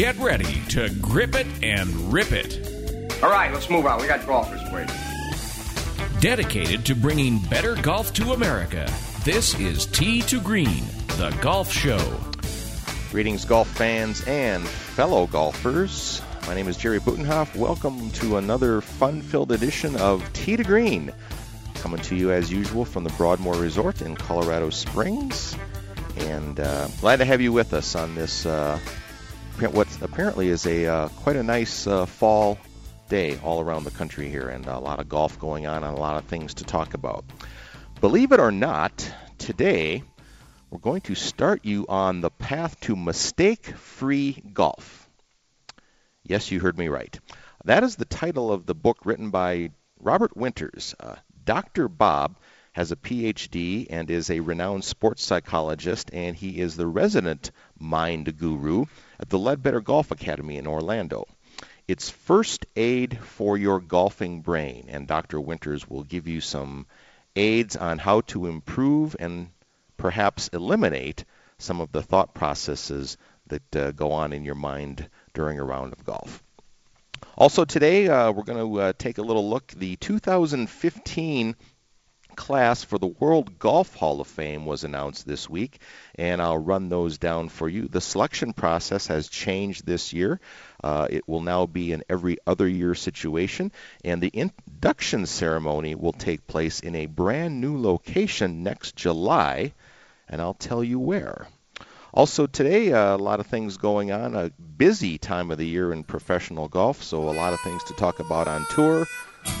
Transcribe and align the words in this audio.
Get 0.00 0.16
ready 0.16 0.62
to 0.70 0.88
grip 1.02 1.34
it 1.34 1.46
and 1.62 2.10
rip 2.10 2.32
it. 2.32 3.22
All 3.22 3.28
right, 3.28 3.52
let's 3.52 3.68
move 3.68 3.84
on. 3.84 4.00
We 4.00 4.06
got 4.06 4.26
golfers 4.26 4.62
waiting. 4.72 4.96
Dedicated 6.20 6.86
to 6.86 6.94
bringing 6.94 7.38
better 7.38 7.74
golf 7.74 8.10
to 8.14 8.32
America, 8.32 8.90
this 9.24 9.60
is 9.60 9.84
Tee 9.84 10.22
to 10.22 10.40
Green, 10.40 10.84
the 11.18 11.36
golf 11.42 11.70
show. 11.70 12.18
Greetings, 13.10 13.44
golf 13.44 13.68
fans 13.68 14.24
and 14.26 14.66
fellow 14.66 15.26
golfers. 15.26 16.22
My 16.46 16.54
name 16.54 16.68
is 16.68 16.78
Jerry 16.78 16.98
Butenhoff. 16.98 17.54
Welcome 17.54 18.10
to 18.12 18.38
another 18.38 18.80
fun 18.80 19.20
filled 19.20 19.52
edition 19.52 19.96
of 19.96 20.26
Tee 20.32 20.56
to 20.56 20.64
Green. 20.64 21.12
Coming 21.74 22.00
to 22.04 22.16
you 22.16 22.32
as 22.32 22.50
usual 22.50 22.86
from 22.86 23.04
the 23.04 23.10
Broadmoor 23.18 23.56
Resort 23.56 24.00
in 24.00 24.16
Colorado 24.16 24.70
Springs. 24.70 25.54
And 26.16 26.58
uh, 26.58 26.88
glad 27.02 27.16
to 27.16 27.26
have 27.26 27.42
you 27.42 27.52
with 27.52 27.74
us 27.74 27.94
on 27.94 28.14
this, 28.14 28.46
uh, 28.46 28.78
what 29.68 29.89
apparently 30.02 30.48
is 30.48 30.66
a 30.66 30.86
uh, 30.86 31.08
quite 31.08 31.36
a 31.36 31.42
nice 31.42 31.86
uh, 31.86 32.06
fall 32.06 32.58
day 33.08 33.38
all 33.42 33.60
around 33.60 33.84
the 33.84 33.90
country 33.90 34.30
here, 34.30 34.48
and 34.48 34.66
a 34.66 34.78
lot 34.78 35.00
of 35.00 35.08
golf 35.08 35.38
going 35.38 35.66
on 35.66 35.82
and 35.84 35.96
a 35.96 36.00
lot 36.00 36.16
of 36.16 36.24
things 36.24 36.54
to 36.54 36.64
talk 36.64 36.94
about. 36.94 37.24
Believe 38.00 38.32
it 38.32 38.40
or 38.40 38.50
not, 38.50 39.12
today 39.38 40.02
we're 40.70 40.78
going 40.78 41.02
to 41.02 41.14
start 41.14 41.64
you 41.64 41.86
on 41.88 42.20
the 42.20 42.30
path 42.30 42.78
to 42.80 42.96
mistake 42.96 43.66
free 43.66 44.42
golf. 44.52 45.08
Yes, 46.22 46.50
you 46.50 46.60
heard 46.60 46.78
me 46.78 46.88
right. 46.88 47.18
That 47.64 47.84
is 47.84 47.96
the 47.96 48.04
title 48.04 48.52
of 48.52 48.66
the 48.66 48.74
book 48.74 48.98
written 49.04 49.30
by 49.30 49.70
Robert 49.98 50.36
Winters. 50.36 50.94
Uh, 50.98 51.16
Dr. 51.44 51.88
Bob 51.88 52.36
has 52.72 52.92
a 52.92 52.96
PhD 52.96 53.88
and 53.90 54.10
is 54.10 54.30
a 54.30 54.40
renowned 54.40 54.84
sports 54.84 55.24
psychologist, 55.24 56.10
and 56.12 56.36
he 56.36 56.60
is 56.60 56.76
the 56.76 56.86
resident 56.86 57.50
mind 57.78 58.38
guru 58.38 58.84
at 59.20 59.28
the 59.28 59.38
Leadbetter 59.38 59.82
Golf 59.82 60.10
Academy 60.10 60.56
in 60.56 60.66
Orlando. 60.66 61.26
It's 61.86 62.08
first 62.08 62.64
aid 62.74 63.18
for 63.18 63.58
your 63.58 63.80
golfing 63.80 64.40
brain, 64.40 64.86
and 64.88 65.06
Dr. 65.06 65.38
Winters 65.40 65.88
will 65.88 66.04
give 66.04 66.26
you 66.26 66.40
some 66.40 66.86
aids 67.36 67.76
on 67.76 67.98
how 67.98 68.22
to 68.22 68.46
improve 68.46 69.14
and 69.18 69.50
perhaps 69.98 70.48
eliminate 70.48 71.24
some 71.58 71.80
of 71.80 71.92
the 71.92 72.02
thought 72.02 72.32
processes 72.32 73.18
that 73.48 73.76
uh, 73.76 73.90
go 73.92 74.12
on 74.12 74.32
in 74.32 74.44
your 74.44 74.54
mind 74.54 75.08
during 75.34 75.58
a 75.58 75.64
round 75.64 75.92
of 75.92 76.04
golf. 76.04 76.42
Also, 77.36 77.64
today 77.64 78.08
uh, 78.08 78.32
we're 78.32 78.44
going 78.44 78.58
to 78.58 78.80
uh, 78.80 78.92
take 78.96 79.18
a 79.18 79.22
little 79.22 79.48
look. 79.50 79.66
The 79.68 79.96
2015 79.96 81.56
class 82.40 82.82
for 82.82 82.98
the 82.98 83.06
World 83.06 83.58
Golf 83.58 83.94
Hall 83.94 84.18
of 84.18 84.26
Fame 84.26 84.64
was 84.64 84.82
announced 84.82 85.26
this 85.26 85.48
week, 85.50 85.78
and 86.14 86.40
I'll 86.40 86.56
run 86.56 86.88
those 86.88 87.18
down 87.18 87.50
for 87.50 87.68
you. 87.68 87.86
The 87.86 88.00
selection 88.00 88.54
process 88.54 89.08
has 89.08 89.28
changed 89.28 89.84
this 89.84 90.14
year. 90.14 90.40
Uh, 90.82 91.06
it 91.10 91.28
will 91.28 91.42
now 91.42 91.66
be 91.66 91.92
an 91.92 92.02
every 92.08 92.38
other 92.46 92.66
year 92.66 92.94
situation, 92.94 93.72
and 94.06 94.22
the 94.22 94.30
induction 94.32 95.26
ceremony 95.26 95.94
will 95.94 96.14
take 96.14 96.46
place 96.46 96.80
in 96.80 96.94
a 96.96 97.04
brand 97.04 97.60
new 97.60 97.78
location 97.78 98.62
next 98.62 98.96
July, 98.96 99.74
and 100.26 100.40
I'll 100.40 100.54
tell 100.54 100.82
you 100.82 100.98
where. 100.98 101.46
Also, 102.14 102.46
today, 102.46 102.90
uh, 102.90 103.16
a 103.16 103.18
lot 103.18 103.40
of 103.40 103.48
things 103.48 103.76
going 103.76 104.12
on. 104.12 104.34
A 104.34 104.48
busy 104.48 105.18
time 105.18 105.50
of 105.50 105.58
the 105.58 105.66
year 105.66 105.92
in 105.92 106.04
professional 106.04 106.68
golf, 106.68 107.02
so 107.02 107.28
a 107.28 107.36
lot 107.36 107.52
of 107.52 107.60
things 107.60 107.84
to 107.84 107.92
talk 107.92 108.18
about 108.18 108.48
on 108.48 108.64
tour. 108.70 109.06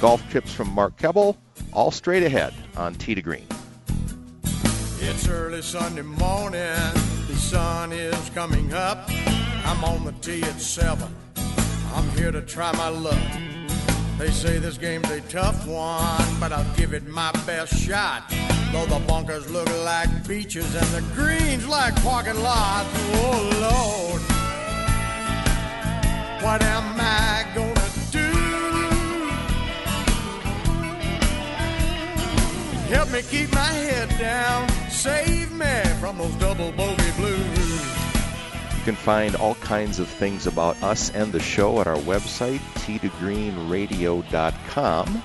Golf 0.00 0.22
tips 0.30 0.52
from 0.52 0.70
Mark 0.70 0.96
Keble, 0.96 1.36
all 1.72 1.90
straight 1.90 2.22
ahead 2.22 2.54
on 2.76 2.94
Tee 2.94 3.14
to 3.14 3.22
Green. 3.22 3.46
It's 5.02 5.28
early 5.28 5.62
Sunday 5.62 6.02
morning, 6.02 6.76
the 7.26 7.36
sun 7.36 7.92
is 7.92 8.30
coming 8.30 8.72
up. 8.72 9.08
I'm 9.64 9.84
on 9.84 10.04
the 10.04 10.12
tee 10.20 10.42
at 10.42 10.60
7. 10.60 11.08
I'm 11.94 12.08
here 12.10 12.30
to 12.30 12.42
try 12.42 12.72
my 12.72 12.88
luck. 12.88 13.18
They 14.18 14.30
say 14.30 14.58
this 14.58 14.76
game's 14.76 15.10
a 15.10 15.20
tough 15.22 15.66
one, 15.66 16.40
but 16.40 16.52
I'll 16.52 16.76
give 16.76 16.92
it 16.92 17.06
my 17.06 17.32
best 17.46 17.74
shot. 17.74 18.24
Though 18.72 18.86
the 18.86 19.00
bunkers 19.06 19.50
look 19.50 19.68
like 19.84 20.28
beaches 20.28 20.74
and 20.74 20.86
the 20.88 21.02
greens 21.14 21.66
like 21.66 21.94
parking 22.02 22.40
lots. 22.42 22.88
Oh 23.14 23.50
Lord, 23.60 24.22
what 26.42 26.62
am 26.62 27.00
I 27.00 27.39
Me 33.12 33.22
keep 33.22 33.52
my 33.52 33.64
head 33.64 34.08
down, 34.20 34.68
save 34.88 35.50
me 35.50 35.82
from 35.98 36.18
those 36.18 36.32
double 36.36 36.70
bogey 36.70 37.10
blues. 37.16 37.80
You 38.76 38.82
can 38.84 38.94
find 38.94 39.34
all 39.34 39.56
kinds 39.56 39.98
of 39.98 40.06
things 40.06 40.46
about 40.46 40.80
us 40.80 41.10
and 41.10 41.32
the 41.32 41.40
show 41.40 41.80
at 41.80 41.88
our 41.88 41.96
website, 41.96 42.60
t2greenradio.com. 42.86 45.24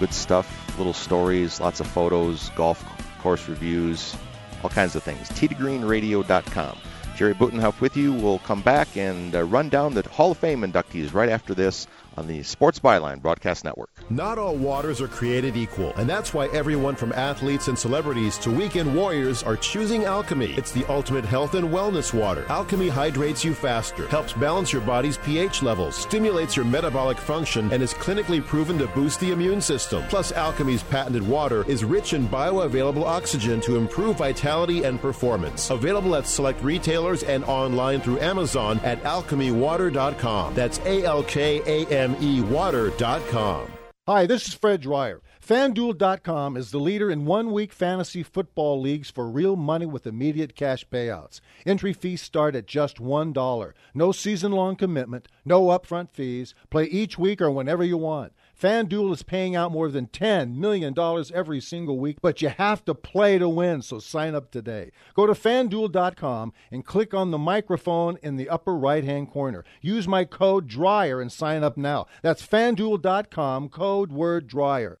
Good 0.00 0.12
stuff, 0.12 0.76
little 0.78 0.92
stories, 0.92 1.60
lots 1.60 1.78
of 1.78 1.86
photos, 1.86 2.48
golf 2.50 2.84
course 3.20 3.48
reviews, 3.48 4.16
all 4.64 4.70
kinds 4.70 4.96
of 4.96 5.04
things. 5.04 5.28
t2greenradio.com. 5.30 6.76
Jerry 7.14 7.34
Butenhoff 7.34 7.80
with 7.80 7.96
you. 7.96 8.12
We'll 8.12 8.40
come 8.40 8.62
back 8.62 8.96
and 8.96 9.36
uh, 9.36 9.44
run 9.44 9.68
down 9.68 9.94
the 9.94 10.02
Hall 10.08 10.32
of 10.32 10.38
Fame 10.38 10.62
inductees 10.62 11.14
right 11.14 11.28
after 11.28 11.54
this 11.54 11.86
on 12.16 12.26
the 12.26 12.42
Sports 12.42 12.78
Byline 12.78 13.22
Broadcast 13.22 13.64
Network. 13.64 13.90
Not 14.10 14.38
all 14.38 14.56
waters 14.56 15.00
are 15.00 15.08
created 15.08 15.56
equal, 15.56 15.92
and 15.94 16.08
that's 16.08 16.34
why 16.34 16.48
everyone 16.48 16.94
from 16.94 17.12
athletes 17.12 17.68
and 17.68 17.78
celebrities 17.78 18.36
to 18.38 18.50
weekend 18.50 18.94
warriors 18.94 19.42
are 19.42 19.56
choosing 19.56 20.02
Alkame. 20.02 20.56
It's 20.58 20.72
the 20.72 20.84
ultimate 20.86 21.24
health 21.24 21.54
and 21.54 21.68
wellness 21.68 22.12
water. 22.12 22.42
Alkame 22.44 22.90
hydrates 22.90 23.44
you 23.44 23.54
faster, 23.54 24.06
helps 24.08 24.32
balance 24.34 24.72
your 24.72 24.82
body's 24.82 25.16
pH 25.18 25.62
levels, 25.62 25.96
stimulates 25.96 26.56
your 26.56 26.66
metabolic 26.66 27.16
function, 27.18 27.72
and 27.72 27.82
is 27.82 27.94
clinically 27.94 28.44
proven 28.44 28.76
to 28.78 28.86
boost 28.88 29.20
the 29.20 29.30
immune 29.30 29.60
system. 29.60 30.04
Plus, 30.08 30.32
Alkame's 30.32 30.82
patented 30.82 31.26
water 31.26 31.64
is 31.68 31.84
rich 31.84 32.12
in 32.12 32.28
bioavailable 32.28 33.04
oxygen 33.04 33.60
to 33.62 33.76
improve 33.76 34.18
vitality 34.18 34.84
and 34.84 35.00
performance. 35.00 35.70
Available 35.70 36.16
at 36.16 36.26
select 36.26 36.62
retailers 36.62 37.22
and 37.22 37.44
online 37.44 38.00
through 38.00 38.20
Amazon 38.20 38.80
at 38.80 39.02
alkamewater.com. 39.04 40.54
That's 40.54 40.78
A 40.80 41.04
L 41.04 41.22
K 41.22 41.62
A 41.64 41.86
M 41.86 42.01
mewater.com. 42.10 43.72
Hi, 44.08 44.26
this 44.26 44.48
is 44.48 44.54
Fred 44.54 44.80
Dryer. 44.80 45.22
FanDuel.com 45.40 46.56
is 46.56 46.72
the 46.72 46.78
leader 46.78 47.08
in 47.08 47.24
one 47.24 47.52
week 47.52 47.72
fantasy 47.72 48.24
football 48.24 48.80
leagues 48.80 49.10
for 49.10 49.28
real 49.28 49.54
money 49.54 49.86
with 49.86 50.08
immediate 50.08 50.56
cash 50.56 50.84
payouts. 50.88 51.40
Entry 51.64 51.92
fees 51.92 52.20
start 52.20 52.56
at 52.56 52.66
just 52.66 52.96
$1. 52.96 53.72
No 53.94 54.10
season 54.10 54.50
long 54.50 54.74
commitment, 54.74 55.28
no 55.44 55.66
upfront 55.66 56.10
fees. 56.10 56.52
Play 56.68 56.86
each 56.86 57.16
week 57.16 57.40
or 57.40 57.50
whenever 57.50 57.84
you 57.84 57.96
want. 57.96 58.32
FanDuel 58.62 59.12
is 59.12 59.24
paying 59.24 59.56
out 59.56 59.72
more 59.72 59.88
than 59.88 60.06
$10 60.06 60.54
million 60.54 60.94
every 61.34 61.60
single 61.60 61.98
week, 61.98 62.18
but 62.22 62.40
you 62.40 62.48
have 62.48 62.84
to 62.84 62.94
play 62.94 63.36
to 63.36 63.48
win, 63.48 63.82
so 63.82 63.98
sign 63.98 64.36
up 64.36 64.52
today. 64.52 64.92
Go 65.14 65.26
to 65.26 65.32
fanduel.com 65.32 66.52
and 66.70 66.86
click 66.86 67.12
on 67.12 67.32
the 67.32 67.38
microphone 67.38 68.18
in 68.22 68.36
the 68.36 68.48
upper 68.48 68.76
right 68.76 69.02
hand 69.02 69.32
corner. 69.32 69.64
Use 69.80 70.06
my 70.06 70.24
code 70.24 70.68
DRYER 70.68 71.20
and 71.20 71.32
sign 71.32 71.64
up 71.64 71.76
now. 71.76 72.06
That's 72.22 72.46
fanduel.com, 72.46 73.68
code 73.68 74.12
word 74.12 74.46
DRYER. 74.46 75.00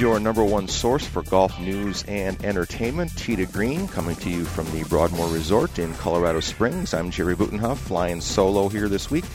Your 0.00 0.18
number 0.18 0.42
one 0.42 0.66
source 0.66 1.06
for 1.06 1.22
golf 1.24 1.60
news 1.60 2.04
and 2.08 2.42
entertainment. 2.42 3.14
To 3.18 3.44
Green 3.46 3.86
coming 3.86 4.16
to 4.16 4.30
you 4.30 4.46
from 4.46 4.64
the 4.72 4.82
Broadmoor 4.84 5.28
Resort 5.28 5.78
in 5.78 5.92
Colorado 5.94 6.40
Springs. 6.40 6.94
I'm 6.94 7.10
Jerry 7.10 7.36
Butenhoff, 7.36 7.76
flying 7.76 8.22
solo 8.22 8.70
here 8.70 8.88
this 8.88 9.10
week. 9.10 9.26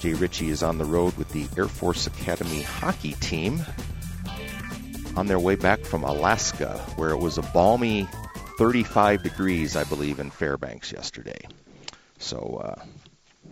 Jay 0.00 0.14
Ritchie 0.14 0.48
is 0.48 0.64
on 0.64 0.78
the 0.78 0.84
road 0.84 1.16
with 1.16 1.28
the 1.28 1.46
Air 1.56 1.68
Force 1.68 2.08
Academy 2.08 2.62
hockey 2.62 3.12
team 3.12 3.64
on 5.14 5.28
their 5.28 5.38
way 5.38 5.54
back 5.54 5.80
from 5.80 6.02
Alaska, 6.02 6.78
where 6.96 7.10
it 7.10 7.18
was 7.18 7.38
a 7.38 7.42
balmy 7.42 8.08
35 8.58 9.22
degrees, 9.22 9.76
I 9.76 9.84
believe, 9.84 10.18
in 10.18 10.30
Fairbanks 10.30 10.90
yesterday. 10.90 11.46
So, 12.18 12.60
uh, 12.64 12.84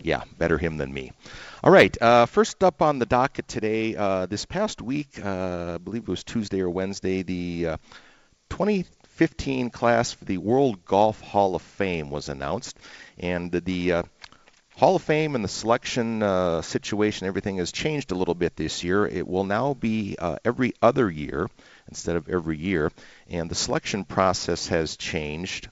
yeah, 0.01 0.23
better 0.37 0.57
him 0.57 0.75
than 0.75 0.93
me. 0.93 1.13
All 1.63 1.71
right, 1.71 1.95
uh, 2.01 2.25
first 2.25 2.63
up 2.63 2.81
on 2.81 2.97
the 2.97 3.05
docket 3.05 3.47
today, 3.47 3.95
uh, 3.95 4.25
this 4.25 4.45
past 4.45 4.81
week, 4.81 5.23
uh, 5.23 5.73
I 5.75 5.77
believe 5.77 6.01
it 6.01 6.07
was 6.07 6.23
Tuesday 6.23 6.59
or 6.61 6.71
Wednesday, 6.71 7.21
the 7.21 7.67
uh, 7.67 7.77
2015 8.49 9.69
class 9.69 10.11
for 10.11 10.25
the 10.25 10.39
World 10.39 10.83
Golf 10.85 11.21
Hall 11.21 11.53
of 11.53 11.61
Fame 11.61 12.09
was 12.09 12.29
announced, 12.29 12.79
and 13.19 13.51
the, 13.51 13.91
uh, 13.91 14.03
Hall 14.75 14.95
of 14.95 15.03
Fame 15.03 15.35
and 15.35 15.43
the 15.43 15.49
selection 15.49 16.23
uh, 16.23 16.63
situation, 16.63 17.27
everything 17.27 17.57
has 17.57 17.71
changed 17.71 18.11
a 18.11 18.15
little 18.15 18.33
bit 18.33 18.55
this 18.55 18.83
year. 18.83 19.05
It 19.05 19.27
will 19.27 19.43
now 19.43 19.75
be 19.75 20.17
every 20.43 20.73
other 20.81 21.11
year 21.11 21.47
instead 21.87 22.15
of 22.15 22.27
every 22.27 22.57
year, 22.57 22.91
and 23.29 23.51
the 23.51 23.55
selection 23.55 24.03
process 24.03 24.69
has 24.69 24.97
changed. 24.97 25.69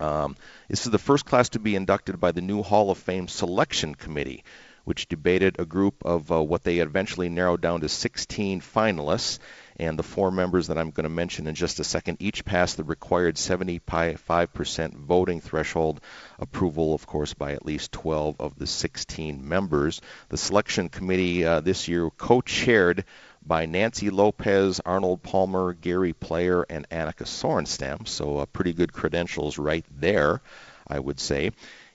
Um, 0.00 0.36
this 0.68 0.84
is 0.84 0.92
the 0.92 0.98
first 0.98 1.24
class 1.24 1.48
to 1.50 1.60
be 1.60 1.76
inducted 1.76 2.20
by 2.20 2.32
the 2.32 2.42
new 2.42 2.62
Hall 2.62 2.90
of 2.90 2.98
Fame 2.98 3.28
Selection 3.28 3.94
Committee 3.94 4.44
which 4.84 5.08
debated 5.08 5.56
a 5.58 5.64
group 5.64 6.04
of 6.04 6.30
uh, 6.32 6.42
what 6.42 6.64
they 6.64 6.78
eventually 6.78 7.28
narrowed 7.28 7.60
down 7.60 7.80
to 7.80 7.88
16 7.88 8.60
finalists. 8.60 9.38
And 9.76 9.98
the 9.98 10.02
four 10.02 10.30
members 10.30 10.68
that 10.68 10.78
I'm 10.78 10.90
going 10.90 11.04
to 11.04 11.08
mention 11.08 11.46
in 11.46 11.54
just 11.54 11.80
a 11.80 11.84
second 11.84 12.18
each 12.20 12.44
passed 12.44 12.76
the 12.76 12.84
required 12.84 13.36
75% 13.36 14.94
voting 14.94 15.40
threshold, 15.40 16.00
approval, 16.38 16.94
of 16.94 17.06
course, 17.06 17.32
by 17.34 17.52
at 17.52 17.64
least 17.64 17.92
12 17.92 18.36
of 18.40 18.58
the 18.58 18.66
16 18.66 19.48
members. 19.48 20.00
The 20.28 20.36
selection 20.36 20.88
committee 20.88 21.44
uh, 21.44 21.60
this 21.60 21.88
year 21.88 22.10
co 22.10 22.42
chaired 22.42 23.04
by 23.44 23.66
Nancy 23.66 24.10
Lopez, 24.10 24.80
Arnold 24.84 25.22
Palmer, 25.22 25.72
Gary 25.72 26.12
Player, 26.12 26.64
and 26.68 26.88
Annika 26.90 27.24
Sorenstam. 27.24 28.06
So, 28.06 28.38
uh, 28.38 28.46
pretty 28.46 28.72
good 28.72 28.92
credentials 28.92 29.58
right 29.58 29.84
there, 29.90 30.42
I 30.86 30.98
would 30.98 31.18
say. 31.18 31.50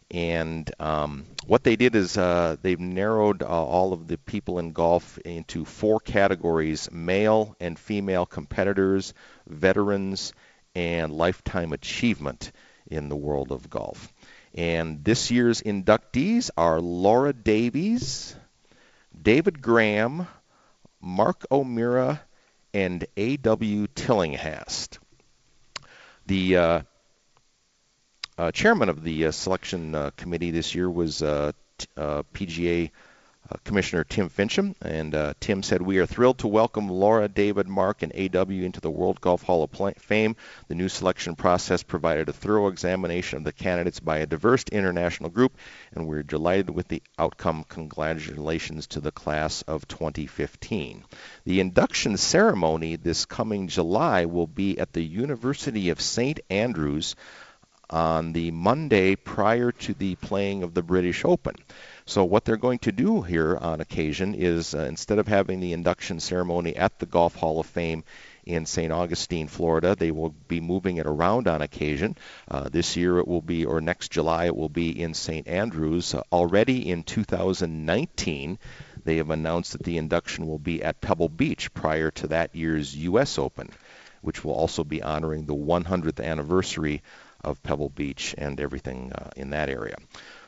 And 0.09 0.71
um, 0.79 1.25
what 1.45 1.63
they 1.63 1.75
did 1.75 1.95
is 1.95 2.17
uh, 2.17 2.55
they've 2.61 2.79
narrowed 2.79 3.43
uh, 3.43 3.47
all 3.47 3.91
of 3.91 4.07
the 4.07 4.17
people 4.17 4.59
in 4.59 4.71
golf 4.71 5.17
into 5.19 5.65
four 5.65 5.99
categories 5.99 6.89
male 6.91 7.55
and 7.59 7.77
female 7.77 8.25
competitors, 8.25 9.13
veterans, 9.47 10.33
and 10.75 11.11
lifetime 11.11 11.73
achievement 11.73 12.51
in 12.89 13.09
the 13.09 13.15
world 13.15 13.51
of 13.51 13.69
golf. 13.69 14.13
And 14.53 15.03
this 15.03 15.29
year's 15.29 15.61
inductees 15.61 16.51
are 16.57 16.79
Laura 16.79 17.33
Davies, 17.33 18.35
David 19.19 19.61
Graham, 19.61 20.27
Mark 21.01 21.45
O'Meara, 21.51 22.21
and 22.73 23.05
A.W. 23.17 23.87
Tillinghast. 23.87 24.99
The 26.27 26.57
uh, 26.57 26.81
uh, 28.37 28.51
chairman 28.51 28.87
of 28.87 29.03
the 29.03 29.25
uh, 29.25 29.31
selection 29.31 29.95
uh, 29.95 30.11
committee 30.15 30.51
this 30.51 30.75
year 30.75 30.89
was 30.89 31.23
uh, 31.23 31.51
t- 31.77 31.87
PGA 31.97 32.91
Commissioner 33.63 34.03
Tim 34.03 34.29
Finchem, 34.29 34.75
and 34.81 35.35
Tim 35.39 35.63
said, 35.63 35.81
"We 35.81 35.99
are 35.99 36.05
thrilled 36.05 36.39
to 36.39 36.49
welcome 36.49 36.89
Laura, 36.89 37.29
David, 37.29 37.67
Mark, 37.67 38.03
and 38.03 38.11
AW 38.13 38.51
into 38.51 38.81
the 38.81 38.91
World 38.91 39.21
Golf 39.21 39.41
Hall 39.43 39.63
of 39.63 39.95
Fame. 39.99 40.35
The 40.67 40.75
new 40.75 40.89
selection 40.89 41.37
process 41.37 41.81
provided 41.81 42.27
a 42.27 42.33
thorough 42.33 42.67
examination 42.67 43.37
of 43.37 43.43
the 43.45 43.53
candidates 43.53 44.01
by 44.01 44.17
a 44.17 44.25
diverse 44.25 44.65
international 44.69 45.29
group, 45.29 45.57
and 45.93 46.05
we're 46.05 46.23
delighted 46.23 46.69
with 46.69 46.89
the 46.89 47.01
outcome. 47.17 47.63
Congratulations 47.69 48.85
to 48.87 48.99
the 48.99 49.13
class 49.13 49.61
of 49.61 49.87
2015." 49.87 51.05
The 51.45 51.61
induction 51.61 52.17
ceremony 52.17 52.97
this 52.97 53.25
coming 53.25 53.69
July 53.69 54.25
will 54.25 54.47
be 54.47 54.77
at 54.77 54.91
the 54.91 55.05
University 55.05 55.89
of 55.89 56.01
St. 56.01 56.41
Andrews 56.49 57.15
on 57.89 58.33
the 58.33 58.51
Monday 58.51 59.15
prior 59.15 59.71
to 59.71 59.93
the 59.93 60.15
playing 60.15 60.63
of 60.63 60.73
the 60.73 60.83
British 60.83 61.23
Open. 61.25 61.55
So 62.05 62.23
what 62.23 62.45
they're 62.45 62.57
going 62.57 62.79
to 62.79 62.91
do 62.91 63.21
here 63.21 63.57
on 63.57 63.81
occasion 63.81 64.33
is 64.35 64.73
uh, 64.73 64.79
instead 64.79 65.19
of 65.19 65.27
having 65.27 65.59
the 65.59 65.73
induction 65.73 66.19
ceremony 66.19 66.75
at 66.75 66.99
the 66.99 67.05
Golf 67.05 67.35
Hall 67.35 67.59
of 67.59 67.65
Fame 67.65 68.03
in 68.47 68.65
St. 68.65 68.91
Augustine, 68.91 69.47
Florida. 69.47 69.95
They 69.95 70.11
will 70.11 70.33
be 70.47 70.61
moving 70.61 70.97
it 70.97 71.05
around 71.05 71.47
on 71.47 71.61
occasion. 71.61 72.17
Uh, 72.49 72.69
this 72.69 72.95
year 72.95 73.19
it 73.19 73.27
will 73.27 73.41
be, 73.41 73.65
or 73.65 73.81
next 73.81 74.11
July 74.11 74.45
it 74.45 74.55
will 74.55 74.69
be 74.69 75.01
in 75.01 75.13
St. 75.13 75.47
Andrews. 75.47 76.15
Uh, 76.15 76.23
already 76.31 76.89
in 76.89 77.03
2019, 77.03 78.57
they 79.03 79.17
have 79.17 79.29
announced 79.29 79.73
that 79.73 79.83
the 79.83 79.97
induction 79.97 80.47
will 80.47 80.59
be 80.59 80.81
at 80.81 81.01
Pebble 81.01 81.29
Beach 81.29 81.73
prior 81.73 82.09
to 82.11 82.27
that 82.27 82.55
year's 82.55 82.95
U.S. 82.95 83.37
Open, 83.37 83.69
which 84.21 84.43
will 84.43 84.53
also 84.53 84.83
be 84.83 85.03
honoring 85.03 85.45
the 85.45 85.55
100th 85.55 86.23
anniversary 86.23 87.01
of 87.43 87.61
Pebble 87.63 87.89
Beach 87.89 88.35
and 88.37 88.59
everything 88.59 89.11
uh, 89.13 89.29
in 89.35 89.51
that 89.51 89.69
area. 89.69 89.95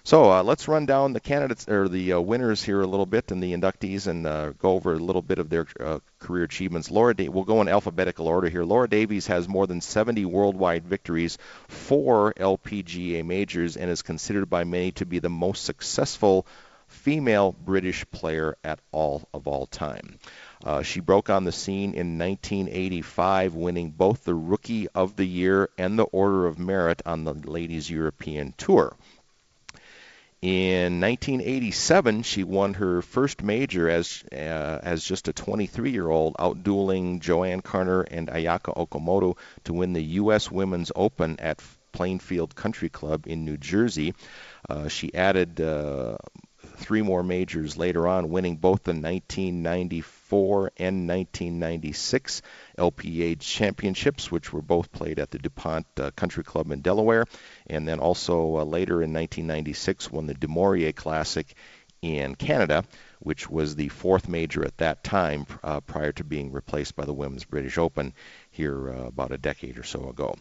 So 0.04 0.32
uh, 0.32 0.44
let's 0.44 0.68
run 0.68 0.86
down 0.86 1.14
the 1.14 1.20
candidates 1.20 1.68
or 1.68 1.88
the 1.88 2.14
uh, 2.14 2.20
winners 2.20 2.64
here 2.64 2.82
a 2.82 2.88
little 2.88 3.06
bit 3.06 3.32
and 3.32 3.44
the 3.44 3.54
inductees 3.54 4.08
and 4.08 4.26
uh, 4.26 4.52
go 4.54 4.72
over 4.72 4.94
a 4.94 4.98
little 4.98 5.22
bit 5.22 5.40
of 5.40 5.50
their 5.50 5.68
uh, 5.80 6.00
career 6.20 6.44
achievements. 6.46 6.90
Laura, 6.90 7.14
da- 7.14 7.30
we'll 7.30 7.44
go 7.44 7.62
in 7.62 7.68
alphabetical 7.68 8.28
order 8.28 8.50
here. 8.50 8.64
Laura 8.64 8.90
Davies 8.90 9.28
has 9.28 9.48
more 9.48 9.68
than 9.68 9.82
70 9.82 10.26
worldwide 10.26 10.88
victories, 10.88 11.38
four 11.68 12.34
LPGA 12.34 13.24
majors, 13.24 13.78
and 13.78 13.92
is 13.92 14.02
considered 14.02 14.50
by 14.50 14.64
many 14.64 14.92
to 14.94 15.06
be 15.06 15.20
the 15.20 15.30
most 15.30 15.64
successful 15.64 16.48
female 16.88 17.56
British 17.64 18.10
player 18.10 18.58
at 18.64 18.80
all 18.92 19.28
of 19.34 19.48
all 19.48 19.68
time. 19.68 20.18
Uh, 20.64 20.82
she 20.82 21.00
broke 21.00 21.30
on 21.30 21.46
the 21.46 21.52
scene 21.52 21.94
in 21.94 22.18
1985, 22.18 23.56
winning 23.56 23.92
both 23.92 24.26
the 24.26 24.36
Rookie 24.36 24.90
of 24.90 25.16
the 25.16 25.26
Year 25.26 25.70
and 25.78 25.98
the 25.98 26.04
Order 26.04 26.48
of 26.48 26.60
Merit 26.60 27.02
on 27.06 27.24
the 27.24 27.34
Ladies 27.34 27.90
European 27.90 28.54
Tour. 28.58 28.94
In 30.42 31.02
1987, 31.02 32.24
she 32.24 32.46
won 32.46 32.74
her 32.76 33.02
first 33.02 33.44
major 33.44 33.90
as 33.90 34.24
uh, 34.32 34.80
as 34.84 35.04
just 35.04 35.28
a 35.28 35.34
23-year-old, 35.34 36.36
outdueling 36.36 37.20
JoAnne 37.20 37.62
Carner 37.62 38.06
and 38.10 38.30
Ayako 38.30 38.74
Okamoto 38.88 39.38
to 39.66 39.74
win 39.74 39.92
the 39.92 40.04
U.S. 40.04 40.50
Women's 40.50 40.94
Open 40.96 41.38
at 41.40 41.62
Plainfield 41.92 42.56
Country 42.56 42.88
Club 42.88 43.28
in 43.28 43.44
New 43.44 43.58
Jersey. 43.58 44.14
Uh, 44.70 44.88
she 44.88 45.14
added 45.14 45.60
uh, 45.60 46.18
three 46.80 47.02
more 47.02 47.22
majors 47.22 47.78
later 47.78 48.08
on, 48.08 48.30
winning 48.30 48.56
both 48.56 48.84
the 48.84 48.92
1994 48.92 50.72
and 50.78 51.08
1996 51.08 52.42
LPGA 52.78 53.40
championships, 53.40 54.32
which 54.32 54.52
were 54.52 54.62
both 54.62 54.92
played 54.92 55.20
at 55.20 55.30
the 55.32 55.38
DuPont 55.38 55.86
uh, 56.00 56.12
Country 56.12 56.44
Club 56.44 56.72
in 56.72 56.82
Delaware. 56.82 57.26
And 57.68 57.88
then 57.88 58.00
also 58.00 58.58
uh, 58.58 58.64
later 58.64 59.04
in 59.04 59.14
1996 59.14 60.12
won 60.12 60.26
the 60.26 60.34
Du 60.34 60.48
Maurier 60.48 60.94
Classic 60.94 61.54
in 62.02 62.36
Canada, 62.36 62.84
which 63.20 63.50
was 63.50 63.76
the 63.76 63.90
fourth 63.90 64.30
major 64.30 64.64
at 64.64 64.78
that 64.78 65.04
time 65.04 65.46
uh, 65.64 65.80
prior 65.82 66.12
to 66.14 66.24
being 66.24 66.52
replaced 66.52 66.96
by 66.96 67.06
the 67.06 67.14
Women's 67.14 67.44
British 67.44 67.78
Open 67.78 68.14
here 68.52 68.90
uh, 68.90 69.08
about 69.08 69.32
a 69.32 69.38
decade 69.38 69.78
or 69.78 69.84
so 69.84 70.10
ago. 70.10 70.36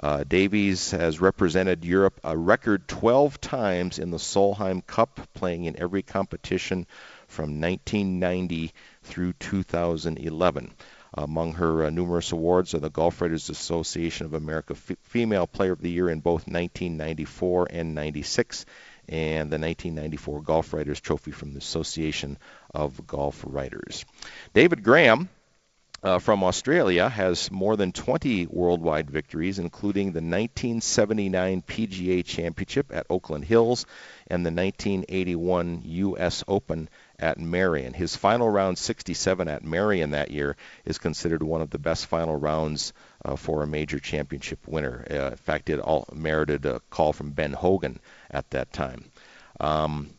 Uh, 0.00 0.24
Davies 0.24 0.90
has 0.90 1.20
represented 1.20 1.84
Europe 1.84 2.18
a 2.24 2.36
record 2.36 2.88
12 2.88 3.40
times 3.40 3.98
in 3.98 4.10
the 4.10 4.18
Solheim 4.18 4.84
Cup, 4.86 5.20
playing 5.34 5.64
in 5.64 5.80
every 5.80 6.02
competition 6.02 6.86
from 7.28 7.60
1990 7.60 8.72
through 9.02 9.32
2011. 9.34 10.72
Among 11.16 11.52
her 11.52 11.84
uh, 11.84 11.90
numerous 11.90 12.32
awards 12.32 12.74
are 12.74 12.80
the 12.80 12.90
Golf 12.90 13.20
Writers 13.20 13.48
Association 13.48 14.26
of 14.26 14.34
America 14.34 14.74
F- 14.74 14.96
Female 15.04 15.46
Player 15.46 15.70
of 15.70 15.80
the 15.80 15.90
Year 15.90 16.08
in 16.08 16.18
both 16.18 16.48
1994 16.48 17.68
and 17.70 17.94
96, 17.94 18.66
and 19.08 19.50
the 19.50 19.58
1994 19.58 20.42
Golf 20.42 20.72
Writers 20.72 21.00
Trophy 21.00 21.30
from 21.30 21.52
the 21.52 21.58
Association 21.58 22.38
of 22.74 23.06
Golf 23.06 23.44
Writers. 23.46 24.04
David 24.52 24.82
Graham 24.82 25.28
uh, 26.04 26.18
from 26.18 26.44
Australia 26.44 27.08
has 27.08 27.50
more 27.50 27.76
than 27.76 27.90
20 27.90 28.46
worldwide 28.46 29.10
victories, 29.10 29.58
including 29.58 30.08
the 30.08 30.20
1979 30.20 31.62
PGA 31.62 32.24
Championship 32.24 32.92
at 32.92 33.06
Oakland 33.08 33.44
Hills 33.44 33.86
and 34.26 34.44
the 34.44 34.50
1981 34.50 35.82
U.S. 35.84 36.44
Open 36.46 36.88
at 37.18 37.38
Merion. 37.38 37.92
His 37.92 38.16
final 38.16 38.48
round 38.48 38.78
67 38.78 39.48
at 39.48 39.64
Merion 39.64 40.10
that 40.10 40.30
year 40.30 40.56
is 40.84 40.98
considered 40.98 41.42
one 41.42 41.62
of 41.62 41.70
the 41.70 41.78
best 41.78 42.06
final 42.06 42.36
rounds 42.36 42.92
uh, 43.24 43.36
for 43.36 43.62
a 43.62 43.66
major 43.66 43.98
championship 43.98 44.66
winner. 44.66 45.06
Uh, 45.10 45.30
in 45.30 45.36
fact, 45.36 45.70
it 45.70 45.80
all 45.80 46.06
merited 46.12 46.66
a 46.66 46.80
call 46.90 47.12
from 47.12 47.30
Ben 47.30 47.52
Hogan 47.52 47.98
at 48.30 48.50
that 48.50 48.72
time. 48.72 49.04
Um, 49.60 50.10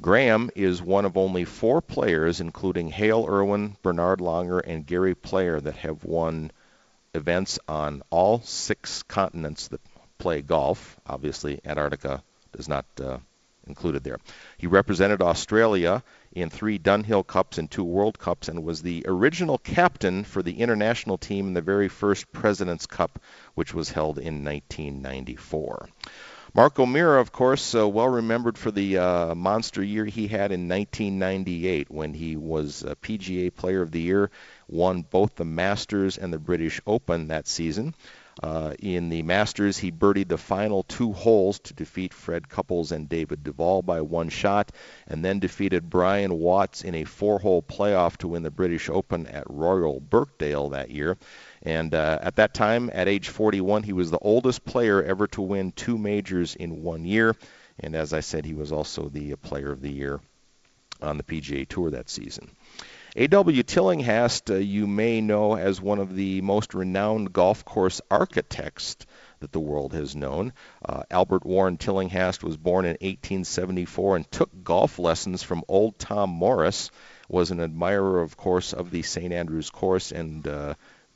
Graham 0.00 0.50
is 0.56 0.82
one 0.82 1.04
of 1.04 1.16
only 1.16 1.44
four 1.44 1.80
players, 1.80 2.40
including 2.40 2.90
Hale 2.90 3.26
Irwin, 3.28 3.76
Bernard 3.82 4.18
Langer, 4.18 4.60
and 4.64 4.86
Gary 4.86 5.14
Player, 5.14 5.60
that 5.60 5.76
have 5.76 6.04
won 6.04 6.50
events 7.14 7.58
on 7.68 8.02
all 8.10 8.40
six 8.40 9.04
continents 9.04 9.68
that 9.68 9.80
play 10.18 10.42
golf. 10.42 10.98
Obviously, 11.06 11.60
Antarctica 11.64 12.22
does 12.56 12.68
not 12.68 12.86
uh, 13.00 13.18
included 13.66 14.04
there. 14.04 14.18
He 14.58 14.66
represented 14.66 15.22
Australia 15.22 16.02
in 16.32 16.50
three 16.50 16.78
Dunhill 16.78 17.26
Cups 17.26 17.58
and 17.58 17.70
two 17.70 17.84
World 17.84 18.18
Cups 18.18 18.48
and 18.48 18.64
was 18.64 18.82
the 18.82 19.04
original 19.06 19.58
captain 19.58 20.24
for 20.24 20.42
the 20.42 20.60
international 20.60 21.18
team 21.18 21.48
in 21.48 21.54
the 21.54 21.62
very 21.62 21.88
first 21.88 22.32
President's 22.32 22.86
Cup, 22.86 23.20
which 23.54 23.72
was 23.72 23.90
held 23.90 24.18
in 24.18 24.44
1994. 24.44 25.88
Mark 26.56 26.78
O'Meara, 26.78 27.20
of 27.20 27.32
course, 27.32 27.74
uh, 27.74 27.88
well 27.88 28.08
remembered 28.08 28.56
for 28.56 28.70
the 28.70 28.98
uh, 28.98 29.34
monster 29.34 29.82
year 29.82 30.04
he 30.04 30.28
had 30.28 30.52
in 30.52 30.68
1998 30.68 31.90
when 31.90 32.14
he 32.14 32.36
was 32.36 32.84
a 32.84 32.94
PGA 32.94 33.52
Player 33.52 33.82
of 33.82 33.90
the 33.90 34.00
Year, 34.00 34.30
won 34.68 35.02
both 35.02 35.34
the 35.34 35.44
Masters 35.44 36.16
and 36.16 36.32
the 36.32 36.38
British 36.38 36.80
Open 36.86 37.26
that 37.26 37.48
season. 37.48 37.92
Uh, 38.42 38.74
in 38.80 39.10
the 39.10 39.22
Masters, 39.22 39.78
he 39.78 39.92
birdied 39.92 40.28
the 40.28 40.38
final 40.38 40.82
two 40.82 41.12
holes 41.12 41.60
to 41.60 41.74
defeat 41.74 42.12
Fred 42.12 42.48
Couples 42.48 42.90
and 42.90 43.08
David 43.08 43.44
Duval 43.44 43.82
by 43.82 44.00
one 44.00 44.28
shot, 44.28 44.72
and 45.06 45.24
then 45.24 45.38
defeated 45.38 45.88
Brian 45.88 46.34
Watts 46.34 46.82
in 46.82 46.94
a 46.96 47.04
four-hole 47.04 47.62
playoff 47.62 48.16
to 48.18 48.28
win 48.28 48.42
the 48.42 48.50
British 48.50 48.90
Open 48.90 49.26
at 49.28 49.44
Royal 49.48 50.00
Birkdale 50.00 50.70
that 50.70 50.90
year. 50.90 51.16
And 51.62 51.94
uh, 51.94 52.18
at 52.20 52.36
that 52.36 52.54
time, 52.54 52.90
at 52.92 53.08
age 53.08 53.28
41, 53.28 53.84
he 53.84 53.92
was 53.92 54.10
the 54.10 54.18
oldest 54.18 54.64
player 54.64 55.02
ever 55.02 55.26
to 55.28 55.42
win 55.42 55.72
two 55.72 55.96
majors 55.96 56.56
in 56.56 56.82
one 56.82 57.04
year. 57.04 57.36
And 57.78 57.94
as 57.94 58.12
I 58.12 58.20
said, 58.20 58.44
he 58.44 58.54
was 58.54 58.72
also 58.72 59.08
the 59.08 59.34
Player 59.36 59.72
of 59.72 59.80
the 59.80 59.90
Year 59.90 60.20
on 61.02 61.16
the 61.16 61.24
PGA 61.24 61.66
Tour 61.68 61.90
that 61.90 62.10
season. 62.10 62.50
A.W. 63.16 63.62
Tillinghast, 63.62 64.50
uh, 64.50 64.56
you 64.56 64.88
may 64.88 65.20
know 65.20 65.56
as 65.56 65.80
one 65.80 66.00
of 66.00 66.16
the 66.16 66.40
most 66.40 66.74
renowned 66.74 67.32
golf 67.32 67.64
course 67.64 68.00
architects 68.10 68.96
that 69.38 69.52
the 69.52 69.60
world 69.60 69.92
has 69.92 70.16
known. 70.16 70.52
Uh, 70.84 71.04
Albert 71.12 71.46
Warren 71.46 71.76
Tillinghast 71.76 72.42
was 72.42 72.56
born 72.56 72.84
in 72.84 72.94
1874 72.94 74.16
and 74.16 74.30
took 74.32 74.64
golf 74.64 74.98
lessons 74.98 75.44
from 75.44 75.62
old 75.68 75.96
Tom 75.96 76.28
Morris. 76.28 76.90
Was 77.28 77.52
an 77.52 77.60
admirer, 77.60 78.20
of 78.20 78.36
course, 78.36 78.72
of 78.72 78.90
the 78.90 79.02
St. 79.02 79.32
Andrews 79.32 79.70
course 79.70 80.10
and 80.10 80.44
uh, 80.48 80.74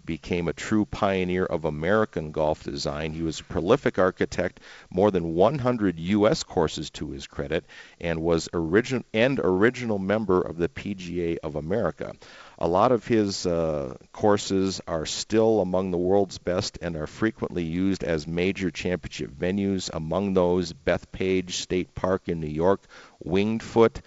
became 0.08 0.48
a 0.48 0.54
true 0.54 0.86
pioneer 0.86 1.44
of 1.44 1.66
American 1.66 2.32
golf 2.32 2.64
design. 2.64 3.12
He 3.12 3.20
was 3.20 3.40
a 3.40 3.44
prolific 3.44 3.98
architect, 3.98 4.58
more 4.88 5.10
than 5.10 5.34
100 5.34 5.98
U.S. 5.98 6.44
courses 6.44 6.88
to 6.92 7.10
his 7.10 7.26
credit, 7.26 7.66
and 8.00 8.22
was 8.22 8.48
origin 8.54 9.04
and 9.12 9.38
original 9.38 9.98
member 9.98 10.40
of 10.40 10.56
the 10.56 10.70
PGA 10.70 11.36
of 11.42 11.56
America. 11.56 12.14
A 12.58 12.66
lot 12.66 12.90
of 12.90 13.06
his 13.06 13.44
uh, 13.44 13.98
courses 14.10 14.80
are 14.88 15.04
still 15.04 15.60
among 15.60 15.90
the 15.90 15.98
world's 15.98 16.38
best 16.38 16.78
and 16.80 16.96
are 16.96 17.06
frequently 17.06 17.64
used 17.64 18.02
as 18.02 18.26
major 18.26 18.70
championship 18.70 19.30
venues. 19.30 19.90
Among 19.92 20.32
those, 20.32 20.72
Bethpage 20.72 21.50
State 21.50 21.94
Park 21.94 22.30
in 22.30 22.40
New 22.40 22.46
York, 22.46 22.80
Winged 23.22 23.62
Foot, 23.62 24.00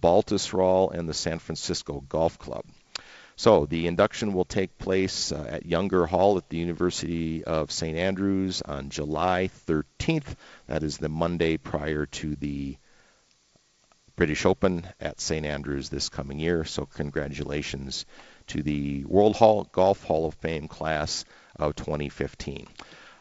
Baltusrol, 0.00 0.92
and 0.92 1.08
the 1.08 1.14
San 1.14 1.40
Francisco 1.40 2.04
Golf 2.08 2.38
Club. 2.38 2.64
So 3.38 3.66
the 3.66 3.86
induction 3.86 4.32
will 4.32 4.44
take 4.44 4.78
place 4.78 5.30
uh, 5.30 5.46
at 5.48 5.64
Younger 5.64 6.06
Hall 6.06 6.38
at 6.38 6.48
the 6.48 6.56
University 6.56 7.44
of 7.44 7.70
St. 7.70 7.96
Andrews 7.96 8.62
on 8.62 8.90
July 8.90 9.48
13th. 9.68 10.34
That 10.66 10.82
is 10.82 10.98
the 10.98 11.08
Monday 11.08 11.56
prior 11.56 12.06
to 12.06 12.34
the 12.34 12.76
British 14.16 14.44
Open 14.44 14.88
at 14.98 15.20
St. 15.20 15.46
Andrews 15.46 15.88
this 15.88 16.08
coming 16.08 16.40
year. 16.40 16.64
So 16.64 16.84
congratulations 16.84 18.06
to 18.48 18.60
the 18.60 19.04
World 19.04 19.36
Hall 19.36 19.68
Golf 19.70 20.02
Hall 20.02 20.26
of 20.26 20.34
Fame 20.34 20.66
class 20.66 21.24
of 21.54 21.76
2015. 21.76 22.66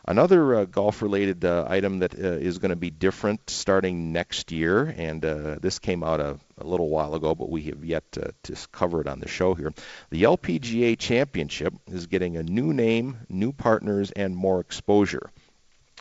Another 0.08 0.56
uh, 0.56 0.66
golf 0.66 1.04
related 1.04 1.46
uh, 1.46 1.68
item 1.70 2.00
that 2.00 2.16
uh, 2.16 2.28
is 2.28 2.58
going 2.58 2.72
to 2.72 2.76
be 2.76 2.90
different 2.90 3.52
starting 3.52 4.14
next 4.14 4.52
year, 4.52 4.82
and 4.98 5.24
uh, 5.24 5.58
this 5.62 5.78
came 5.78 6.04
out 6.04 6.20
a, 6.22 6.40
a, 6.58 6.64
little 6.64 6.90
while 6.90 7.16
ago, 7.16 7.36
but 7.36 7.50
we 7.50 7.64
have 7.64 7.84
yet 7.84 8.12
to, 8.14 8.34
to, 8.44 8.56
cover 8.72 9.02
it 9.02 9.08
on 9.08 9.20
the 9.20 9.28
show 9.28 9.54
here. 9.54 9.74
The 10.10 10.24
LPGA 10.24 10.98
Championship 10.98 11.74
is 11.88 12.08
getting 12.08 12.38
a 12.38 12.44
new 12.44 12.74
name, 12.74 13.18
new 13.30 13.52
partners, 13.52 14.12
and 14.12 14.36
more 14.36 14.60
exposure. 14.60 15.30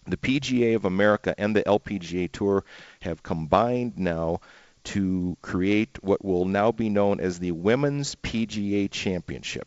The 0.06 0.16
PGA 0.16 0.76
of 0.76 0.84
America 0.84 1.34
and 1.36 1.54
the 1.54 1.62
LPGA 1.62 2.30
Tour 2.30 2.64
have 3.00 3.22
combined 3.22 3.98
now 3.98 4.40
to 4.84 5.36
create 5.42 5.98
what 6.02 6.25
will 6.25 6.44
now 6.44 6.70
be 6.70 6.88
known 6.88 7.18
as 7.18 7.40
the 7.40 7.50
Women's 7.50 8.14
PGA 8.14 8.88
Championship. 8.88 9.66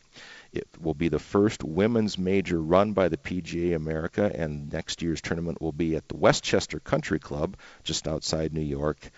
It 0.54 0.68
will 0.82 0.94
be 0.94 1.10
the 1.10 1.20
first 1.20 1.64
women's 1.64 2.18
major 2.18 2.60
run 2.60 2.94
by 2.94 3.10
the 3.10 3.18
PGA 3.18 3.76
America, 3.76 4.32
and 4.34 4.72
next 4.72 5.02
year's 5.02 5.22
tournament 5.22 5.62
will 5.62 5.74
be 5.74 5.96
at 5.96 6.08
the 6.08 6.16
Westchester 6.16 6.80
Country 6.80 7.20
Club 7.20 7.58
just 7.84 8.08
outside 8.08 8.54
New 8.54 8.62
York. 8.62 9.12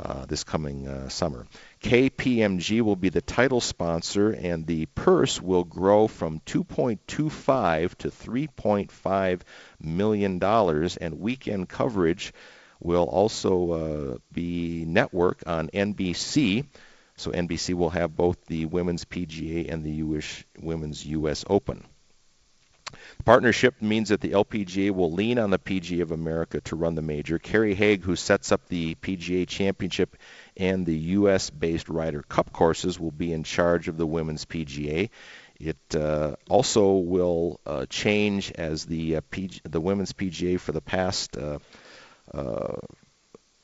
Uh, 0.00 0.24
this 0.26 0.44
coming 0.44 0.86
uh, 0.86 1.08
summer. 1.08 1.44
KPMG 1.82 2.82
will 2.82 2.94
be 2.94 3.08
the 3.08 3.20
title 3.20 3.60
sponsor, 3.60 4.30
and 4.30 4.64
the 4.64 4.86
purse 4.86 5.42
will 5.42 5.64
grow 5.64 6.06
from 6.06 6.38
2.25 6.46 7.96
to 7.96 8.08
3.5 8.08 9.40
million 9.80 10.38
dollars, 10.38 10.96
and 10.96 11.18
weekend 11.18 11.68
coverage 11.68 12.32
will 12.78 13.06
also 13.06 13.72
uh, 13.72 14.18
be 14.32 14.84
network 14.86 15.42
on 15.46 15.68
NBC. 15.68 16.64
So 17.16 17.32
NBC 17.32 17.74
will 17.74 17.90
have 17.90 18.14
both 18.14 18.44
the 18.46 18.66
Women's 18.66 19.04
PGA 19.04 19.68
and 19.68 19.82
the 19.82 19.94
US, 19.94 20.44
Women's 20.60 21.04
U.S. 21.06 21.44
Open. 21.50 21.84
Partnership 23.24 23.82
means 23.82 24.08
that 24.08 24.20
the 24.20 24.30
LPGA 24.30 24.90
will 24.90 25.12
lean 25.12 25.38
on 25.38 25.50
the 25.50 25.58
PGA 25.58 26.02
of 26.02 26.12
America 26.12 26.60
to 26.62 26.76
run 26.76 26.94
the 26.94 27.02
major. 27.02 27.38
Kerry 27.38 27.74
Haigh, 27.74 27.98
who 27.98 28.16
sets 28.16 28.52
up 28.52 28.66
the 28.68 28.94
PGA 28.96 29.46
Championship 29.46 30.16
and 30.56 30.86
the 30.86 30.96
U.S.-based 30.96 31.84
Ryder 31.88 32.22
Cup 32.22 32.52
courses, 32.52 32.98
will 32.98 33.10
be 33.10 33.32
in 33.32 33.44
charge 33.44 33.88
of 33.88 33.96
the 33.96 34.06
Women's 34.06 34.44
PGA. 34.44 35.10
It 35.60 35.96
uh, 35.96 36.36
also 36.48 36.92
will 36.92 37.60
uh, 37.66 37.86
change 37.86 38.52
as 38.52 38.86
the 38.86 39.16
uh, 39.16 39.20
PG, 39.30 39.62
the 39.64 39.80
Women's 39.80 40.12
PGA 40.12 40.58
for 40.58 40.72
the 40.72 40.80
past 40.80 41.36
uh, 41.36 41.58
uh, 42.32 42.76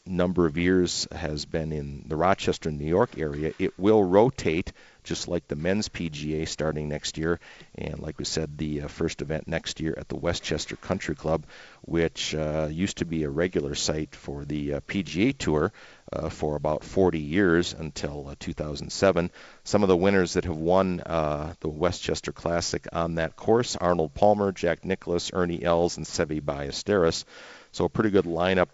number 0.07 0.47
of 0.47 0.59
years 0.59 1.07
has 1.13 1.45
been 1.45 1.73
in 1.73 2.05
the 2.07 2.17
Rochester, 2.17 2.71
New 2.71 2.87
York 2.87 3.19
area. 3.19 3.53
It 3.59 3.79
will 3.79 4.03
rotate 4.03 4.73
just 5.05 5.29
like 5.29 5.47
the 5.47 5.57
men's 5.57 5.89
PGA 5.89 6.49
starting 6.49 6.89
next 6.89 7.17
year. 7.19 7.39
And 7.77 8.01
like 8.01 8.19
we 8.19 8.25
said, 8.25 8.59
the 8.59 8.83
uh, 8.83 8.89
first 8.89 9.23
event 9.23 9.47
next 9.47 9.81
year 9.81 9.95
at 9.97 10.09
the 10.09 10.17
Westchester 10.17 10.77
Country 10.77 11.15
Club, 11.15 11.47
which 11.83 12.35
uh, 12.35 12.69
used 12.71 12.99
to 12.99 13.05
be 13.05 13.23
a 13.23 13.31
regular 13.31 13.75
site 13.75 14.15
for 14.17 14.45
the 14.45 14.75
uh, 14.75 14.81
PGA 14.81 15.37
Tour, 15.37 15.73
uh, 16.13 16.29
for 16.29 16.57
about 16.57 16.85
40 16.85 17.19
years 17.19 17.75
until 17.75 18.29
uh, 18.29 18.35
2007. 18.39 19.31
Some 19.65 19.83
of 19.83 19.89
the 19.89 19.97
winners 19.97 20.35
that 20.35 20.45
have 20.45 20.57
won 20.57 21.01
uh, 21.01 21.55
the 21.61 21.69
Westchester 21.69 22.33
Classic 22.33 22.87
on 22.93 23.17
that 23.17 23.37
course 23.37 23.77
Arnold 23.77 24.15
Palmer, 24.15 24.53
Jack 24.53 24.85
Nicklaus, 24.85 25.31
Ernie 25.33 25.63
Els, 25.63 25.97
and 25.97 26.07
Seve 26.07 26.41
Ballesteros. 26.41 27.25
So 27.73 27.85
a 27.85 27.89
pretty 27.89 28.11
good 28.11 28.27
lineup 28.27 28.69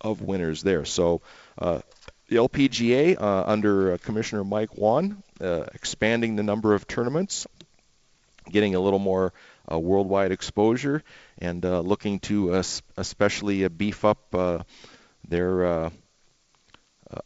of 0.00 0.22
winners 0.22 0.62
there. 0.62 0.84
So 0.84 1.20
the 2.30 2.36
LPGA 2.36 3.20
uh, 3.20 3.44
under 3.44 3.92
uh, 3.92 3.96
Commissioner 3.98 4.44
Mike 4.44 4.78
Whan 4.78 5.22
expanding 5.74 6.36
the 6.36 6.44
number 6.44 6.74
of 6.74 6.86
tournaments, 6.86 7.46
getting 8.48 8.74
a 8.74 8.80
little 8.80 9.00
more 9.00 9.32
worldwide 9.68 10.32
exposure, 10.32 11.02
and 11.38 11.64
looking 11.64 12.20
to 12.20 12.62
especially 12.96 13.66
beef 13.68 14.04
up 14.04 14.64
their 15.28 15.66
uh, 15.66 15.90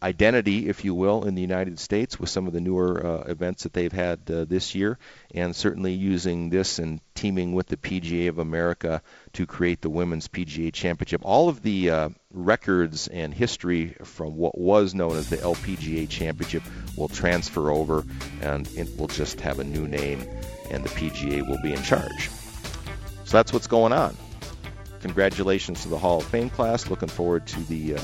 identity, 0.03 0.69
if 0.69 0.85
you 0.85 0.95
will, 0.95 1.25
in 1.25 1.35
the 1.35 1.43
United 1.43 1.79
States 1.79 2.19
with 2.19 2.31
some 2.31 2.47
of 2.47 2.53
the 2.53 2.61
newer 2.61 3.07
uh, 3.07 3.21
events 3.25 3.65
that 3.65 3.73
they've 3.73 3.93
had 3.93 4.21
uh, 4.31 4.45
this 4.45 4.75
year, 4.75 4.99
and 5.35 5.55
certainly 5.55 5.93
using 5.93 6.51
this 6.51 6.79
and 6.79 7.01
teaming 7.15 7.53
with 7.53 7.67
the 7.67 7.77
PGA 7.77 8.29
of 8.29 8.39
America 8.39 9.03
to 9.35 9.47
create 9.47 9.83
the 9.83 9.91
Women's 9.91 10.29
PGA 10.29 10.73
Championship. 10.73 11.21
All 11.25 11.49
of 11.49 11.63
the 11.63 11.91
uh, 11.91 12.09
records 12.33 13.09
and 13.09 13.35
history 13.35 13.95
from 14.05 14.37
what 14.37 14.57
was 14.57 14.95
known 14.95 15.17
as 15.17 15.29
the 15.29 15.37
LPGA 15.37 16.09
Championship 16.09 16.63
will 16.97 17.09
transfer 17.09 17.71
over, 17.71 18.05
and 18.41 18.69
it 18.77 18.99
will 18.99 19.09
just 19.09 19.41
have 19.41 19.59
a 19.59 19.65
new 19.65 19.87
name, 19.87 20.25
and 20.71 20.83
the 20.83 20.91
PGA 20.91 21.47
will 21.47 21.61
be 21.63 21.73
in 21.73 21.83
charge. 21.83 22.31
So 23.25 23.37
that's 23.37 23.53
what's 23.53 23.67
going 23.67 23.93
on. 23.93 24.17
Congratulations 25.01 25.83
to 25.83 25.89
the 25.89 25.99
Hall 25.99 26.19
of 26.21 26.27
Fame 26.27 26.49
class. 26.49 26.89
Looking 26.89 27.11
forward 27.11 27.47
to 27.49 27.61
the 27.65 27.97
uh, 27.97 28.01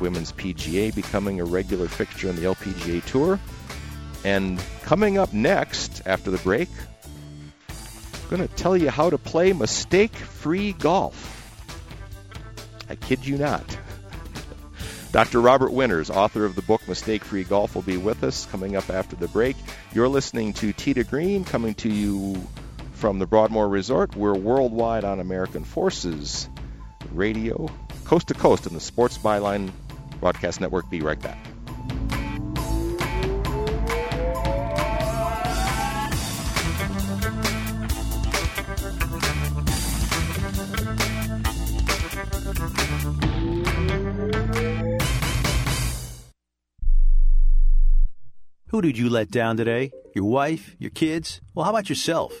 Women's 0.00 0.32
PGA 0.32 0.94
becoming 0.94 1.40
a 1.40 1.44
regular 1.44 1.88
fixture 1.88 2.28
in 2.28 2.36
the 2.36 2.42
LPGA 2.42 3.04
Tour. 3.04 3.38
And 4.24 4.62
coming 4.82 5.18
up 5.18 5.32
next, 5.32 6.02
after 6.06 6.30
the 6.30 6.38
break, 6.38 6.68
I'm 7.68 8.38
going 8.38 8.46
to 8.46 8.54
tell 8.54 8.76
you 8.76 8.90
how 8.90 9.10
to 9.10 9.18
play 9.18 9.52
mistake 9.52 10.14
free 10.14 10.72
golf. 10.72 11.38
I 12.88 12.94
kid 12.94 13.26
you 13.26 13.38
not. 13.38 13.64
Dr. 15.12 15.40
Robert 15.40 15.72
Winters, 15.72 16.10
author 16.10 16.44
of 16.44 16.54
the 16.54 16.62
book 16.62 16.86
Mistake 16.88 17.24
Free 17.24 17.44
Golf, 17.44 17.74
will 17.74 17.82
be 17.82 17.96
with 17.96 18.24
us 18.24 18.46
coming 18.46 18.76
up 18.76 18.88
after 18.90 19.16
the 19.16 19.28
break. 19.28 19.56
You're 19.92 20.08
listening 20.08 20.52
to 20.54 20.72
Tee 20.72 20.94
to 20.94 21.04
Green 21.04 21.44
coming 21.44 21.74
to 21.76 21.90
you 21.90 22.40
from 22.94 23.18
the 23.18 23.26
Broadmoor 23.26 23.68
Resort. 23.68 24.14
We're 24.16 24.34
worldwide 24.34 25.04
on 25.04 25.20
American 25.20 25.64
Forces 25.64 26.48
Radio, 27.12 27.68
coast 28.04 28.28
to 28.28 28.34
coast 28.34 28.66
in 28.66 28.74
the 28.74 28.80
Sports 28.80 29.18
Byline 29.18 29.70
Broadcast 30.22 30.60
Network. 30.60 30.88
Be 30.88 31.00
right 31.00 31.20
back. 31.20 31.36
Who 48.68 48.80
did 48.80 48.96
you 48.96 49.10
let 49.10 49.30
down 49.30 49.56
today? 49.56 49.90
Your 50.14 50.24
wife? 50.24 50.76
Your 50.78 50.90
kids? 50.90 51.40
Well, 51.52 51.64
how 51.64 51.72
about 51.72 51.88
yourself? 51.88 52.40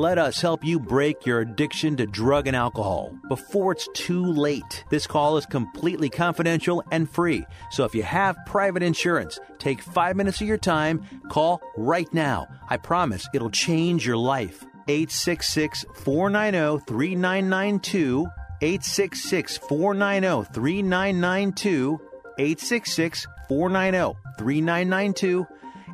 Let 0.00 0.16
us 0.16 0.40
help 0.40 0.64
you 0.64 0.78
break 0.78 1.26
your 1.26 1.40
addiction 1.40 1.96
to 1.96 2.06
drug 2.06 2.46
and 2.46 2.54
alcohol 2.54 3.18
before 3.28 3.72
it's 3.72 3.88
too 3.94 4.24
late. 4.24 4.84
This 4.90 5.08
call 5.08 5.36
is 5.38 5.44
completely 5.44 6.08
confidential 6.08 6.84
and 6.92 7.10
free. 7.10 7.44
So 7.72 7.82
if 7.82 7.96
you 7.96 8.04
have 8.04 8.38
private 8.46 8.84
insurance, 8.84 9.40
take 9.58 9.82
five 9.82 10.14
minutes 10.14 10.40
of 10.40 10.46
your 10.46 10.56
time, 10.56 11.04
call 11.30 11.60
right 11.76 12.06
now. 12.14 12.46
I 12.70 12.76
promise 12.76 13.26
it'll 13.34 13.50
change 13.50 14.06
your 14.06 14.16
life. 14.16 14.64
866 14.86 15.84
490 15.94 16.84
3992. 16.86 18.24
866 18.60 19.56
490 19.56 20.48
3992. 20.54 21.98
866 22.38 23.26
490 23.48 24.14
3992. 24.38 25.46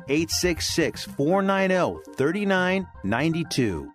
866 0.07 1.05
490 1.05 2.13
3992. 2.15 3.94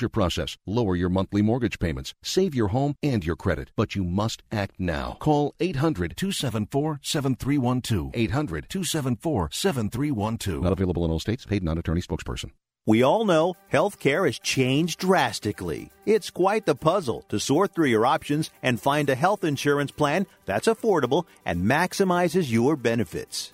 foreclosure 0.01 0.09
process, 0.09 0.57
lower 0.65 0.95
your 0.95 1.09
monthly 1.09 1.41
mortgage 1.41 1.79
payments, 1.79 2.13
save 2.23 2.55
your 2.55 2.69
home 2.69 2.95
and 3.03 3.25
your 3.25 3.35
credit. 3.35 3.71
But 3.75 3.95
you 3.95 4.03
must 4.03 4.43
act 4.51 4.79
now. 4.79 5.17
Call 5.19 5.53
800 5.59 6.15
274 6.17 6.99
7312. 7.03 8.11
800 8.13 8.69
274 8.69 9.49
7312. 9.51 10.63
Not 10.63 10.73
available 10.73 11.05
in 11.05 11.11
all 11.11 11.19
states. 11.19 11.45
Paid 11.45 11.63
non 11.63 11.77
attorney 11.77 12.01
spokesperson. 12.01 12.51
We 12.87 13.03
all 13.03 13.25
know 13.25 13.53
healthcare 13.71 14.25
has 14.25 14.39
changed 14.39 14.99
drastically. 14.99 15.91
It's 16.07 16.31
quite 16.31 16.65
the 16.65 16.73
puzzle 16.73 17.21
to 17.29 17.39
sort 17.39 17.75
through 17.75 17.89
your 17.89 18.07
options 18.07 18.49
and 18.63 18.81
find 18.81 19.07
a 19.07 19.15
health 19.15 19.43
insurance 19.43 19.91
plan 19.91 20.25
that's 20.45 20.67
affordable 20.67 21.25
and 21.45 21.61
maximizes 21.61 22.51
your 22.51 22.75
benefits 22.75 23.53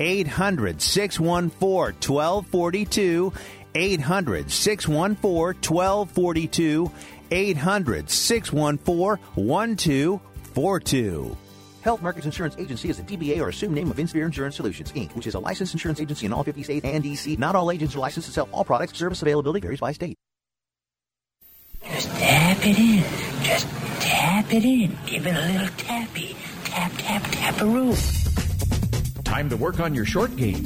800 0.00 0.80
614 0.80 2.14
1242. 2.14 3.32
800 3.74 4.50
614 4.50 5.70
1242. 5.70 6.90
800 7.30 8.10
614 8.10 9.24
1242. 9.34 11.36
Health 11.82 12.00
Markets 12.00 12.24
Insurance 12.24 12.56
Agency 12.56 12.88
is 12.88 12.98
a 12.98 13.02
DBA 13.02 13.40
or 13.40 13.50
assumed 13.50 13.74
name 13.74 13.90
of 13.90 13.98
Insphere 13.98 14.24
Insurance 14.24 14.56
Solutions, 14.56 14.90
Inc., 14.92 15.14
which 15.14 15.26
is 15.26 15.34
a 15.34 15.38
licensed 15.38 15.74
insurance 15.74 16.00
agency 16.00 16.24
in 16.24 16.32
all 16.32 16.42
50 16.42 16.62
states 16.62 16.86
and 16.86 17.02
D.C. 17.02 17.36
Not 17.36 17.54
all 17.54 17.70
agents 17.70 17.94
are 17.94 17.98
licensed 17.98 18.28
to 18.28 18.32
sell 18.32 18.48
all 18.52 18.64
products. 18.64 18.98
Service 18.98 19.20
availability 19.20 19.60
varies 19.60 19.80
by 19.80 19.92
state. 19.92 20.16
Just 21.86 22.08
tap 22.08 22.66
it 22.66 22.78
in. 22.78 23.04
Just 23.44 23.68
tap 24.00 24.54
it 24.54 24.64
in. 24.64 24.96
Give 25.04 25.26
it 25.26 25.36
a 25.36 25.52
little 25.52 25.68
tappy. 25.76 26.34
Tap, 26.64 26.92
tap, 26.96 27.22
tap 27.30 27.60
a 27.60 27.66
roof. 27.66 28.43
Time 29.34 29.50
to 29.50 29.56
work 29.56 29.80
on 29.80 29.92
your 29.96 30.04
short 30.04 30.36
game. 30.36 30.62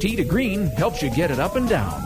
Tee 0.00 0.16
to 0.16 0.24
Green 0.24 0.66
helps 0.66 1.00
you 1.00 1.10
get 1.10 1.30
it 1.30 1.38
up 1.38 1.54
and 1.54 1.68
down. 1.68 2.02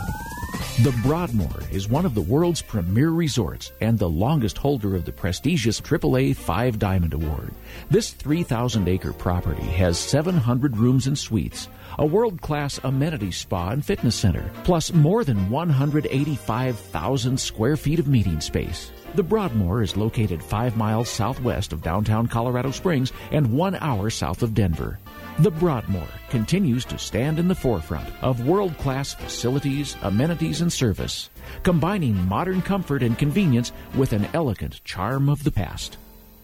The 0.82 0.94
Broadmoor 1.02 1.62
is 1.70 1.88
one 1.88 2.04
of 2.04 2.14
the 2.14 2.20
world's 2.20 2.60
premier 2.60 3.08
resorts 3.08 3.72
and 3.80 3.98
the 3.98 4.06
longest 4.06 4.58
holder 4.58 4.96
of 4.96 5.06
the 5.06 5.12
prestigious 5.12 5.80
AAA 5.80 6.36
Five 6.36 6.78
Diamond 6.78 7.14
Award. 7.14 7.54
This 7.88 8.10
3,000 8.10 8.86
acre 8.86 9.14
property 9.14 9.62
has 9.62 9.98
700 9.98 10.76
rooms 10.76 11.06
and 11.06 11.18
suites, 11.18 11.68
a 11.98 12.04
world 12.04 12.38
class 12.42 12.78
amenity 12.84 13.30
spa 13.30 13.70
and 13.70 13.82
fitness 13.82 14.14
center, 14.14 14.50
plus 14.62 14.92
more 14.92 15.24
than 15.24 15.48
185,000 15.48 17.40
square 17.40 17.78
feet 17.78 17.98
of 17.98 18.08
meeting 18.08 18.42
space. 18.42 18.90
The 19.14 19.22
Broadmoor 19.22 19.80
is 19.80 19.96
located 19.96 20.42
five 20.42 20.76
miles 20.76 21.08
southwest 21.08 21.72
of 21.72 21.82
downtown 21.82 22.26
Colorado 22.26 22.72
Springs 22.72 23.10
and 23.30 23.54
one 23.54 23.76
hour 23.76 24.10
south 24.10 24.42
of 24.42 24.52
Denver. 24.52 24.98
The 25.40 25.50
Broadmoor 25.50 26.06
continues 26.30 26.84
to 26.84 26.96
stand 26.96 27.40
in 27.40 27.48
the 27.48 27.56
forefront 27.56 28.08
of 28.22 28.46
world 28.46 28.78
class 28.78 29.14
facilities, 29.14 29.96
amenities, 30.02 30.60
and 30.60 30.72
service, 30.72 31.28
combining 31.64 32.14
modern 32.28 32.62
comfort 32.62 33.02
and 33.02 33.18
convenience 33.18 33.72
with 33.96 34.12
an 34.12 34.28
elegant 34.32 34.84
charm 34.84 35.28
of 35.28 35.42
the 35.42 35.50
past. 35.50 35.96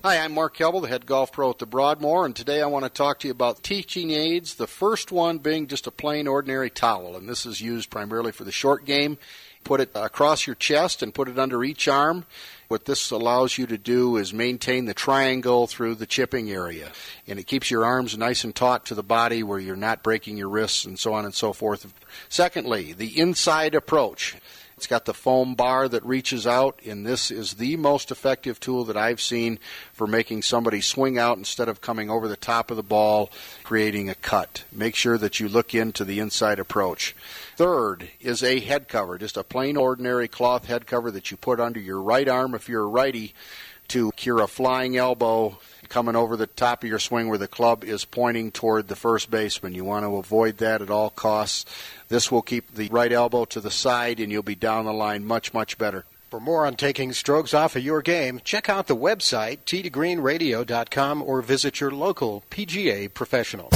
Hi, 0.02 0.18
I'm 0.18 0.34
Mark 0.34 0.56
Kelble, 0.56 0.82
the 0.82 0.88
head 0.88 1.06
golf 1.06 1.30
pro 1.30 1.50
at 1.50 1.58
the 1.58 1.66
Broadmoor, 1.66 2.26
and 2.26 2.34
today 2.34 2.60
I 2.60 2.66
want 2.66 2.84
to 2.84 2.88
talk 2.88 3.20
to 3.20 3.28
you 3.28 3.32
about 3.32 3.62
teaching 3.62 4.10
aids. 4.10 4.56
The 4.56 4.66
first 4.66 5.12
one 5.12 5.38
being 5.38 5.68
just 5.68 5.86
a 5.86 5.92
plain 5.92 6.26
ordinary 6.26 6.68
towel, 6.68 7.16
and 7.16 7.28
this 7.28 7.46
is 7.46 7.60
used 7.60 7.90
primarily 7.90 8.32
for 8.32 8.42
the 8.42 8.50
short 8.50 8.86
game. 8.86 9.18
Put 9.64 9.80
it 9.80 9.90
across 9.94 10.46
your 10.46 10.56
chest 10.56 11.02
and 11.02 11.14
put 11.14 11.28
it 11.28 11.38
under 11.38 11.62
each 11.62 11.86
arm. 11.86 12.24
What 12.68 12.84
this 12.84 13.10
allows 13.10 13.58
you 13.58 13.66
to 13.66 13.76
do 13.76 14.16
is 14.16 14.32
maintain 14.32 14.84
the 14.84 14.94
triangle 14.94 15.66
through 15.66 15.96
the 15.96 16.06
chipping 16.06 16.50
area. 16.50 16.92
And 17.26 17.38
it 17.38 17.46
keeps 17.46 17.70
your 17.70 17.84
arms 17.84 18.16
nice 18.16 18.44
and 18.44 18.54
taut 18.54 18.86
to 18.86 18.94
the 18.94 19.02
body 19.02 19.42
where 19.42 19.58
you're 19.58 19.76
not 19.76 20.04
breaking 20.04 20.36
your 20.36 20.48
wrists 20.48 20.84
and 20.84 20.98
so 20.98 21.12
on 21.12 21.24
and 21.24 21.34
so 21.34 21.52
forth. 21.52 21.92
Secondly, 22.28 22.92
the 22.92 23.18
inside 23.18 23.74
approach. 23.74 24.36
It's 24.80 24.86
got 24.86 25.04
the 25.04 25.12
foam 25.12 25.56
bar 25.56 25.90
that 25.90 26.02
reaches 26.06 26.46
out, 26.46 26.80
and 26.86 27.04
this 27.04 27.30
is 27.30 27.52
the 27.52 27.76
most 27.76 28.10
effective 28.10 28.58
tool 28.58 28.84
that 28.84 28.96
I've 28.96 29.20
seen 29.20 29.58
for 29.92 30.06
making 30.06 30.40
somebody 30.40 30.80
swing 30.80 31.18
out 31.18 31.36
instead 31.36 31.68
of 31.68 31.82
coming 31.82 32.08
over 32.08 32.26
the 32.26 32.34
top 32.34 32.70
of 32.70 32.78
the 32.78 32.82
ball, 32.82 33.30
creating 33.62 34.08
a 34.08 34.14
cut. 34.14 34.64
Make 34.72 34.94
sure 34.94 35.18
that 35.18 35.38
you 35.38 35.50
look 35.50 35.74
into 35.74 36.02
the 36.02 36.18
inside 36.18 36.58
approach. 36.58 37.14
Third 37.56 38.08
is 38.22 38.42
a 38.42 38.60
head 38.60 38.88
cover, 38.88 39.18
just 39.18 39.36
a 39.36 39.44
plain 39.44 39.76
ordinary 39.76 40.28
cloth 40.28 40.64
head 40.64 40.86
cover 40.86 41.10
that 41.10 41.30
you 41.30 41.36
put 41.36 41.60
under 41.60 41.78
your 41.78 42.00
right 42.00 42.26
arm 42.26 42.54
if 42.54 42.66
you're 42.66 42.84
a 42.84 42.86
righty 42.86 43.34
to 43.88 44.12
cure 44.12 44.40
a 44.40 44.46
flying 44.46 44.96
elbow 44.96 45.58
coming 45.90 46.16
over 46.16 46.36
the 46.36 46.46
top 46.46 46.82
of 46.82 46.88
your 46.88 46.98
swing 46.98 47.28
where 47.28 47.36
the 47.36 47.46
club 47.46 47.84
is 47.84 48.06
pointing 48.06 48.50
toward 48.50 48.88
the 48.88 48.96
first 48.96 49.30
baseman. 49.30 49.74
You 49.74 49.84
want 49.84 50.06
to 50.06 50.16
avoid 50.16 50.56
that 50.58 50.80
at 50.80 50.88
all 50.88 51.10
costs. 51.10 51.66
This 52.08 52.32
will 52.32 52.40
keep 52.40 52.74
the 52.74 52.88
right 52.88 53.12
elbow 53.12 53.44
to 53.46 53.60
the 53.60 53.70
side 53.70 54.20
and 54.20 54.32
you'll 54.32 54.42
be 54.42 54.54
down 54.54 54.86
the 54.86 54.92
line 54.94 55.26
much, 55.26 55.52
much 55.52 55.76
better. 55.76 56.06
For 56.30 56.40
more 56.40 56.64
on 56.64 56.76
taking 56.76 57.12
strokes 57.12 57.52
off 57.52 57.74
of 57.74 57.82
your 57.82 58.02
game, 58.02 58.40
check 58.44 58.68
out 58.68 58.86
the 58.86 58.96
website 58.96 59.58
tgreenradio.com 59.66 61.22
or 61.22 61.42
visit 61.42 61.80
your 61.80 61.90
local 61.90 62.44
PGA 62.50 63.12
professional. 63.12 63.68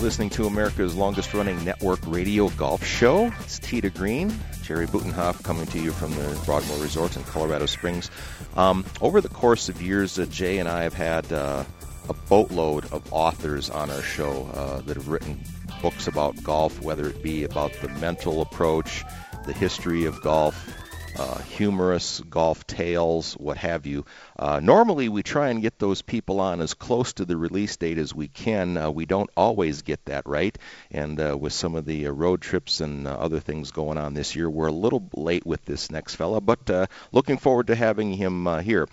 You're 0.00 0.06
listening 0.06 0.30
to 0.30 0.46
America's 0.46 0.94
longest 0.94 1.34
running 1.34 1.62
network 1.62 2.00
radio 2.06 2.48
golf 2.48 2.82
show. 2.82 3.30
It's 3.40 3.58
to 3.58 3.90
Green. 3.90 4.32
Jerry 4.62 4.86
Butenhoff 4.86 5.42
coming 5.42 5.66
to 5.66 5.78
you 5.78 5.92
from 5.92 6.14
the 6.14 6.40
Broadmoor 6.46 6.78
Resorts 6.78 7.18
in 7.18 7.24
Colorado 7.24 7.66
Springs. 7.66 8.10
Um, 8.56 8.86
over 9.02 9.20
the 9.20 9.28
course 9.28 9.68
of 9.68 9.82
years, 9.82 10.18
uh, 10.18 10.24
Jay 10.24 10.56
and 10.56 10.70
I 10.70 10.84
have 10.84 10.94
had 10.94 11.30
uh, 11.30 11.64
a 12.08 12.14
boatload 12.30 12.90
of 12.92 13.12
authors 13.12 13.68
on 13.68 13.90
our 13.90 14.00
show 14.00 14.48
uh, 14.54 14.80
that 14.80 14.96
have 14.96 15.08
written 15.08 15.38
books 15.82 16.06
about 16.06 16.42
golf, 16.42 16.80
whether 16.80 17.06
it 17.06 17.22
be 17.22 17.44
about 17.44 17.74
the 17.82 17.90
mental 17.90 18.40
approach, 18.40 19.04
the 19.44 19.52
history 19.52 20.06
of 20.06 20.18
golf, 20.22 20.79
uh, 21.16 21.38
humorous 21.42 22.20
golf 22.30 22.66
tales, 22.66 23.34
what 23.34 23.56
have 23.56 23.86
you. 23.86 24.04
Uh, 24.38 24.60
normally, 24.62 25.08
we 25.08 25.22
try 25.22 25.48
and 25.48 25.60
get 25.60 25.78
those 25.78 26.02
people 26.02 26.40
on 26.40 26.60
as 26.60 26.74
close 26.74 27.12
to 27.12 27.24
the 27.24 27.36
release 27.36 27.76
date 27.76 27.98
as 27.98 28.14
we 28.14 28.28
can. 28.28 28.76
Uh, 28.76 28.90
we 28.90 29.06
don't 29.06 29.30
always 29.36 29.82
get 29.82 30.04
that 30.06 30.26
right, 30.26 30.56
and 30.90 31.20
uh, 31.20 31.36
with 31.36 31.52
some 31.52 31.74
of 31.74 31.84
the 31.84 32.06
uh, 32.06 32.10
road 32.10 32.40
trips 32.40 32.80
and 32.80 33.06
uh, 33.06 33.10
other 33.10 33.40
things 33.40 33.70
going 33.70 33.98
on 33.98 34.14
this 34.14 34.36
year, 34.36 34.48
we're 34.48 34.68
a 34.68 34.72
little 34.72 35.02
late 35.14 35.44
with 35.44 35.64
this 35.64 35.90
next 35.90 36.14
fella, 36.14 36.40
but 36.40 36.88
looking 37.12 37.38
forward 37.38 37.66
to 37.66 37.74
having 37.74 38.12
him 38.12 38.46
here. 38.60 38.86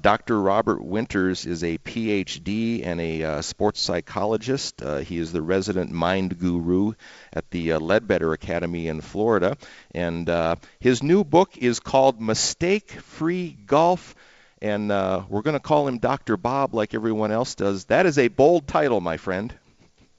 Dr. 0.00 0.40
Robert 0.40 0.82
Winters 0.82 1.46
is 1.46 1.62
a 1.64 1.78
PhD 1.78 2.84
and 2.84 3.00
a 3.00 3.42
sports 3.42 3.80
psychologist. 3.80 4.82
He 5.04 5.18
is 5.18 5.32
the 5.32 5.42
resident 5.42 5.90
mind 5.90 6.38
guru 6.38 6.92
at 7.32 7.50
the 7.50 7.70
Leadbetter 7.78 8.32
Academy 8.32 8.88
in 8.88 9.00
Florida, 9.00 9.56
and 9.94 10.28
uh, 10.28 10.56
his 10.78 11.02
new 11.02 11.24
book 11.24 11.56
is 11.56 11.80
called 11.80 12.20
Mistake 12.20 12.90
Free 12.90 13.56
Golf 13.66 14.14
and 14.62 14.92
uh, 14.92 15.22
we're 15.28 15.42
going 15.42 15.54
to 15.54 15.60
call 15.60 15.88
him 15.88 15.98
Dr. 15.98 16.36
Bob 16.36 16.74
like 16.74 16.94
everyone 16.94 17.32
else 17.32 17.54
does. 17.54 17.86
That 17.86 18.06
is 18.06 18.18
a 18.18 18.28
bold 18.28 18.66
title, 18.66 19.00
my 19.00 19.16
friend. 19.16 19.54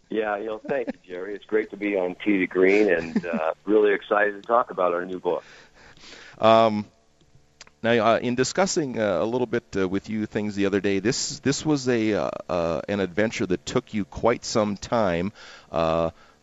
Yeah, 0.09 0.37
you 0.37 0.47
know, 0.47 0.61
thank 0.67 0.87
you, 0.87 1.13
Jerry. 1.13 1.35
It's 1.35 1.45
great 1.45 1.69
to 1.69 1.77
be 1.77 1.95
on 1.95 2.15
Tee 2.15 2.39
to 2.39 2.47
Green, 2.47 2.91
and 2.91 3.25
uh, 3.25 3.53
really 3.65 3.93
excited 3.93 4.33
to 4.33 4.41
talk 4.41 4.69
about 4.69 4.93
our 4.93 5.05
new 5.05 5.19
book. 5.19 5.43
Um, 6.37 6.85
now, 7.81 7.91
uh, 7.91 8.19
in 8.19 8.35
discussing 8.35 8.99
uh, 8.99 9.19
a 9.21 9.25
little 9.25 9.47
bit 9.47 9.63
uh, 9.75 9.87
with 9.87 10.09
you 10.09 10.25
things 10.25 10.55
the 10.55 10.65
other 10.65 10.81
day, 10.81 10.99
this 10.99 11.39
this 11.39 11.65
was 11.65 11.87
a 11.87 12.13
uh, 12.13 12.29
uh, 12.49 12.81
an 12.89 12.99
adventure 12.99 13.45
that 13.45 13.65
took 13.65 13.93
you 13.93 14.03
quite 14.03 14.43
some 14.43 14.75
time. 14.75 15.31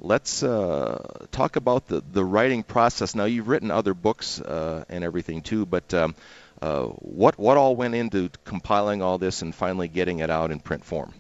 Let's 0.00 0.42
uh, 0.42 1.26
talk 1.32 1.56
about 1.56 1.88
the 1.88 2.02
the 2.12 2.24
writing 2.24 2.62
process. 2.62 3.14
Now, 3.14 3.24
you've 3.24 3.48
written 3.48 3.70
other 3.70 3.94
books 3.94 4.40
uh, 4.40 4.84
and 4.88 5.02
everything 5.02 5.42
too, 5.42 5.66
but 5.66 5.92
um, 5.92 6.14
uh, 6.62 6.84
what 6.84 7.38
what 7.38 7.56
all 7.56 7.74
went 7.74 7.94
into 7.94 8.30
compiling 8.44 9.02
all 9.02 9.18
this 9.18 9.42
and 9.42 9.54
finally 9.54 9.88
getting 9.88 10.20
it 10.20 10.30
out 10.30 10.50
in 10.50 10.61
print 10.61 10.84
form? 10.84 11.12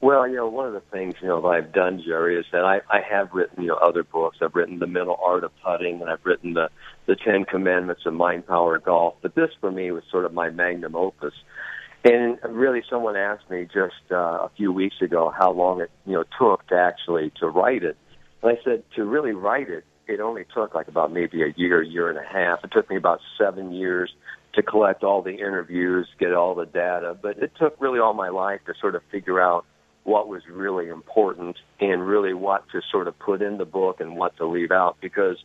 Well, 0.00 0.28
you 0.28 0.36
know, 0.36 0.46
one 0.46 0.66
of 0.66 0.74
the 0.74 0.80
things 0.80 1.14
you 1.20 1.26
know 1.26 1.40
that 1.40 1.48
I've 1.48 1.72
done, 1.72 2.00
Jerry, 2.04 2.38
is 2.38 2.46
that 2.52 2.64
I, 2.64 2.82
I 2.88 3.00
have 3.00 3.32
written 3.32 3.62
you 3.62 3.68
know 3.70 3.74
other 3.74 4.04
books. 4.04 4.38
I've 4.40 4.54
written 4.54 4.78
the 4.78 4.86
Mental 4.86 5.18
Art 5.20 5.42
of 5.42 5.50
Putting, 5.64 6.00
and 6.00 6.08
I've 6.08 6.24
written 6.24 6.54
the 6.54 6.70
the 7.06 7.16
Ten 7.16 7.44
Commandments 7.44 8.06
of 8.06 8.14
Mind 8.14 8.46
Power 8.46 8.78
Golf. 8.78 9.14
But 9.22 9.34
this, 9.34 9.50
for 9.60 9.72
me, 9.72 9.90
was 9.90 10.04
sort 10.10 10.24
of 10.24 10.32
my 10.32 10.50
magnum 10.50 10.94
opus. 10.94 11.34
And 12.04 12.38
really, 12.48 12.82
someone 12.88 13.16
asked 13.16 13.50
me 13.50 13.64
just 13.64 14.12
uh, 14.12 14.14
a 14.14 14.50
few 14.56 14.72
weeks 14.72 14.96
ago 15.02 15.32
how 15.36 15.52
long 15.52 15.80
it 15.80 15.90
you 16.06 16.14
know 16.14 16.24
took 16.38 16.66
to 16.68 16.76
actually 16.76 17.32
to 17.40 17.48
write 17.48 17.82
it. 17.82 17.96
And 18.42 18.56
I 18.56 18.62
said 18.62 18.84
to 18.94 19.04
really 19.04 19.32
write 19.32 19.68
it, 19.68 19.84
it 20.06 20.20
only 20.20 20.44
took 20.54 20.74
like 20.74 20.88
about 20.88 21.12
maybe 21.12 21.42
a 21.42 21.52
year, 21.56 21.82
year 21.82 22.08
and 22.08 22.18
a 22.18 22.24
half. 22.24 22.64
It 22.64 22.70
took 22.70 22.88
me 22.88 22.96
about 22.96 23.20
seven 23.36 23.72
years 23.72 24.12
to 24.54 24.62
collect 24.62 25.04
all 25.04 25.22
the 25.22 25.34
interviews, 25.34 26.08
get 26.18 26.32
all 26.32 26.54
the 26.54 26.66
data. 26.66 27.16
But 27.20 27.38
it 27.38 27.52
took 27.58 27.76
really 27.80 27.98
all 27.98 28.14
my 28.14 28.28
life 28.28 28.60
to 28.66 28.74
sort 28.80 28.94
of 28.94 29.02
figure 29.10 29.40
out 29.40 29.66
what 30.04 30.28
was 30.28 30.42
really 30.50 30.88
important 30.88 31.56
and 31.80 32.06
really 32.06 32.32
what 32.32 32.64
to 32.70 32.80
sort 32.90 33.08
of 33.08 33.18
put 33.18 33.42
in 33.42 33.58
the 33.58 33.66
book 33.66 34.00
and 34.00 34.16
what 34.16 34.36
to 34.38 34.46
leave 34.46 34.70
out 34.70 34.96
because 35.02 35.36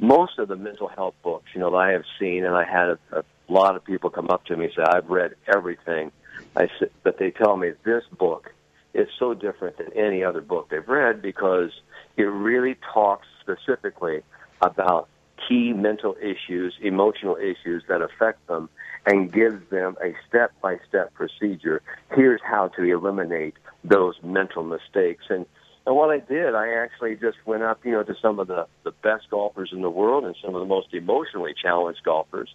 most 0.00 0.38
of 0.38 0.48
the 0.48 0.56
mental 0.56 0.88
health 0.88 1.14
books, 1.22 1.44
you 1.54 1.60
know, 1.60 1.70
that 1.70 1.76
I 1.76 1.92
have 1.92 2.04
seen, 2.18 2.44
and 2.44 2.56
I 2.56 2.64
had 2.64 2.88
a, 2.88 2.98
a 3.12 3.24
lot 3.52 3.76
of 3.76 3.84
people 3.84 4.10
come 4.10 4.30
up 4.30 4.44
to 4.46 4.56
me 4.56 4.66
and 4.66 4.74
say, 4.74 4.82
I've 4.82 5.08
read 5.08 5.34
everything. 5.52 6.12
I 6.56 6.68
said, 6.78 6.90
but 7.02 7.18
they 7.18 7.30
tell 7.30 7.56
me 7.56 7.72
this 7.84 8.04
book 8.18 8.52
is 8.94 9.08
so 9.18 9.34
different 9.34 9.78
than 9.78 9.92
any 9.94 10.24
other 10.24 10.40
book 10.40 10.68
they've 10.70 10.86
read 10.88 11.22
because 11.22 11.70
it 12.16 12.24
really 12.24 12.76
talks 12.92 13.26
specifically 13.40 14.22
about 14.60 15.08
key 15.48 15.72
mental 15.72 16.16
issues, 16.20 16.74
emotional 16.82 17.36
issues 17.36 17.82
that 17.88 18.02
affect 18.02 18.46
them, 18.46 18.68
and 19.06 19.32
gives 19.32 19.68
them 19.70 19.96
a 20.02 20.14
step 20.28 20.52
by 20.60 20.76
step 20.88 21.14
procedure. 21.14 21.82
Here's 22.14 22.40
how 22.42 22.68
to 22.68 22.82
eliminate 22.82 23.54
those 23.84 24.14
mental 24.22 24.62
mistakes. 24.62 25.24
And 25.30 25.46
and 25.86 25.96
what 25.96 26.10
I 26.10 26.18
did, 26.18 26.54
I 26.54 26.74
actually 26.74 27.16
just 27.16 27.38
went 27.46 27.62
up, 27.62 27.84
you 27.84 27.92
know, 27.92 28.02
to 28.02 28.14
some 28.20 28.38
of 28.38 28.48
the, 28.48 28.66
the 28.84 28.92
best 29.02 29.30
golfers 29.30 29.70
in 29.72 29.80
the 29.80 29.90
world 29.90 30.24
and 30.24 30.36
some 30.44 30.54
of 30.54 30.60
the 30.60 30.66
most 30.66 30.92
emotionally 30.92 31.54
challenged 31.60 32.04
golfers. 32.04 32.54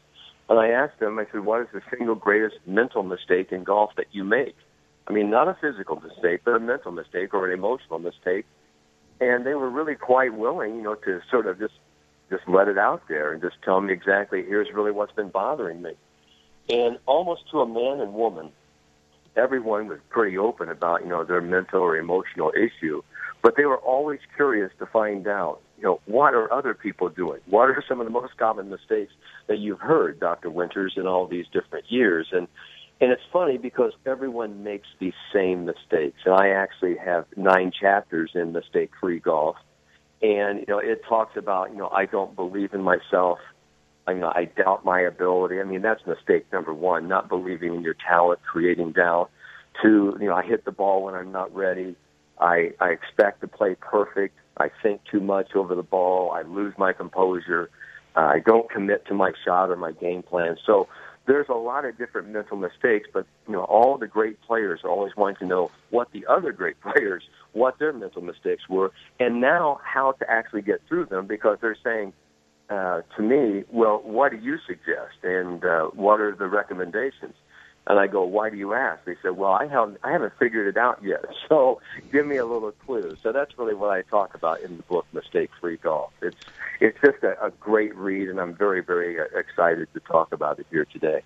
And 0.50 0.60
I 0.60 0.70
asked 0.70 1.00
them, 1.00 1.18
I 1.18 1.26
said, 1.32 1.44
what 1.44 1.62
is 1.62 1.68
the 1.74 1.82
single 1.90 2.16
greatest 2.16 2.58
mental 2.68 3.04
mistake 3.04 3.52
in 3.52 3.64
golf 3.64 3.92
that 3.98 4.08
you 4.12 4.24
make? 4.24 4.56
I 5.08 5.14
mean, 5.14 5.30
not 5.30 5.48
a 5.48 5.58
physical 5.60 6.00
mistake, 6.00 6.42
but 6.44 6.56
a 6.56 6.60
mental 6.60 6.92
mistake 6.92 7.34
or 7.34 7.48
an 7.48 7.54
emotional 7.54 8.00
mistake. 8.00 8.46
And 9.20 9.46
they 9.46 9.56
were 9.56 9.70
really 9.70 9.96
quite 9.96 10.34
willing, 10.34 10.76
you 10.76 10.82
know, 10.82 10.96
to 10.96 11.22
sort 11.30 11.48
of 11.48 11.60
just 11.60 11.74
just 12.30 12.48
let 12.48 12.68
it 12.68 12.78
out 12.78 13.04
there 13.08 13.32
and 13.32 13.42
just 13.42 13.56
tell 13.64 13.80
me 13.82 13.94
exactly 13.94 14.44
here's 14.44 14.72
really 14.74 14.92
what's 14.92 15.12
been 15.12 15.30
bothering 15.30 15.82
me. 15.84 15.92
And 16.70 16.98
almost 17.06 17.44
to 17.52 17.62
a 17.62 17.68
man 17.68 18.02
and 18.02 18.16
woman, 18.16 18.52
everyone 19.36 19.88
was 19.88 20.00
pretty 20.10 20.38
open 20.38 20.70
about, 20.70 21.04
you 21.04 21.08
know, 21.08 21.24
their 21.24 21.42
mental 21.42 21.82
or 21.82 21.96
emotional 21.96 22.52
issue, 22.58 23.04
but 23.42 23.56
they 23.56 23.66
were 23.66 23.78
always 23.78 24.20
curious 24.36 24.72
to 24.80 24.86
find 24.88 25.28
out, 25.28 25.62
know, 25.86 26.02
what 26.06 26.34
are 26.34 26.52
other 26.52 26.74
people 26.74 27.10
doing? 27.10 27.42
What 27.48 27.70
are 27.70 27.84
some 27.88 28.00
of 28.02 28.06
the 28.06 28.12
most 28.12 28.38
common 28.38 28.70
mistakes 28.70 29.14
that 29.48 29.60
you've 29.60 29.80
heard, 29.80 30.20
Dr. 30.20 30.50
Winters, 30.50 30.94
in 30.98 31.08
all 31.08 31.28
these 31.28 31.46
different 31.54 31.86
years? 31.90 32.28
And 32.32 32.48
And 33.02 33.12
it's 33.12 33.28
funny 33.32 33.58
because 33.58 33.92
everyone 34.06 34.64
makes 34.64 34.88
these 35.00 35.14
same 35.34 35.66
mistakes. 35.66 36.20
And 36.26 36.34
I 36.34 36.50
actually 36.50 36.96
have 36.98 37.26
nine 37.36 37.72
chapters 37.72 38.32
in 38.34 38.54
Mistake 38.54 38.92
Free 39.02 39.20
Golf. 39.20 39.58
And, 40.22 40.60
you 40.60 40.66
know, 40.70 40.80
it 40.80 41.02
talks 41.08 41.36
about, 41.36 41.72
you 41.72 41.78
know, 41.78 41.90
I 41.90 42.06
don't 42.06 42.36
believe 42.36 42.74
in 42.74 42.82
myself. 42.82 43.40
I, 44.08 44.14
you 44.14 44.20
know, 44.20 44.32
I 44.34 44.46
doubt 44.46 44.86
my 44.86 45.02
ability. 45.02 45.60
I 45.60 45.66
mean, 45.66 45.82
that's 45.82 46.06
mistake 46.08 46.46
number 46.54 46.74
one, 46.74 47.08
not 47.08 47.28
believing 47.28 47.76
in 47.76 47.82
your 47.82 47.96
talent, 48.08 48.40
creating 48.44 48.94
doubt. 48.94 49.30
Two, 49.82 50.16
you 50.22 50.28
know, 50.28 50.36
I 50.36 50.44
hit 50.44 50.64
the 50.64 50.72
ball 50.72 51.04
when 51.04 51.16
I'm 51.16 51.32
not 51.34 51.54
ready. 51.54 51.96
I, 52.40 52.72
I 52.80 52.90
expect 52.90 53.42
to 53.42 53.48
play 53.48 53.76
perfect. 53.76 54.38
I 54.58 54.70
think 54.82 55.02
too 55.10 55.20
much 55.20 55.56
over 55.56 55.76
the 55.76 55.84
ball. 55.84 56.32
I 56.32 56.44
lose 56.44 56.74
my 56.78 56.94
composure. 56.94 57.70
Uh, 58.16 58.20
I 58.36 58.40
don't 58.40 58.70
commit 58.70 59.06
to 59.08 59.14
my 59.14 59.32
shot 59.44 59.70
or 59.70 59.76
my 59.76 59.92
game 59.92 60.24
plan. 60.24 60.58
So 60.66 60.88
there's 61.28 61.48
a 61.50 61.54
lot 61.54 61.86
of 61.86 61.98
different 61.98 62.30
mental 62.30 62.58
mistakes, 62.58 63.10
but 63.12 63.26
you 63.48 63.54
know, 63.54 63.64
all 63.64 63.98
the 63.98 64.08
great 64.08 64.42
players 64.42 64.82
are 64.84 64.90
always 64.90 65.16
wanting 65.18 65.38
to 65.38 65.46
know 65.46 65.72
what 65.90 66.12
the 66.12 66.26
other 66.28 66.52
great 66.52 66.78
players, 66.82 67.24
what 67.54 67.80
their 67.80 67.94
mental 67.94 68.22
mistakes 68.22 68.64
were, 68.70 68.92
and 69.20 69.42
now 69.42 69.80
how 69.84 70.14
to 70.14 70.30
actually 70.30 70.62
get 70.62 70.82
through 70.88 71.06
them 71.06 71.26
because 71.26 71.58
they're 71.62 71.78
saying 71.84 72.14
uh, 72.70 73.02
to 73.16 73.22
me, 73.22 73.64
well, 73.72 74.02
what 74.04 74.32
do 74.32 74.38
you 74.38 74.58
suggest, 74.66 75.24
and 75.24 75.64
uh, 75.64 75.84
what 75.94 76.20
are 76.20 76.36
the 76.36 76.48
recommendations? 76.48 77.36
And 77.88 78.00
I 78.00 78.08
go, 78.08 78.24
why 78.24 78.50
do 78.50 78.58
you 78.58 78.74
ask? 78.74 79.04
They 79.06 79.16
said, 79.22 79.38
well, 79.38 79.52
I 79.52 79.68
haven't, 79.68 80.00
I 80.04 80.12
haven't 80.12 80.34
figured 80.40 80.68
it 80.68 80.78
out 80.78 81.04
yet. 81.04 81.26
So 81.48 81.80
give 82.12 82.26
me 82.26 82.38
a 82.38 82.46
little 82.46 82.72
clue. 82.72 83.16
So 83.22 83.32
that's 83.32 83.56
really 83.60 83.76
what 83.76 83.92
I 83.92 84.02
talk 84.02 84.34
about 84.34 84.62
in 84.62 84.78
the 84.78 84.84
book, 84.84 85.06
Mistake 85.14 85.52
Free 85.62 85.78
Golf. 85.78 86.12
It's, 86.24 86.36
it's 86.80 86.98
just 87.00 87.24
a, 87.24 87.46
a 87.46 87.52
great 87.52 87.96
read, 87.96 88.30
and 88.30 88.40
I'm 88.42 88.56
very, 88.56 88.82
very 88.82 89.20
uh, 89.20 89.26
excited 89.36 89.88
to 89.94 90.00
talk 90.00 90.34
about 90.34 90.58
it 90.58 90.66
here 90.72 90.86
today. 90.86 91.22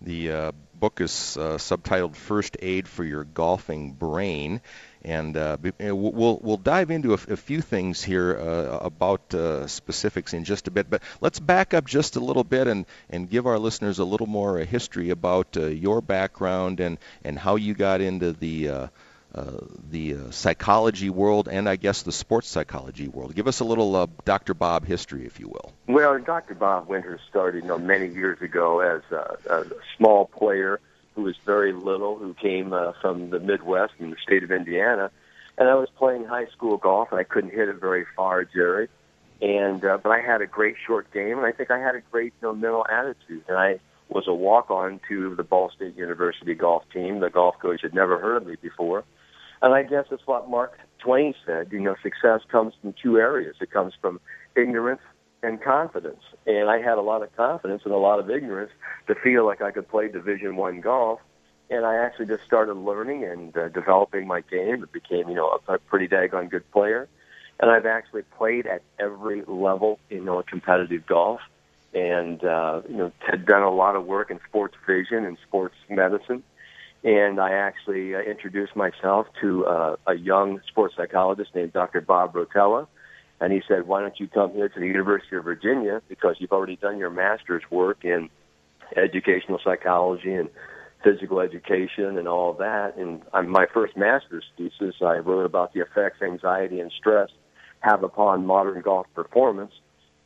The 0.00 0.32
uh, 0.32 0.52
book 0.80 1.00
is 1.00 1.36
uh, 1.36 1.56
subtitled 1.56 2.16
First 2.16 2.56
Aid 2.60 2.88
for 2.88 3.04
Your 3.04 3.24
Golfing 3.24 3.92
Brain 3.92 4.62
and 5.04 5.36
uh, 5.36 5.56
we'll 5.80 6.38
we'll 6.42 6.56
dive 6.56 6.90
into 6.90 7.12
a, 7.12 7.18
few 7.18 7.60
things 7.60 8.02
here 8.02 8.38
uh, 8.38 8.78
about 8.78 9.34
uh, 9.34 9.66
specifics 9.66 10.32
in 10.32 10.44
just 10.44 10.66
a 10.66 10.70
bit. 10.70 10.88
But 10.88 11.02
let's 11.20 11.38
back 11.38 11.74
up 11.74 11.84
just 11.84 12.16
a 12.16 12.20
little 12.20 12.44
bit 12.44 12.66
and, 12.66 12.86
and 13.10 13.28
give 13.28 13.46
our 13.46 13.58
listeners 13.58 13.98
a 13.98 14.04
little 14.04 14.26
more 14.26 14.60
uh, 14.60 14.64
history 14.64 15.10
about 15.10 15.56
uh, 15.56 15.66
your 15.66 16.00
background 16.00 16.80
and, 16.80 16.98
and 17.22 17.38
how 17.38 17.56
you 17.56 17.74
got 17.74 18.00
into 18.00 18.32
the 18.32 18.68
uh, 18.68 18.88
the 19.90 20.16
psychology 20.30 21.10
world 21.10 21.48
and 21.48 21.68
I 21.68 21.74
guess 21.74 22.02
the 22.02 22.12
sports 22.12 22.48
psychology 22.48 23.08
world. 23.08 23.34
Give 23.34 23.48
us 23.48 23.60
a 23.60 23.64
little 23.64 24.08
Dr. 24.24 24.54
Bob 24.54 24.86
history, 24.86 25.26
if 25.26 25.40
you 25.40 25.48
will. 25.48 25.72
Well, 25.88 26.18
Dr. 26.20 26.54
Bob 26.54 26.88
Winters 26.88 27.20
started 27.28 27.64
you 27.64 27.68
know, 27.68 27.78
many 27.78 28.06
years 28.06 28.40
ago 28.40 28.78
as 28.78 29.02
a, 29.10 29.36
a 29.50 29.64
small 29.96 30.26
player 30.26 30.80
who 31.14 31.22
was 31.22 31.36
very 31.44 31.72
little, 31.72 32.18
who 32.18 32.34
came 32.34 32.72
uh, 32.72 32.92
from 33.00 33.30
the 33.30 33.40
Midwest 33.40 33.94
in 33.98 34.10
the 34.10 34.16
state 34.22 34.42
of 34.42 34.50
Indiana. 34.50 35.10
And 35.56 35.68
I 35.68 35.74
was 35.74 35.88
playing 35.96 36.24
high 36.24 36.46
school 36.46 36.76
golf, 36.76 37.08
and 37.12 37.20
I 37.20 37.24
couldn't 37.24 37.52
hit 37.52 37.68
it 37.68 37.80
very 37.80 38.04
far, 38.16 38.44
Jerry. 38.44 38.88
And 39.40 39.84
uh, 39.84 39.98
but 40.02 40.10
I 40.10 40.20
had 40.20 40.40
a 40.42 40.46
great 40.46 40.76
short 40.86 41.12
game, 41.12 41.38
and 41.38 41.46
I 41.46 41.52
think 41.52 41.70
I 41.70 41.78
had 41.78 41.94
a 41.94 42.00
great 42.10 42.32
you 42.40 42.48
know, 42.48 42.54
mental 42.54 42.86
attitude. 42.90 43.44
And 43.48 43.56
I 43.56 43.78
was 44.08 44.24
a 44.26 44.34
walk-on 44.34 45.00
to 45.08 45.34
the 45.34 45.42
Ball 45.42 45.70
State 45.74 45.96
University 45.96 46.54
golf 46.54 46.84
team. 46.92 47.20
The 47.20 47.30
golf 47.30 47.56
coach 47.60 47.82
had 47.82 47.94
never 47.94 48.18
heard 48.18 48.42
of 48.42 48.46
me 48.46 48.56
before, 48.60 49.04
and 49.62 49.74
I 49.74 49.82
guess 49.82 50.06
it's 50.10 50.26
what 50.26 50.48
Mark 50.48 50.78
Twain 50.98 51.34
said. 51.46 51.68
You 51.72 51.80
know, 51.80 51.96
success 52.02 52.40
comes 52.50 52.74
from 52.80 52.94
two 53.00 53.18
areas. 53.18 53.56
It 53.60 53.70
comes 53.70 53.92
from 54.00 54.20
ignorance 54.56 55.02
and 55.44 55.62
confidence. 55.62 56.22
And 56.46 56.68
I 56.68 56.78
had 56.78 56.98
a 56.98 57.02
lot 57.02 57.22
of 57.22 57.34
confidence 57.36 57.82
and 57.84 57.92
a 57.92 57.98
lot 57.98 58.18
of 58.18 58.30
ignorance 58.30 58.72
to 59.06 59.14
feel 59.14 59.46
like 59.46 59.62
I 59.62 59.70
could 59.70 59.88
play 59.88 60.08
Division 60.08 60.56
One 60.56 60.80
golf. 60.80 61.20
And 61.70 61.86
I 61.86 61.96
actually 61.96 62.26
just 62.26 62.44
started 62.44 62.74
learning 62.74 63.24
and 63.24 63.56
uh, 63.56 63.68
developing 63.68 64.26
my 64.26 64.40
game. 64.42 64.82
It 64.82 64.92
became, 64.92 65.28
you 65.28 65.34
know, 65.34 65.58
a, 65.68 65.78
pretty 65.78 66.08
daggone 66.08 66.50
good 66.50 66.70
player. 66.72 67.08
And 67.60 67.70
I've 67.70 67.86
actually 67.86 68.22
played 68.36 68.66
at 68.66 68.82
every 68.98 69.42
level, 69.46 69.98
you 70.10 70.22
know, 70.22 70.42
competitive 70.42 71.06
golf, 71.06 71.40
and 71.94 72.42
uh, 72.44 72.82
you 72.88 72.96
know, 72.96 73.12
had 73.20 73.46
done 73.46 73.62
a 73.62 73.70
lot 73.70 73.94
of 73.94 74.04
work 74.04 74.30
in 74.30 74.40
sports 74.48 74.74
vision 74.86 75.24
and 75.24 75.38
sports 75.46 75.76
medicine. 75.88 76.42
And 77.04 77.38
I 77.38 77.52
actually 77.52 78.14
uh, 78.14 78.20
introduced 78.20 78.74
myself 78.74 79.26
to 79.40 79.66
uh, 79.66 79.96
a 80.06 80.14
young 80.14 80.60
sports 80.66 80.94
psychologist 80.96 81.54
named 81.54 81.72
Dr. 81.72 82.00
Bob 82.00 82.34
Rotella, 82.34 82.88
and 83.40 83.52
he 83.52 83.62
said, 83.66 83.86
"Why 83.86 84.00
don't 84.00 84.18
you 84.18 84.28
come 84.28 84.52
here 84.52 84.68
to 84.68 84.80
the 84.80 84.86
University 84.86 85.36
of 85.36 85.44
Virginia 85.44 86.02
because 86.08 86.36
you've 86.38 86.52
already 86.52 86.76
done 86.76 86.98
your 86.98 87.10
master's 87.10 87.62
work 87.70 88.04
in 88.04 88.28
educational 88.96 89.58
psychology 89.62 90.32
and 90.34 90.48
physical 91.02 91.40
education 91.40 92.16
and 92.18 92.28
all 92.28 92.52
that." 92.54 92.96
And 92.96 93.22
on 93.32 93.48
my 93.48 93.66
first 93.66 93.96
master's 93.96 94.44
thesis, 94.56 94.96
I 95.02 95.18
wrote 95.18 95.44
about 95.44 95.72
the 95.72 95.80
effects 95.80 96.22
anxiety 96.22 96.80
and 96.80 96.92
stress 96.92 97.30
have 97.80 98.02
upon 98.02 98.46
modern 98.46 98.80
golf 98.80 99.06
performance, 99.14 99.72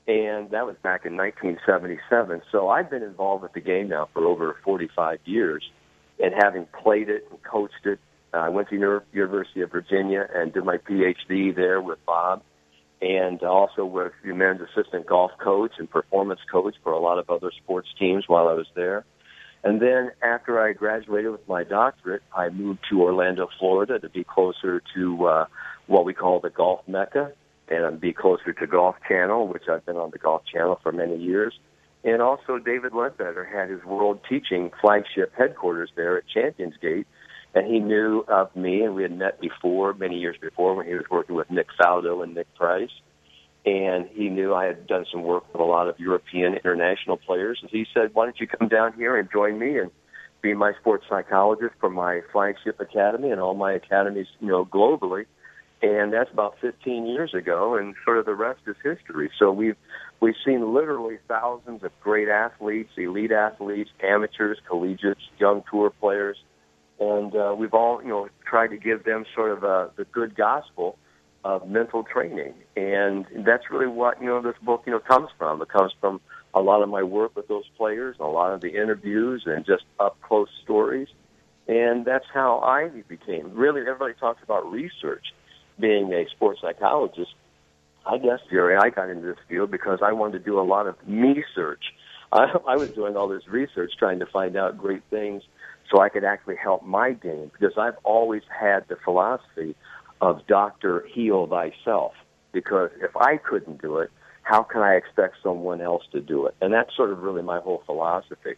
and 0.07 0.51
that 0.51 0.64
was 0.64 0.77
back 0.83 1.05
in 1.05 1.16
1977. 1.16 2.42
So 2.53 2.68
I've 2.68 2.88
been 2.88 3.03
involved 3.03 3.42
with 3.42 3.53
the 3.53 3.61
game 3.61 3.88
now 3.88 4.09
for 4.12 4.25
over 4.25 4.57
45 4.62 5.18
years, 5.25 5.68
and 6.23 6.33
having 6.35 6.66
played 6.66 7.09
it 7.09 7.27
and 7.31 7.42
coached 7.42 7.85
it. 7.85 7.99
I 8.33 8.49
went 8.51 8.68
to 8.68 8.79
the 8.79 9.03
University 9.12 9.62
of 9.62 9.73
Virginia 9.73 10.29
and 10.33 10.53
did 10.53 10.64
my 10.64 10.77
PhD 10.77 11.55
there 11.55 11.81
with 11.81 11.99
Bob 12.07 12.42
and 13.00 13.42
also 13.42 13.84
was 13.84 14.12
the 14.24 14.34
men's 14.34 14.61
assistant 14.61 15.06
golf 15.06 15.30
coach 15.38 15.72
and 15.78 15.88
performance 15.88 16.40
coach 16.50 16.74
for 16.82 16.92
a 16.92 16.98
lot 16.98 17.18
of 17.18 17.30
other 17.30 17.52
sports 17.62 17.88
teams 17.98 18.24
while 18.26 18.48
I 18.48 18.54
was 18.54 18.66
there. 18.74 19.04
And 19.64 19.80
then 19.82 20.12
after 20.22 20.61
I 20.61 20.72
graduated 20.72 21.32
with 21.32 21.46
my 21.48 21.64
doctorate, 21.64 22.22
I 22.37 22.48
moved 22.48 22.80
to 22.90 23.02
Orlando, 23.02 23.48
Florida 23.58 23.98
to 23.98 24.08
be 24.08 24.24
closer 24.24 24.82
to 24.94 25.26
uh, 25.26 25.46
what 25.87 26.04
we 26.04 26.14
call 26.14 26.40
the 26.40 26.50
Golf 26.50 26.80
Mecca 26.87 27.32
and 27.68 28.00
be 28.00 28.12
closer 28.12 28.52
to 28.52 28.66
Golf 28.66 28.96
Channel, 29.08 29.48
which 29.48 29.64
I've 29.70 29.84
been 29.84 29.96
on 29.96 30.11
the 30.11 30.18
Golf 30.18 30.42
Channel 30.52 30.80
for 30.82 30.92
many 30.92 31.16
years. 31.16 31.58
And 32.04 32.22
also 32.22 32.58
David 32.58 32.92
Leadbetter 32.92 33.44
had 33.44 33.68
his 33.68 33.84
world 33.84 34.20
teaching 34.28 34.70
flagship 34.80 35.32
headquarters 35.37 35.90
there 35.96 36.16
at 36.16 36.24
Champions 36.28 36.74
Gate 36.80 37.06
and 37.59 37.66
he 37.66 37.81
knew 37.81 38.25
of 38.29 38.55
me, 38.55 38.83
and 38.83 38.94
we 38.94 39.03
had 39.03 39.16
met 39.16 39.40
before, 39.40 39.92
many 39.92 40.16
years 40.16 40.37
before, 40.40 40.75
when 40.77 40.87
he 40.87 40.94
was 40.94 41.05
working 41.11 41.35
with 41.35 41.51
Nick 41.51 41.66
Faldo 41.79 42.23
and 42.23 42.35
Nick 42.35 42.53
Price. 42.55 42.90
And 43.66 44.07
he 44.12 44.29
knew 44.29 44.55
I 44.55 44.66
had 44.66 44.87
done 44.87 45.07
some 45.11 45.25
work 45.25 45.53
with 45.53 45.61
a 45.61 45.64
lot 45.64 45.88
of 45.88 45.99
European 45.99 46.55
international 46.55 47.16
players. 47.16 47.59
And 47.61 47.68
he 47.71 47.85
said, 47.92 48.14
"Why 48.14 48.27
don't 48.27 48.38
you 48.38 48.47
come 48.47 48.68
down 48.68 48.92
here 48.92 49.16
and 49.16 49.29
join 49.31 49.59
me 49.59 49.77
and 49.79 49.90
be 50.40 50.55
my 50.55 50.73
sports 50.75 51.07
psychologist 51.09 51.75
for 51.81 51.90
my 51.90 52.21
flagship 52.33 52.81
academy 52.81 53.33
and 53.33 53.40
all 53.40 53.55
my 53.55 53.73
academies, 53.73 54.29
you 54.40 54.47
know, 54.47 54.64
globally?" 54.64 55.27
And 55.83 56.12
that's 56.12 56.31
about 56.31 56.59
15 56.61 57.07
years 57.07 57.35
ago, 57.35 57.75
and 57.75 57.94
sort 58.05 58.18
of 58.18 58.25
the 58.25 58.35
rest 58.35 58.61
is 58.66 58.77
history. 58.85 59.31
So 59.37 59.51
we've 59.51 59.77
we've 60.21 60.38
seen 60.44 60.73
literally 60.73 61.18
thousands 61.27 61.83
of 61.83 61.90
great 62.01 62.29
athletes, 62.29 62.92
elite 62.97 63.33
athletes, 63.33 63.90
amateurs, 64.01 64.61
collegiates, 64.68 65.29
young 65.38 65.64
tour 65.68 65.90
players 65.90 66.38
and 67.00 67.34
uh, 67.34 67.54
we've 67.56 67.74
all 67.74 68.02
you 68.02 68.08
know 68.08 68.28
tried 68.48 68.68
to 68.68 68.76
give 68.76 69.04
them 69.04 69.24
sort 69.34 69.52
of 69.52 69.64
a, 69.64 69.90
the 69.96 70.04
good 70.04 70.34
gospel 70.37 70.98
of 71.44 71.68
mental 71.68 72.02
training, 72.02 72.54
and 72.76 73.24
that's 73.46 73.70
really 73.70 73.87
what 73.87 74.20
you 74.20 74.26
know 74.26 74.42
this 74.42 74.56
book 74.62 74.82
you 74.87 74.92
know 74.92 75.00
comes 75.00 75.28
from. 75.38 75.62
It 75.62 75.68
comes 75.68 75.92
from 76.00 76.20
a 76.54 76.61
lot 76.61 76.82
of 76.82 76.88
my 76.88 77.02
work 77.02 77.37
with 77.37 77.48
those 77.48 77.68
players, 77.76 78.16
a 78.18 78.24
lot 78.24 78.52
of 78.52 78.61
the 78.61 78.70
interviews, 78.70 79.44
and 79.46 79.64
just 79.64 79.84
up 80.00 80.20
close 80.22 80.48
stories, 80.64 81.08
and 81.66 82.04
that's 82.04 82.26
how 82.32 82.58
I 82.61 82.88
became. 83.08 83.54
Really, 83.54 83.82
everybody 83.82 84.14
talks 84.14 84.42
about 84.42 84.70
research, 84.70 85.24
being 85.78 86.12
a 86.12 86.28
sports 86.30 86.61
psychologist. 86.61 87.30
I 88.06 88.16
guess, 88.16 88.40
Jerry, 88.50 88.76
I 88.76 88.88
got 88.88 89.11
into 89.11 89.26
this 89.26 89.37
field 89.48 89.70
because 89.70 89.98
I 90.02 90.12
wanted 90.12 90.38
to 90.38 90.44
do 90.44 90.58
a 90.58 90.62
lot 90.62 90.87
of 90.87 90.96
me 91.06 91.44
search. 91.54 91.84
I, 92.32 92.44
I 92.66 92.76
was 92.76 92.90
doing 92.94 93.16
all 93.16 93.28
this 93.28 93.46
research 93.46 93.92
trying 93.98 94.18
to 94.20 94.26
find 94.26 94.56
out 94.56 94.78
great 94.78 95.02
things 95.11 95.42
so 95.90 96.01
I 96.01 96.09
could 96.09 96.24
actually 96.24 96.57
help 96.57 96.85
my 96.85 97.12
game 97.12 97.51
because 97.59 97.77
I've 97.79 97.96
always 98.05 98.42
had 98.48 98.87
the 98.88 98.96
philosophy 98.96 99.74
of 100.20 100.46
doctor 100.46 101.07
heal 101.12 101.46
thyself 101.46 102.12
because 102.53 102.90
if 103.01 103.16
I 103.16 103.37
couldn't 103.37 103.81
do 103.81 103.98
it, 103.98 104.11
how 104.42 104.62
can 104.62 104.81
I 104.81 104.94
expect 104.94 105.37
someone 105.42 105.81
else 105.81 106.05
to 106.12 106.20
do 106.20 106.46
it? 106.46 106.55
And 106.61 106.72
that's 106.72 106.94
sort 106.96 107.11
of 107.11 107.20
really 107.20 107.42
my 107.42 107.61
whole 107.61 107.83
philosophy 107.87 108.55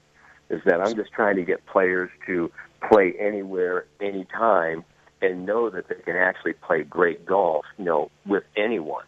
is 0.49 0.61
that 0.64 0.81
I'm 0.81 0.95
just 0.95 1.12
trying 1.12 1.37
to 1.37 1.43
get 1.43 1.64
players 1.66 2.11
to 2.27 2.51
play 2.88 3.14
anywhere, 3.19 3.87
anytime, 4.01 4.85
and 5.23 5.47
know 5.47 5.71
that 5.71 5.88
they 5.88 5.97
can 5.97 6.16
actually 6.16 6.55
play 6.55 6.83
great 6.83 7.27
golf, 7.27 7.64
you 7.79 7.85
know, 7.85 8.11
with 8.27 8.45
anyone. 8.57 9.05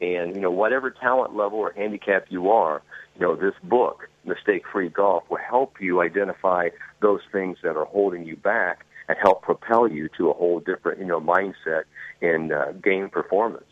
And, 0.00 0.34
you 0.34 0.42
know, 0.42 0.50
whatever 0.50 0.90
talent 0.90 1.34
level 1.34 1.58
or 1.58 1.72
handicap 1.72 2.26
you 2.28 2.50
are, 2.50 2.82
you 3.14 3.22
know, 3.22 3.34
this 3.34 3.54
book, 3.62 4.08
Mistake 4.24 4.64
Free 4.70 4.88
Golf, 4.88 5.24
will 5.30 5.38
help 5.38 5.80
you 5.80 6.02
identify 6.02 6.68
those 7.00 7.20
things 7.32 7.58
that 7.62 7.76
are 7.76 7.86
holding 7.86 8.26
you 8.26 8.36
back 8.36 8.84
and 9.08 9.16
help 9.22 9.42
propel 9.42 9.88
you 9.88 10.08
to 10.18 10.30
a 10.30 10.34
whole 10.34 10.60
different, 10.60 10.98
you 10.98 11.06
know, 11.06 11.20
mindset 11.20 11.84
and 12.20 12.52
uh, 12.52 12.72
game 12.72 13.08
performance. 13.08 13.64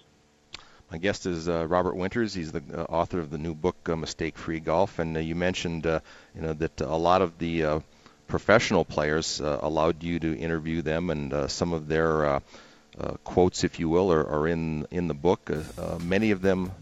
My 0.90 0.98
guest 0.98 1.26
is 1.26 1.48
uh, 1.48 1.66
Robert 1.66 1.96
Winters. 1.96 2.34
He's 2.34 2.52
the 2.52 2.62
uh, 2.72 2.82
author 2.84 3.18
of 3.18 3.30
the 3.30 3.38
new 3.38 3.54
book, 3.54 3.76
uh, 3.88 3.96
Mistake 3.96 4.38
Free 4.38 4.60
Golf. 4.60 4.98
And 4.98 5.16
uh, 5.16 5.20
you 5.20 5.34
mentioned, 5.34 5.86
uh, 5.86 6.00
you 6.34 6.42
know, 6.42 6.52
that 6.54 6.80
a 6.80 6.96
lot 6.96 7.20
of 7.20 7.38
the 7.38 7.82
professional 8.26 8.84
players, 8.84 9.40
uh, 9.40 9.58
allowed 9.62 10.02
you 10.02 10.18
to 10.18 10.36
interview 10.36 10.82
them, 10.82 11.10
and 11.10 11.32
uh, 11.32 11.48
some 11.48 11.72
of 11.72 11.88
their 11.88 12.40
uh, 12.98 13.02
uh, 13.04 13.16
quotes, 13.24 13.64
if 13.64 13.80
you 13.80 13.88
will, 13.88 14.12
are, 14.12 14.26
are 14.26 14.48
in 14.48 14.86
in 14.90 15.08
the 15.08 15.14
book. 15.14 15.50
Uh, 15.50 15.98
many 15.98 16.30
of 16.30 16.42
them, 16.42 16.72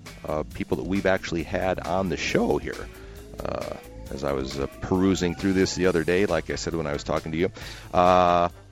people 0.55 0.77
that 0.79 0.87
we've 0.87 1.07
actually 1.07 1.42
had 1.42 1.81
on 1.81 2.09
the 2.09 2.16
show 2.16 2.59
here. 2.59 2.87
as 4.11 4.25
I 4.25 4.33
was 4.33 4.61
perusing 4.83 5.35
through 5.35 5.55
this 5.55 5.75
the 5.75 5.87
other 5.87 6.05
day, 6.05 6.27
like 6.27 6.51
I 6.51 6.57
said 6.57 6.75
when 6.75 6.87
I 6.87 6.92
was 6.92 7.03
talking 7.03 7.33
to 7.33 7.38
you, 7.38 7.48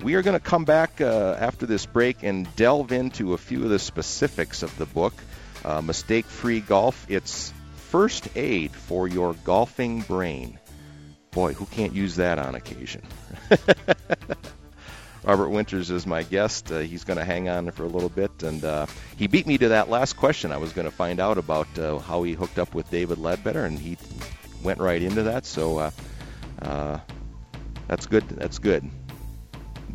we 0.03 0.15
are 0.15 0.23
going 0.23 0.39
to 0.39 0.45
come 0.45 0.65
back 0.65 1.01
after 1.01 1.67
this 1.67 1.87
break 1.87 2.23
and 2.23 2.55
delve 2.57 2.93
into 2.93 3.35
a 3.35 3.39
few 3.39 3.65
of 3.65 3.71
the 3.71 3.79
specifics 3.79 4.63
of 4.63 4.77
the 4.77 4.87
book. 4.87 5.15
Mistake 5.83 6.27
Free 6.27 6.61
Golf. 6.61 7.07
It's 7.09 7.53
first 7.91 8.29
aid 8.37 8.73
for 8.73 9.09
your 9.09 9.35
golfing 9.45 10.03
brain. 10.03 10.59
Boy, 11.31 11.55
who 11.55 11.67
can't 11.67 11.95
use 11.95 12.17
that 12.17 12.39
on 12.39 12.55
occasion? 12.55 13.03
Robert 15.25 15.51
Winters 15.51 15.91
is 15.91 16.07
my 16.07 16.23
guest. 16.23 16.73
Uh, 16.73 16.79
he's 16.79 17.05
going 17.05 17.19
to 17.19 17.25
hang 17.25 17.49
on 17.49 17.71
for 17.71 17.85
a 17.85 17.89
little 17.89 18.09
bit, 18.09 18.43
and 18.43 18.65
uh, 18.65 18.87
he 19.17 19.27
beat 19.27 19.47
me 19.47 19.59
to 19.59 19.69
that 19.69 19.91
last 19.91 20.15
question. 20.15 20.51
I 20.51 20.57
was 20.57 20.73
going 20.73 20.87
to 20.87 20.91
find 20.91 21.21
out 21.21 21.37
about 21.37 21.67
uh, 21.79 21.99
how 21.99 22.23
he 22.23 22.33
hooked 22.33 22.59
up 22.59 22.75
with 22.75 22.91
David 22.91 23.19
Leadbetter, 23.19 23.65
and 23.67 23.79
he 23.79 23.99
went 24.63 24.79
right 24.79 25.03
into 25.03 25.23
that. 25.25 25.45
So 25.45 25.79
uh, 25.79 25.91
uh, 26.63 27.01
that's 27.87 28.07
good. 28.07 28.27
That's 28.31 28.59
good. 28.59 28.89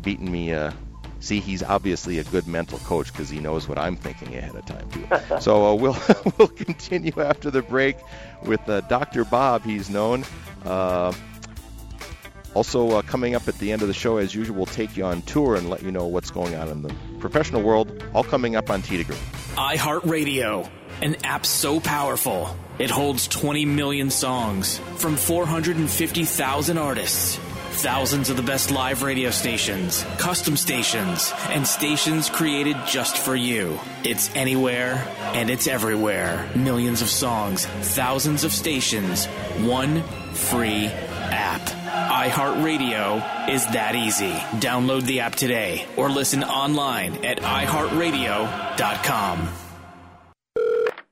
Beating 0.00 0.30
me. 0.30 0.52
Uh, 0.52 0.70
see, 1.18 1.40
he's 1.40 1.62
obviously 1.62 2.20
a 2.20 2.24
good 2.24 2.46
mental 2.46 2.78
coach 2.80 3.12
because 3.12 3.28
he 3.28 3.40
knows 3.40 3.68
what 3.68 3.78
I'm 3.78 3.96
thinking 3.96 4.36
ahead 4.36 4.54
of 4.54 4.64
time 4.64 4.88
too. 4.90 5.06
so 5.40 5.74
we'll 5.74 5.98
we'll 6.38 6.48
continue 6.48 7.20
after 7.20 7.50
the 7.50 7.62
break 7.62 7.96
with 8.44 8.64
Dr. 8.88 9.24
Bob. 9.24 9.64
He's 9.64 9.90
known. 9.90 10.24
Also, 12.56 12.92
uh, 12.92 13.02
coming 13.02 13.34
up 13.34 13.46
at 13.48 13.58
the 13.58 13.70
end 13.70 13.82
of 13.82 13.88
the 13.88 13.92
show, 13.92 14.16
as 14.16 14.34
usual, 14.34 14.56
we'll 14.56 14.64
take 14.64 14.96
you 14.96 15.04
on 15.04 15.20
tour 15.20 15.56
and 15.56 15.68
let 15.68 15.82
you 15.82 15.92
know 15.92 16.06
what's 16.06 16.30
going 16.30 16.54
on 16.54 16.70
in 16.70 16.80
the 16.80 16.94
professional 17.18 17.60
world. 17.60 18.02
All 18.14 18.24
coming 18.24 18.56
up 18.56 18.70
on 18.70 18.80
to 18.80 19.04
Green. 19.04 19.18
iHeartRadio, 19.56 20.66
an 21.02 21.16
app 21.22 21.44
so 21.44 21.80
powerful 21.80 22.56
it 22.78 22.88
holds 22.88 23.28
20 23.28 23.66
million 23.66 24.08
songs 24.08 24.78
from 24.96 25.16
450,000 25.16 26.78
artists. 26.78 27.36
Thousands 27.36 28.30
of 28.30 28.38
the 28.38 28.42
best 28.42 28.70
live 28.70 29.02
radio 29.02 29.28
stations, 29.30 30.02
custom 30.16 30.56
stations, 30.56 31.34
and 31.50 31.66
stations 31.66 32.30
created 32.30 32.78
just 32.86 33.18
for 33.18 33.36
you. 33.36 33.78
It's 34.02 34.34
anywhere 34.34 35.06
and 35.34 35.50
it's 35.50 35.66
everywhere. 35.66 36.48
Millions 36.56 37.02
of 37.02 37.10
songs, 37.10 37.66
thousands 37.66 38.44
of 38.44 38.52
stations, 38.52 39.26
one 39.60 40.02
free 40.32 40.90
app 41.30 41.76
iHeartRadio 42.16 43.48
is 43.48 43.64
that 43.66 43.94
easy. 43.94 44.32
Download 44.60 45.02
the 45.02 45.20
app 45.20 45.34
today 45.34 45.86
or 45.96 46.10
listen 46.10 46.44
online 46.44 47.24
at 47.24 47.38
iHeartRadio.com. 47.38 49.48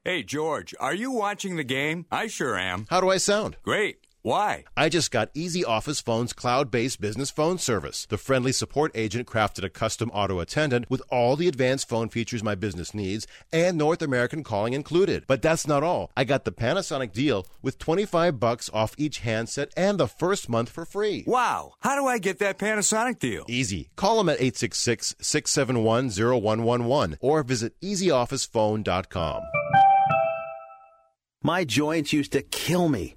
Hey, 0.04 0.22
George, 0.22 0.74
are 0.80 0.94
you 0.94 1.10
watching 1.10 1.56
the 1.56 1.64
game? 1.64 2.04
I 2.10 2.26
sure 2.26 2.58
am. 2.58 2.86
How 2.90 3.00
do 3.00 3.08
I 3.10 3.16
sound? 3.16 3.56
Great. 3.62 4.03
Why? 4.24 4.64
I 4.74 4.88
just 4.88 5.10
got 5.10 5.28
Easy 5.34 5.62
Office 5.66 6.00
Phone's 6.00 6.32
cloud 6.32 6.70
based 6.70 6.98
business 6.98 7.30
phone 7.30 7.58
service. 7.58 8.06
The 8.06 8.16
friendly 8.16 8.52
support 8.52 8.90
agent 8.94 9.26
crafted 9.26 9.64
a 9.64 9.68
custom 9.68 10.10
auto 10.14 10.40
attendant 10.40 10.86
with 10.88 11.02
all 11.10 11.36
the 11.36 11.46
advanced 11.46 11.90
phone 11.90 12.08
features 12.08 12.42
my 12.42 12.54
business 12.54 12.94
needs 12.94 13.26
and 13.52 13.76
North 13.76 14.00
American 14.00 14.42
calling 14.42 14.72
included. 14.72 15.24
But 15.26 15.42
that's 15.42 15.66
not 15.66 15.82
all. 15.82 16.10
I 16.16 16.24
got 16.24 16.46
the 16.46 16.52
Panasonic 16.52 17.12
deal 17.12 17.46
with 17.60 17.78
25 17.78 18.40
bucks 18.40 18.70
off 18.72 18.94
each 18.96 19.18
handset 19.18 19.70
and 19.76 20.00
the 20.00 20.08
first 20.08 20.48
month 20.48 20.70
for 20.70 20.86
free. 20.86 21.24
Wow. 21.26 21.74
How 21.80 21.94
do 21.94 22.06
I 22.06 22.16
get 22.16 22.38
that 22.38 22.56
Panasonic 22.56 23.18
deal? 23.18 23.44
Easy. 23.46 23.90
Call 23.94 24.16
them 24.16 24.30
at 24.30 24.40
866 24.40 25.16
671 25.20 26.08
0111 26.08 27.18
or 27.20 27.42
visit 27.42 27.78
easyofficephone.com. 27.82 29.42
My 31.46 31.62
joints 31.62 32.10
used 32.14 32.32
to 32.32 32.40
kill 32.40 32.88
me. 32.88 33.16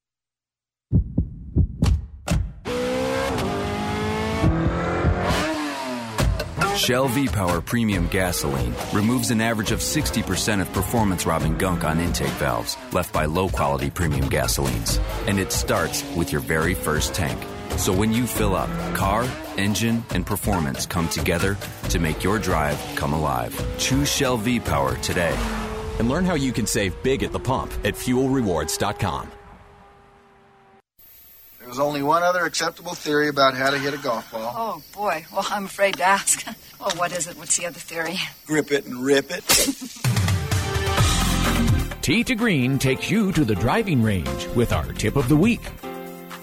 Shell 6.81 7.09
V-Power 7.09 7.61
Premium 7.61 8.07
Gasoline 8.07 8.73
removes 8.91 9.29
an 9.29 9.39
average 9.39 9.69
of 9.69 9.81
60% 9.81 10.61
of 10.61 10.73
performance-robbing 10.73 11.59
gunk 11.59 11.83
on 11.83 11.99
intake 11.99 12.33
valves 12.39 12.75
left 12.91 13.13
by 13.13 13.25
low-quality 13.25 13.91
premium 13.91 14.27
gasolines. 14.27 14.99
And 15.27 15.39
it 15.39 15.51
starts 15.51 16.03
with 16.15 16.31
your 16.31 16.41
very 16.41 16.73
first 16.73 17.13
tank. 17.13 17.39
So 17.77 17.93
when 17.93 18.11
you 18.11 18.25
fill 18.25 18.55
up, 18.55 18.67
car, 18.95 19.27
engine, 19.57 20.03
and 20.09 20.25
performance 20.25 20.87
come 20.87 21.07
together 21.07 21.55
to 21.89 21.99
make 21.99 22.23
your 22.23 22.39
drive 22.39 22.79
come 22.95 23.13
alive. 23.13 23.53
Choose 23.77 24.11
Shell 24.11 24.37
V-Power 24.37 24.95
today. 25.03 25.37
And 25.99 26.09
learn 26.09 26.25
how 26.25 26.33
you 26.33 26.51
can 26.51 26.65
save 26.65 26.95
big 27.03 27.21
at 27.21 27.31
the 27.31 27.39
pump 27.39 27.71
at 27.85 27.93
fuelrewards.com. 27.93 29.31
There's 31.59 31.79
only 31.79 32.01
one 32.01 32.23
other 32.23 32.43
acceptable 32.43 32.95
theory 32.95 33.29
about 33.29 33.53
how 33.53 33.69
to 33.69 33.77
hit 33.77 33.93
a 33.93 33.97
golf 33.97 34.31
ball. 34.31 34.51
Oh, 34.53 34.83
boy. 34.93 35.25
Well, 35.31 35.45
I'm 35.51 35.65
afraid 35.65 35.97
to 35.97 36.03
ask. 36.03 36.43
well, 36.81 36.95
what 36.95 37.11
is 37.11 37.27
it? 37.27 37.37
What's 37.37 37.57
the 37.57 37.67
other 37.67 37.79
theory? 37.79 38.17
Grip 38.45 38.71
it 38.71 38.85
and 38.85 39.03
rip 39.03 39.29
it. 39.29 39.43
Tee 42.01 42.23
to 42.23 42.33
Green 42.33 42.79
takes 42.79 43.11
you 43.11 43.31
to 43.33 43.45
the 43.45 43.53
driving 43.53 44.01
range 44.01 44.47
with 44.55 44.73
our 44.73 44.91
tip 44.93 45.15
of 45.15 45.29
the 45.29 45.37
week. 45.37 45.61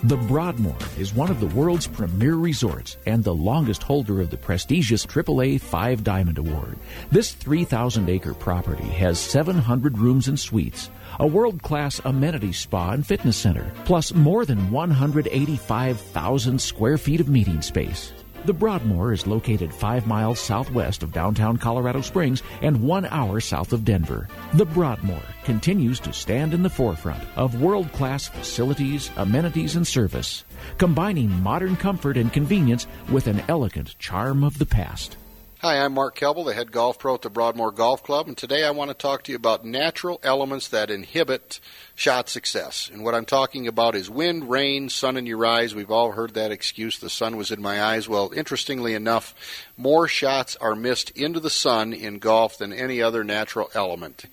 The 0.04 0.16
Broadmoor 0.16 0.76
is 0.96 1.12
one 1.12 1.28
of 1.28 1.40
the 1.40 1.48
world's 1.48 1.88
premier 1.88 2.36
resorts 2.36 2.96
and 3.06 3.24
the 3.24 3.34
longest 3.34 3.82
holder 3.82 4.20
of 4.20 4.30
the 4.30 4.36
prestigious 4.36 5.04
AAA 5.04 5.60
Five 5.60 6.04
Diamond 6.04 6.38
Award. 6.38 6.78
This 7.10 7.32
3,000 7.32 8.08
acre 8.08 8.34
property 8.34 8.84
has 8.84 9.18
700 9.18 9.98
rooms 9.98 10.28
and 10.28 10.38
suites 10.38 10.88
a 11.18 11.26
world 11.26 11.62
class 11.62 12.00
amenity 12.04 12.52
spa 12.52 12.92
and 12.92 13.04
fitness 13.04 13.36
center, 13.36 13.72
plus 13.84 14.14
more 14.14 14.44
than 14.44 14.70
185,000 14.70 16.60
square 16.60 16.96
feet 16.96 17.20
of 17.20 17.28
meeting 17.28 17.60
space. 17.60 18.12
The 18.44 18.54
Broadmoor 18.54 19.12
is 19.12 19.26
located 19.26 19.74
five 19.74 20.06
miles 20.06 20.38
southwest 20.38 21.02
of 21.02 21.12
downtown 21.12 21.56
Colorado 21.56 22.00
Springs 22.00 22.42
and 22.62 22.82
one 22.82 23.04
hour 23.06 23.40
south 23.40 23.72
of 23.72 23.84
Denver. 23.84 24.28
The 24.54 24.64
Broadmoor 24.64 25.20
continues 25.44 25.98
to 26.00 26.12
stand 26.12 26.54
in 26.54 26.62
the 26.62 26.70
forefront 26.70 27.22
of 27.36 27.60
world 27.60 27.92
class 27.92 28.28
facilities, 28.28 29.10
amenities, 29.16 29.76
and 29.76 29.86
service, 29.86 30.44
combining 30.78 31.30
modern 31.42 31.76
comfort 31.76 32.16
and 32.16 32.32
convenience 32.32 32.86
with 33.10 33.26
an 33.26 33.42
elegant 33.48 33.98
charm 33.98 34.44
of 34.44 34.58
the 34.58 34.66
past. 34.66 35.16
Hi, 35.60 35.84
I'm 35.84 35.94
Mark 35.94 36.16
Kelble, 36.16 36.44
the 36.44 36.54
head 36.54 36.70
golf 36.70 37.00
pro 37.00 37.16
at 37.16 37.22
the 37.22 37.30
Broadmoor 37.30 37.72
Golf 37.72 38.04
Club, 38.04 38.28
and 38.28 38.36
today 38.36 38.62
I 38.62 38.70
want 38.70 38.92
to 38.92 38.94
talk 38.94 39.24
to 39.24 39.32
you 39.32 39.36
about 39.36 39.64
natural 39.64 40.20
elements 40.22 40.68
that 40.68 40.88
inhibit 40.88 41.58
shot 41.96 42.28
success. 42.28 42.88
And 42.92 43.02
what 43.02 43.16
I'm 43.16 43.24
talking 43.24 43.66
about 43.66 43.96
is 43.96 44.08
wind, 44.08 44.48
rain, 44.48 44.88
sun 44.88 45.16
in 45.16 45.26
your 45.26 45.44
eyes. 45.44 45.74
We've 45.74 45.90
all 45.90 46.12
heard 46.12 46.34
that 46.34 46.52
excuse, 46.52 47.00
the 47.00 47.10
sun 47.10 47.36
was 47.36 47.50
in 47.50 47.60
my 47.60 47.82
eyes. 47.82 48.08
Well, 48.08 48.30
interestingly 48.36 48.94
enough, 48.94 49.34
more 49.76 50.06
shots 50.06 50.54
are 50.60 50.76
missed 50.76 51.10
into 51.18 51.40
the 51.40 51.50
sun 51.50 51.92
in 51.92 52.20
golf 52.20 52.56
than 52.56 52.72
any 52.72 53.02
other 53.02 53.24
natural 53.24 53.68
element. 53.74 54.26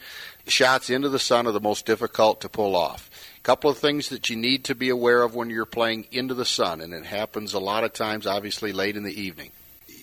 Shots 0.46 0.92
into 0.92 1.10
the 1.10 1.18
sun 1.18 1.48
are 1.48 1.52
the 1.52 1.60
most 1.60 1.88
difficult 1.88 2.40
to 2.42 2.50
pull 2.50 2.76
off. 2.76 3.10
Couple 3.42 3.72
of 3.72 3.80
things 3.80 4.10
that 4.10 4.30
you 4.30 4.36
need 4.36 4.64
to 4.66 4.76
be 4.76 4.90
aware 4.90 5.24
of 5.24 5.34
when 5.34 5.50
you're 5.50 5.66
playing 5.66 6.06
into 6.12 6.36
the 6.36 6.46
sun, 6.46 6.82
and 6.82 6.94
it 6.94 7.06
happens 7.06 7.56
a 7.56 7.60
lot 7.60 7.84
of 7.84 7.94
times, 7.94 8.28
obviously, 8.28 8.72
late 8.72 8.96
in 8.96 9.02
the 9.02 9.20
evening 9.20 9.50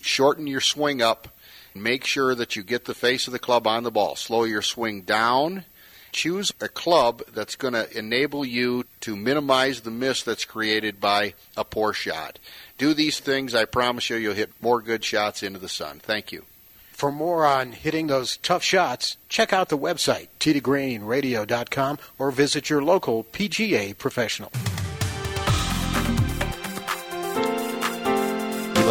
shorten 0.05 0.47
your 0.47 0.61
swing 0.61 1.01
up. 1.01 1.27
Make 1.75 2.05
sure 2.05 2.35
that 2.35 2.55
you 2.55 2.63
get 2.63 2.85
the 2.85 2.93
face 2.93 3.27
of 3.27 3.33
the 3.33 3.39
club 3.39 3.65
on 3.65 3.83
the 3.83 3.91
ball. 3.91 4.15
Slow 4.15 4.43
your 4.43 4.61
swing 4.61 5.01
down. 5.01 5.65
Choose 6.11 6.51
a 6.61 6.67
club 6.67 7.23
that's 7.33 7.55
going 7.55 7.73
to 7.73 7.97
enable 7.97 8.45
you 8.45 8.85
to 9.01 9.15
minimize 9.15 9.81
the 9.81 9.89
miss 9.89 10.21
that's 10.21 10.45
created 10.45 11.01
by 11.01 11.33
a 11.57 11.65
poor 11.65 11.91
shot. 11.91 12.37
Do 12.77 12.93
these 12.93 13.19
things, 13.19 13.55
I 13.55 13.65
promise 13.65 14.11
you, 14.11 14.17
you'll 14.17 14.35
hit 14.35 14.51
more 14.61 14.79
good 14.79 15.03
shots 15.03 15.41
into 15.41 15.57
the 15.57 15.69
sun. 15.69 15.99
Thank 15.99 16.31
you. 16.31 16.45
For 16.91 17.11
more 17.11 17.45
on 17.45 17.71
hitting 17.71 18.05
those 18.05 18.37
tough 18.37 18.61
shots, 18.61 19.17
check 19.27 19.51
out 19.51 19.69
the 19.69 19.77
website, 19.77 20.27
tdgreenradio.com, 20.39 21.97
or 22.19 22.29
visit 22.29 22.69
your 22.69 22.83
local 22.83 23.23
PGA 23.23 23.97
professional. 23.97 24.51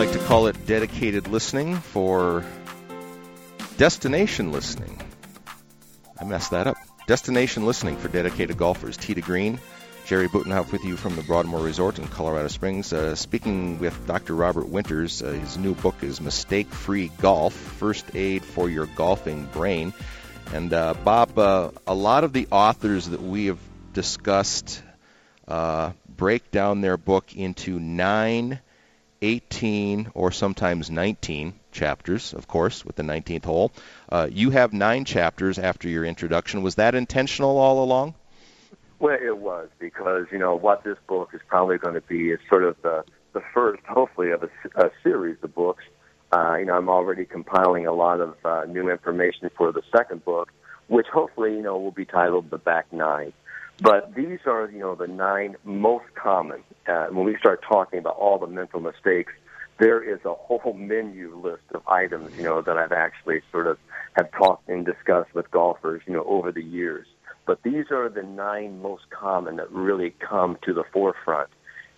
Like 0.07 0.11
to 0.11 0.27
call 0.27 0.49
it 0.49 0.67
dedicated 0.67 1.29
listening 1.29 1.77
for 1.77 2.45
destination 3.77 4.51
listening. 4.51 5.01
I 6.21 6.25
messed 6.25 6.51
that 6.51 6.67
up. 6.67 6.77
Destination 7.07 7.67
listening 7.67 7.97
for 7.97 8.09
dedicated 8.09 8.57
golfers. 8.57 8.97
To 8.97 9.15
Green. 9.21 9.61
Jerry 10.05 10.27
Butenhoff 10.27 10.73
with 10.73 10.83
you 10.83 10.97
from 10.97 11.15
the 11.15 11.23
Broadmoor 11.23 11.61
Resort 11.61 12.01
in 12.01 12.09
Colorado 12.09 12.49
Springs. 12.49 12.93
Uh, 12.93 13.15
speaking 13.15 13.79
with 13.79 13.97
Dr. 14.09 14.35
Robert 14.35 14.69
Winters, 14.69 15.23
uh, 15.23 15.31
his 15.31 15.57
new 15.57 15.77
book 15.77 15.95
is 16.03 16.21
Mistake 16.21 16.67
Free 16.67 17.13
Golf 17.21 17.55
First 17.55 18.17
Aid 18.17 18.43
for 18.43 18.69
Your 18.69 18.87
Golfing 18.87 19.45
Brain. 19.53 19.93
And 20.53 20.73
uh, 20.73 20.95
Bob, 21.05 21.39
uh, 21.39 21.71
a 21.87 21.95
lot 21.95 22.25
of 22.25 22.33
the 22.33 22.49
authors 22.51 23.07
that 23.07 23.23
we 23.23 23.47
have 23.47 23.61
discussed 23.93 24.83
uh, 25.47 25.93
break 26.09 26.51
down 26.51 26.81
their 26.81 26.97
book 26.97 27.37
into 27.37 27.79
nine 27.79 28.59
18 29.23 30.11
or 30.15 30.33
sometimes 30.33 30.91
19 30.91 31.55
chapters, 31.71 32.35
of 32.35 32.47
course, 32.49 32.85
with 32.85 32.97
the 32.97 33.03
19th 33.03 33.45
hole. 33.45 33.73
Uh, 34.09 34.29
you 34.31 34.51
have 34.51 34.73
nine 34.73 35.05
chapters 35.05 35.59
after 35.59 35.89
your 35.89 36.05
introduction. 36.05 36.63
Was 36.63 36.75
that 36.75 36.95
intentional 36.95 37.57
all 37.57 37.83
along? 37.83 38.15
Well, 38.99 39.19
it 39.21 39.39
was 39.39 39.69
because 39.81 40.27
you 40.31 40.39
know 40.39 40.55
what 40.55 40.85
this 40.85 40.97
book 41.09 41.31
is 41.33 41.41
probably 41.49 41.79
going 41.79 41.95
to 41.95 42.01
be 42.03 42.31
is 42.31 42.39
sort 42.49 42.63
of 42.63 42.77
the 42.83 43.05
the 43.33 43.43
first, 43.53 43.83
hopefully, 43.85 44.31
of 44.31 44.43
a, 44.43 44.49
a 44.77 44.91
series 45.03 45.39
of 45.43 45.55
books. 45.55 45.83
Uh, 46.33 46.57
you 46.57 46.67
know, 46.67 46.77
I'm 46.77 46.89
already 46.89 47.25
compiling 47.25 47.87
a 47.87 47.93
lot 47.93 48.21
of 48.21 48.37
uh, 48.45 48.65
new 48.69 48.91
information 48.91 49.51
for 49.57 49.73
the 49.73 49.83
second 49.95 50.25
book, 50.25 50.53
which 50.87 51.07
hopefully 51.13 51.53
you 51.53 51.63
know 51.63 51.79
will 51.79 51.91
be 51.91 52.05
titled 52.05 52.51
The 52.51 52.59
Back 52.59 52.93
Nine. 52.93 53.33
But 53.81 54.15
these 54.15 54.39
are, 54.47 54.71
you 54.71 54.79
know, 54.79 54.95
the 54.95 55.07
nine 55.07 55.57
most 55.65 56.05
common. 56.15 56.63
Uh, 56.87 57.07
when 57.07 57.25
we 57.25 57.37
start 57.39 57.63
talking 57.69 57.99
about 57.99 58.17
all 58.17 58.39
the 58.39 58.47
mental 58.47 58.81
mistakes, 58.81 59.33
there 59.79 60.03
is 60.03 60.21
a 60.25 60.35
whole 60.35 60.75
menu 60.75 61.37
list 61.37 61.63
of 61.75 61.87
items, 61.89 62.37
you 62.37 62.45
know, 62.45 62.63
that 62.63 62.77
I've 62.77 62.93
actually 62.93 63.41
sort 63.51 63.67
of 63.67 63.79
have 64.17 64.31
talked 64.33 64.69
and 64.69 64.85
discussed 64.85 65.35
with 65.35 65.51
golfers, 65.51 66.03
you 66.07 66.13
know, 66.13 66.25
over 66.25 66.53
the 66.53 66.63
years. 66.63 67.07
But 67.47 67.63
these 67.63 67.87
are 67.91 68.09
the 68.09 68.23
nine 68.23 68.81
most 68.81 69.11
common 69.11 69.57
that 69.57 69.71
really 69.73 70.15
come 70.21 70.59
to 70.65 70.73
the 70.73 70.85
forefront. 70.93 71.49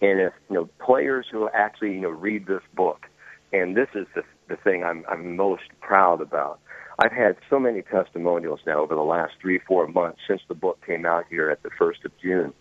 And 0.01 0.20
if 0.20 0.33
you 0.49 0.57
know 0.57 0.68
players 0.85 1.27
who 1.31 1.49
actually 1.51 1.93
you 1.93 2.01
know 2.01 2.11
read 2.11 2.47
this 2.47 2.62
book, 2.75 3.07
and 3.53 3.77
this 3.77 3.89
is 3.95 4.07
the 4.14 4.22
the 4.49 4.57
thing 4.57 4.85
I'm 4.85 5.05
I'm 5.09 5.37
most 5.37 5.64
proud 5.81 6.20
about. 6.20 6.61
I've 6.99 7.12
had 7.12 7.36
so 7.51 7.59
many 7.59 7.82
testimonials 7.82 8.61
now 8.66 8.80
over 8.80 8.95
the 8.95 9.03
last 9.03 9.34
three, 9.40 9.59
four 9.66 9.88
months 9.88 10.20
since 10.28 10.40
the 10.49 10.55
book 10.55 10.78
came 10.86 11.05
out 11.05 11.24
here 11.28 11.51
at 11.51 11.62
the 11.62 11.70
first 11.76 12.05
of 12.05 12.12
June. 12.22 12.53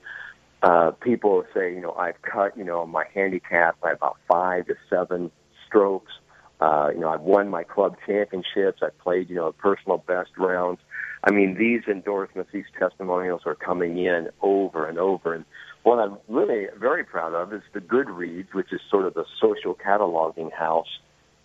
Uh, 0.63 0.91
people 0.91 1.43
say, 1.53 1.73
you 1.73 1.81
know, 1.81 1.93
I've 1.93 2.21
cut, 2.21 2.57
you 2.57 2.63
know, 2.63 2.85
my 2.85 3.05
handicap 3.13 3.79
by 3.81 3.91
about 3.91 4.17
five 4.27 4.65
to 4.67 4.75
seven 4.89 5.29
strokes. 5.67 6.11
Uh, 6.59 6.89
you 6.93 7.01
know, 7.01 7.09
I've 7.09 7.21
won 7.21 7.49
my 7.49 7.63
club 7.63 7.97
championships. 8.07 8.81
I've 8.81 8.97
played, 8.99 9.29
you 9.29 9.35
know, 9.35 9.51
personal 9.51 9.97
best 9.97 10.31
rounds. 10.37 10.79
I 11.23 11.31
mean, 11.31 11.55
these 11.57 11.81
endorsements, 11.87 12.51
these 12.53 12.65
testimonials 12.79 13.41
are 13.45 13.55
coming 13.55 13.97
in 13.97 14.29
over 14.41 14.87
and 14.87 14.97
over. 14.97 15.33
And 15.33 15.45
what 15.83 15.99
I'm 15.99 16.17
really 16.27 16.67
very 16.79 17.03
proud 17.03 17.33
of 17.33 17.53
is 17.53 17.61
the 17.73 17.81
Goodreads, 17.81 18.53
which 18.53 18.71
is 18.71 18.79
sort 18.89 19.05
of 19.05 19.13
the 19.13 19.25
social 19.39 19.75
cataloging 19.75 20.51
house 20.51 20.87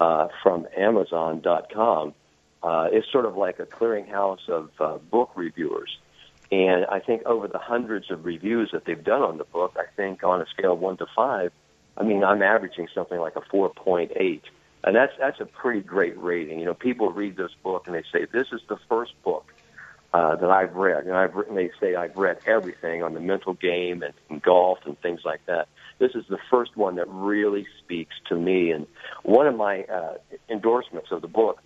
uh, 0.01 0.29
from 0.43 0.67
Amazon.com 0.77 2.15
uh, 2.63 2.89
is 2.93 3.05
sort 3.13 3.25
of 3.25 3.37
like 3.37 3.59
a 3.59 3.67
clearinghouse 3.67 4.49
of 4.49 4.71
uh, 4.81 4.99
book 4.99 5.33
reviewers. 5.35 5.99
And 6.51 6.87
I 6.87 7.01
think 7.01 7.27
over 7.27 7.47
the 7.47 7.59
hundreds 7.59 8.11
of 8.11 8.25
reviews 8.25 8.71
that 8.73 8.85
they've 8.85 9.03
done 9.03 9.23
on 9.23 9.39
the 9.39 9.45
book, 9.45 9.77
I 9.79 9.85
think 9.97 10.25
on 10.25 10.41
a 10.41 10.47
scale 10.47 10.73
of 10.73 10.81
one 10.81 10.97
to 10.97 11.07
five, 11.15 11.53
I 11.97 12.05
mean, 12.05 12.25
I'm 12.25 12.43
averaging 12.43 12.89
something 12.95 13.19
like 13.19 13.37
a 13.37 13.41
4.8. 13.41 14.41
And 14.85 14.97
that's, 14.97 15.13
that's 15.19 15.41
a 15.41 15.45
pretty 15.45 15.81
great 15.81 16.19
rating. 16.19 16.61
You 16.61 16.67
know, 16.67 16.75
people 16.75 17.11
read 17.11 17.37
this 17.37 17.51
book 17.63 17.87
and 17.87 17.95
they 17.95 18.05
say, 18.13 18.27
this 18.33 18.47
is 18.53 18.61
the 18.69 18.79
first 18.89 19.13
book 19.23 19.53
uh, 20.15 20.37
that 20.37 20.51
I've 20.51 20.75
read. 20.75 21.05
And 21.05 21.15
I've 21.15 21.35
written, 21.35 21.55
they 21.55 21.71
say 21.81 21.97
I've 21.97 22.17
read 22.17 22.39
everything 22.47 23.03
on 23.03 23.13
the 23.13 23.21
mental 23.21 23.55
game 23.55 24.03
and, 24.03 24.15
and 24.31 24.41
golf 24.41 24.79
and 24.87 24.99
things 25.01 25.21
like 25.25 25.45
that. 25.47 25.69
This 25.99 26.13
is 26.15 26.25
the 26.31 26.39
first 26.51 26.77
one 26.77 26.95
that 26.97 27.09
really 27.09 27.67
speaks 27.79 28.15
to 28.29 28.37
me. 28.37 28.71
And 28.71 28.87
one 29.25 29.47
of 29.47 29.57
my 29.57 29.83
uh, 29.83 30.15
endorsements 30.49 31.11
of 31.11 31.21
the 31.21 31.29
book 31.29 31.61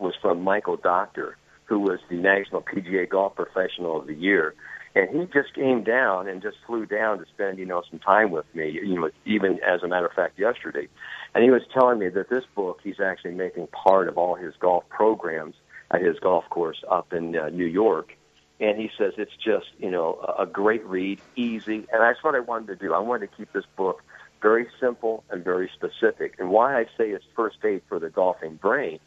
was 0.00 0.14
from 0.20 0.42
Michael 0.42 0.76
Doctor, 0.76 1.36
who 1.64 1.80
was 1.80 1.98
the 2.08 2.16
National 2.16 2.62
PGA 2.62 3.08
Golf 3.08 3.34
Professional 3.36 4.00
of 4.00 4.06
the 4.06 4.14
Year. 4.14 4.54
And 4.94 5.08
he 5.10 5.26
just 5.26 5.54
came 5.54 5.84
down 5.84 6.28
and 6.28 6.42
just 6.42 6.56
flew 6.66 6.86
down 6.86 7.18
to 7.18 7.26
spend, 7.26 7.58
you 7.58 7.66
know, 7.66 7.82
some 7.90 8.00
time 8.00 8.30
with 8.30 8.46
me, 8.54 8.70
you 8.70 8.98
know, 8.98 9.10
even 9.26 9.60
as 9.62 9.82
a 9.82 9.88
matter 9.88 10.06
of 10.06 10.12
fact 10.12 10.38
yesterday. 10.38 10.88
And 11.34 11.44
he 11.44 11.50
was 11.50 11.62
telling 11.72 11.98
me 11.98 12.08
that 12.08 12.30
this 12.30 12.44
book 12.54 12.80
he's 12.82 13.00
actually 13.00 13.34
making 13.34 13.68
part 13.68 14.08
of 14.08 14.16
all 14.16 14.34
his 14.34 14.54
golf 14.58 14.88
programs 14.88 15.54
at 15.90 16.02
his 16.02 16.18
golf 16.18 16.44
course 16.50 16.82
up 16.90 17.12
in 17.12 17.36
uh, 17.36 17.50
New 17.50 17.66
York. 17.66 18.14
And 18.60 18.78
he 18.78 18.90
says 18.98 19.12
it's 19.18 19.36
just, 19.36 19.66
you 19.78 19.90
know, 19.90 20.34
a 20.36 20.46
great 20.46 20.84
read, 20.84 21.20
easy. 21.36 21.86
And 21.92 22.00
that's 22.00 22.24
what 22.24 22.34
I 22.34 22.40
wanted 22.40 22.66
to 22.68 22.76
do. 22.76 22.92
I 22.92 22.98
wanted 22.98 23.30
to 23.30 23.36
keep 23.36 23.52
this 23.52 23.66
book 23.76 24.02
very 24.42 24.66
simple 24.80 25.22
and 25.30 25.44
very 25.44 25.70
specific. 25.74 26.34
And 26.38 26.50
why 26.50 26.78
I 26.78 26.84
say 26.96 27.10
it's 27.10 27.24
first 27.36 27.58
aid 27.64 27.82
for 27.88 27.98
the 27.98 28.10
golfing 28.10 28.56
brain 28.56 28.98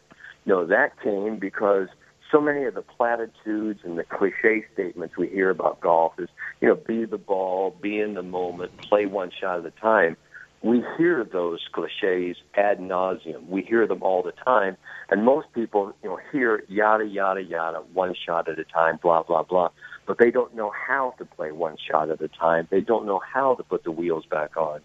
know, 0.45 0.65
that 0.65 0.99
came 1.01 1.37
because 1.37 1.87
so 2.31 2.39
many 2.39 2.63
of 2.63 2.73
the 2.73 2.81
platitudes 2.81 3.81
and 3.83 3.97
the 3.97 4.03
cliche 4.03 4.65
statements 4.73 5.17
we 5.17 5.27
hear 5.27 5.49
about 5.49 5.81
golf 5.81 6.13
is, 6.17 6.29
you 6.61 6.67
know, 6.67 6.75
be 6.75 7.05
the 7.05 7.17
ball, 7.17 7.75
be 7.81 7.99
in 7.99 8.13
the 8.13 8.23
moment, 8.23 8.77
play 8.77 9.05
one 9.05 9.31
shot 9.39 9.59
at 9.59 9.65
a 9.65 9.71
time. 9.71 10.15
We 10.63 10.83
hear 10.97 11.23
those 11.23 11.59
cliches 11.71 12.37
ad 12.55 12.79
nauseum. 12.79 13.47
We 13.47 13.63
hear 13.63 13.87
them 13.87 14.03
all 14.03 14.21
the 14.21 14.31
time, 14.31 14.77
and 15.09 15.25
most 15.25 15.47
people, 15.53 15.93
you 16.03 16.09
know, 16.09 16.19
hear 16.31 16.63
yada 16.69 17.05
yada 17.05 17.41
yada, 17.41 17.79
one 17.93 18.13
shot 18.13 18.47
at 18.47 18.59
a 18.59 18.63
time, 18.63 18.99
blah 19.01 19.23
blah 19.23 19.41
blah. 19.41 19.69
But 20.05 20.19
they 20.19 20.29
don't 20.29 20.55
know 20.55 20.71
how 20.71 21.15
to 21.17 21.25
play 21.25 21.51
one 21.51 21.77
shot 21.89 22.11
at 22.11 22.21
a 22.21 22.27
time. 22.27 22.67
They 22.69 22.81
don't 22.81 23.07
know 23.07 23.19
how 23.19 23.55
to 23.55 23.63
put 23.63 23.83
the 23.83 23.91
wheels 23.91 24.25
back 24.29 24.55
on. 24.55 24.81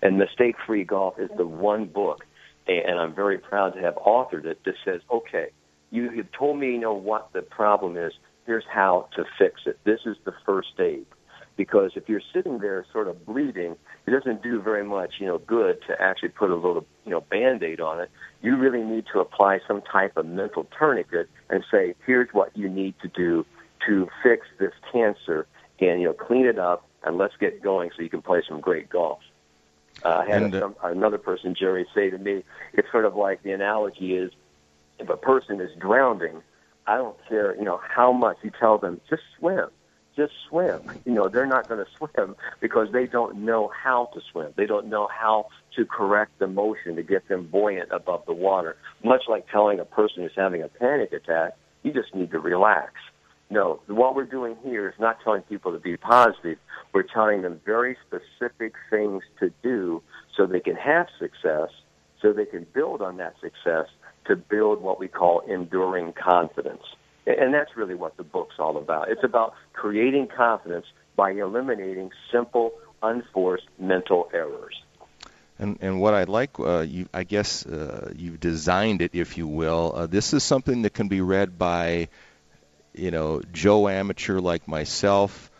And 0.00 0.16
Mistake 0.16 0.56
Free 0.66 0.84
Golf 0.84 1.18
is 1.18 1.30
the 1.36 1.46
one 1.46 1.84
book 1.86 2.24
and 2.68 3.00
I'm 3.00 3.14
very 3.14 3.38
proud 3.38 3.74
to 3.74 3.80
have 3.80 3.94
authored 3.96 4.44
it 4.44 4.60
that 4.64 4.74
says, 4.84 5.00
okay, 5.10 5.48
you 5.90 6.10
have 6.16 6.30
told 6.32 6.58
me, 6.58 6.72
you 6.72 6.78
know, 6.78 6.94
what 6.94 7.30
the 7.32 7.42
problem 7.42 7.96
is. 7.96 8.12
Here's 8.46 8.64
how 8.70 9.08
to 9.16 9.24
fix 9.38 9.62
it. 9.66 9.78
This 9.84 10.00
is 10.06 10.16
the 10.24 10.32
first 10.44 10.78
aid. 10.78 11.06
Because 11.56 11.92
if 11.96 12.08
you're 12.08 12.22
sitting 12.32 12.58
there 12.60 12.86
sort 12.92 13.08
of 13.08 13.26
bleeding, 13.26 13.74
it 14.06 14.10
doesn't 14.10 14.42
do 14.42 14.62
very 14.62 14.84
much, 14.84 15.14
you 15.18 15.26
know, 15.26 15.38
good 15.38 15.80
to 15.88 16.00
actually 16.00 16.28
put 16.28 16.50
a 16.50 16.54
little, 16.54 16.86
you 17.04 17.10
know, 17.10 17.20
band-aid 17.20 17.80
on 17.80 18.00
it. 18.00 18.10
You 18.42 18.56
really 18.56 18.84
need 18.84 19.06
to 19.12 19.18
apply 19.18 19.58
some 19.66 19.82
type 19.82 20.16
of 20.16 20.24
mental 20.26 20.68
tourniquet 20.78 21.28
and 21.50 21.64
say, 21.70 21.94
here's 22.06 22.28
what 22.32 22.56
you 22.56 22.68
need 22.68 22.94
to 23.02 23.08
do 23.08 23.44
to 23.86 24.08
fix 24.22 24.46
this 24.60 24.72
cancer 24.92 25.46
and, 25.80 26.00
you 26.00 26.06
know, 26.06 26.12
clean 26.12 26.46
it 26.46 26.58
up 26.58 26.86
and 27.02 27.18
let's 27.18 27.34
get 27.40 27.60
going 27.62 27.90
so 27.96 28.02
you 28.02 28.10
can 28.10 28.22
play 28.22 28.42
some 28.48 28.60
great 28.60 28.88
golf. 28.88 29.18
Uh, 30.04 30.08
I 30.08 30.26
had 30.26 30.42
and, 30.42 30.54
uh, 30.54 30.60
some, 30.60 30.76
another 30.82 31.18
person, 31.18 31.54
Jerry, 31.54 31.86
say 31.94 32.10
to 32.10 32.18
me, 32.18 32.44
it's 32.72 32.90
sort 32.90 33.04
of 33.04 33.16
like 33.16 33.42
the 33.42 33.52
analogy 33.52 34.14
is 34.14 34.32
if 34.98 35.08
a 35.08 35.16
person 35.16 35.60
is 35.60 35.70
drowning, 35.78 36.42
I 36.86 36.96
don't 36.96 37.16
care, 37.28 37.54
you 37.56 37.64
know, 37.64 37.80
how 37.86 38.12
much 38.12 38.38
you 38.42 38.50
tell 38.58 38.78
them, 38.78 39.00
just 39.10 39.22
swim. 39.38 39.68
just 40.16 40.32
swim. 40.48 40.80
You 41.04 41.12
know, 41.12 41.28
they're 41.28 41.46
not 41.46 41.68
going 41.68 41.84
to 41.84 41.90
swim 41.96 42.36
because 42.60 42.90
they 42.92 43.06
don't 43.06 43.44
know 43.44 43.68
how 43.68 44.10
to 44.14 44.20
swim. 44.32 44.52
They 44.56 44.66
don't 44.66 44.86
know 44.86 45.08
how 45.08 45.48
to 45.76 45.84
correct 45.84 46.38
the 46.38 46.46
motion 46.48 46.96
to 46.96 47.02
get 47.02 47.28
them 47.28 47.46
buoyant 47.46 47.90
above 47.92 48.24
the 48.26 48.32
water. 48.32 48.76
Much 49.04 49.22
like 49.28 49.48
telling 49.50 49.78
a 49.78 49.84
person 49.84 50.22
who's 50.22 50.32
having 50.34 50.62
a 50.62 50.68
panic 50.68 51.12
attack, 51.12 51.56
you 51.82 51.92
just 51.92 52.14
need 52.14 52.30
to 52.32 52.40
relax. 52.40 52.92
No, 53.50 53.80
what 53.86 54.14
we're 54.14 54.24
doing 54.24 54.56
here 54.62 54.88
is 54.88 54.94
not 55.00 55.18
telling 55.24 55.42
people 55.42 55.72
to 55.72 55.78
be 55.78 55.96
positive. 55.96 56.58
We're 56.92 57.02
telling 57.02 57.42
them 57.42 57.60
very 57.64 57.96
specific 58.06 58.74
things 58.90 59.22
to 59.40 59.50
do 59.62 60.02
so 60.36 60.46
they 60.46 60.60
can 60.60 60.76
have 60.76 61.06
success, 61.18 61.70
so 62.20 62.32
they 62.32 62.44
can 62.44 62.66
build 62.74 63.00
on 63.00 63.16
that 63.16 63.34
success 63.40 63.86
to 64.26 64.36
build 64.36 64.82
what 64.82 65.00
we 65.00 65.08
call 65.08 65.40
enduring 65.40 66.12
confidence. 66.12 66.82
And 67.26 67.52
that's 67.52 67.76
really 67.76 67.94
what 67.94 68.16
the 68.16 68.22
book's 68.22 68.56
all 68.58 68.76
about. 68.76 69.10
It's 69.10 69.24
about 69.24 69.54
creating 69.72 70.28
confidence 70.28 70.86
by 71.16 71.32
eliminating 71.32 72.10
simple, 72.30 72.72
unforced 73.02 73.66
mental 73.78 74.30
errors. 74.32 74.82
And, 75.58 75.78
and 75.80 76.00
what 76.00 76.14
I 76.14 76.24
like, 76.24 76.58
uh, 76.60 76.80
you, 76.80 77.08
I 77.12 77.24
guess 77.24 77.66
uh, 77.66 78.12
you've 78.16 78.38
designed 78.38 79.02
it, 79.02 79.10
if 79.14 79.36
you 79.36 79.48
will. 79.48 79.92
Uh, 79.94 80.06
this 80.06 80.32
is 80.32 80.44
something 80.44 80.82
that 80.82 80.94
can 80.94 81.08
be 81.08 81.20
read 81.20 81.58
by, 81.58 82.08
you 82.98 83.10
know, 83.10 83.42
Joe 83.52 83.88
amateur 83.88 84.40
like 84.40 84.66
myself, 84.68 85.50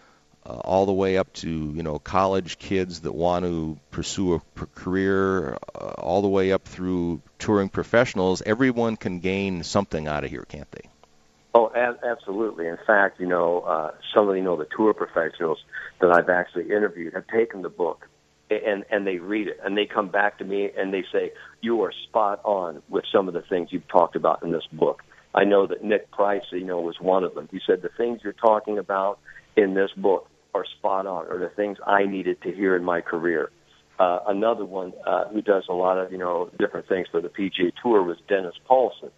uh, 0.45 0.53
all 0.53 0.86
the 0.86 0.93
way 0.93 1.18
up 1.18 1.32
to 1.34 1.49
you 1.49 1.82
know 1.82 1.99
college 1.99 2.59
kids 2.59 3.01
that 3.01 3.12
want 3.12 3.45
to 3.45 3.78
pursue 3.91 4.34
a 4.34 4.41
career, 4.74 5.59
uh, 5.74 5.78
all 5.99 6.22
the 6.22 6.28
way 6.28 6.53
up 6.53 6.64
through 6.64 7.20
touring 7.39 7.68
professionals. 7.68 8.43
Everyone 8.45 8.97
can 8.97 9.20
gain 9.20 9.62
something 9.62 10.09
out 10.09 10.24
of 10.24 10.30
here, 10.30 10.45
can't 10.49 10.70
they? 10.72 10.89
Oh, 11.55 11.66
a- 11.74 12.07
absolutely. 12.07 12.66
In 12.66 12.78
fact, 12.86 13.20
you 13.20 13.26
know, 13.26 13.61
uh, 13.61 13.91
some 14.14 14.28
of 14.28 14.36
you 14.36 14.43
know 14.43 14.57
the 14.57 14.68
tour 14.76 14.95
professionals 14.95 15.59
that 16.01 16.11
I've 16.11 16.28
actually 16.28 16.64
interviewed 16.64 17.14
have 17.14 17.26
taken 17.26 17.62
the 17.62 17.70
book 17.70 18.09
and 18.51 18.84
and 18.91 19.07
they 19.07 19.18
read 19.18 19.49
it 19.49 19.61
and 19.62 19.76
they 19.76 19.86
come 19.86 20.09
back 20.09 20.39
to 20.39 20.45
me 20.45 20.70
and 20.76 20.93
they 20.93 21.05
say 21.12 21.32
you 21.61 21.82
are 21.82 21.93
spot 22.09 22.41
on 22.45 22.82
with 22.89 23.05
some 23.12 23.28
of 23.28 23.34
the 23.34 23.43
things 23.43 23.68
you've 23.70 23.89
talked 23.89 24.16
about 24.16 24.43
in 24.43 24.53
this 24.53 24.66
book. 24.72 25.03
I 25.34 25.44
know 25.44 25.66
that 25.66 25.84
Nick 25.84 26.10
Price, 26.10 26.42
you 26.52 26.64
know, 26.64 26.80
was 26.80 26.96
one 27.00 27.24
of 27.24 27.34
them. 27.34 27.48
He 27.50 27.60
said 27.66 27.82
the 27.82 27.90
things 27.96 28.20
you're 28.24 28.32
talking 28.32 28.78
about 28.78 29.18
in 29.56 29.74
this 29.74 29.90
book 29.96 30.28
are 30.54 30.64
spot 30.78 31.06
on, 31.06 31.26
or 31.26 31.38
the 31.38 31.50
things 31.54 31.78
I 31.86 32.04
needed 32.04 32.42
to 32.42 32.52
hear 32.52 32.74
in 32.74 32.84
my 32.84 33.00
career. 33.00 33.50
Uh, 33.98 34.20
another 34.28 34.64
one 34.64 34.92
uh, 35.06 35.28
who 35.28 35.42
does 35.42 35.64
a 35.68 35.72
lot 35.72 35.98
of 35.98 36.12
you 36.12 36.18
know 36.18 36.50
different 36.58 36.88
things 36.88 37.08
for 37.10 37.20
the 37.20 37.28
PGA 37.28 37.72
Tour 37.82 38.02
was 38.02 38.16
Dennis 38.28 38.54
Paulson, 38.64 39.10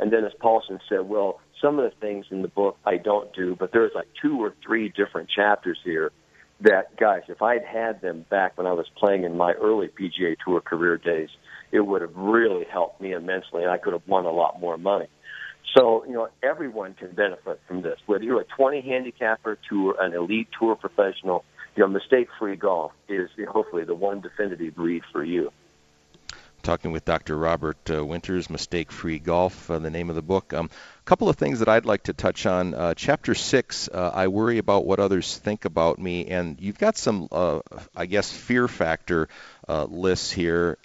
and 0.00 0.10
Dennis 0.10 0.32
Paulson 0.40 0.80
said, 0.88 1.08
well, 1.08 1.40
some 1.60 1.78
of 1.78 1.90
the 1.90 1.96
things 1.98 2.26
in 2.30 2.42
the 2.42 2.48
book 2.48 2.76
I 2.84 2.96
don't 2.96 3.32
do, 3.32 3.56
but 3.58 3.72
there's 3.72 3.92
like 3.94 4.08
two 4.20 4.42
or 4.42 4.54
three 4.64 4.88
different 4.88 5.30
chapters 5.30 5.78
here 5.84 6.12
that, 6.60 6.96
guys, 6.96 7.22
if 7.28 7.42
I'd 7.42 7.64
had 7.64 8.00
them 8.00 8.24
back 8.28 8.56
when 8.58 8.66
I 8.66 8.72
was 8.72 8.86
playing 8.96 9.24
in 9.24 9.36
my 9.36 9.52
early 9.52 9.88
PGA 9.88 10.36
Tour 10.44 10.60
career 10.60 10.96
days, 10.98 11.28
it 11.72 11.80
would 11.80 12.02
have 12.02 12.14
really 12.14 12.64
helped 12.70 13.00
me 13.00 13.12
immensely, 13.12 13.62
and 13.62 13.70
I 13.70 13.78
could 13.78 13.92
have 13.92 14.06
won 14.06 14.24
a 14.24 14.30
lot 14.30 14.60
more 14.60 14.76
money. 14.76 15.06
So, 15.76 16.04
you 16.06 16.12
know, 16.12 16.28
everyone 16.42 16.94
can 16.94 17.12
benefit 17.12 17.60
from 17.66 17.82
this. 17.82 17.98
Whether 18.06 18.24
you're 18.24 18.40
a 18.40 18.44
20 18.44 18.80
handicapper 18.82 19.58
to 19.70 19.94
an 19.98 20.14
elite 20.14 20.48
tour 20.58 20.76
professional, 20.76 21.44
you 21.74 21.82
know, 21.82 21.88
mistake-free 21.88 22.56
golf 22.56 22.92
is 23.08 23.28
you 23.36 23.46
know, 23.46 23.52
hopefully 23.52 23.84
the 23.84 23.94
one 23.94 24.20
definitive 24.20 24.74
read 24.78 25.02
for 25.12 25.24
you 25.24 25.50
talking 26.64 26.92
with 26.92 27.04
Dr. 27.04 27.36
Robert 27.36 27.78
uh, 27.90 28.04
Winters, 28.04 28.48
Mistake 28.48 28.90
Free 28.90 29.18
Golf, 29.18 29.70
uh, 29.70 29.78
the 29.78 29.90
name 29.90 30.08
of 30.08 30.16
the 30.16 30.22
book. 30.22 30.52
A 30.52 30.60
um, 30.60 30.70
couple 31.04 31.28
of 31.28 31.36
things 31.36 31.58
that 31.58 31.68
I'd 31.68 31.84
like 31.84 32.04
to 32.04 32.14
touch 32.14 32.46
on. 32.46 32.74
Uh, 32.74 32.94
chapter 32.94 33.34
6, 33.34 33.88
uh, 33.92 34.10
I 34.14 34.28
worry 34.28 34.58
about 34.58 34.86
what 34.86 34.98
others 34.98 35.36
think 35.36 35.66
about 35.66 35.98
me. 35.98 36.26
And 36.26 36.58
you've 36.60 36.78
got 36.78 36.96
some, 36.96 37.28
uh, 37.30 37.60
I 37.94 38.06
guess, 38.06 38.32
fear 38.32 38.66
factor 38.66 39.28
uh, 39.68 39.84
lists 39.84 40.32
here. 40.32 40.78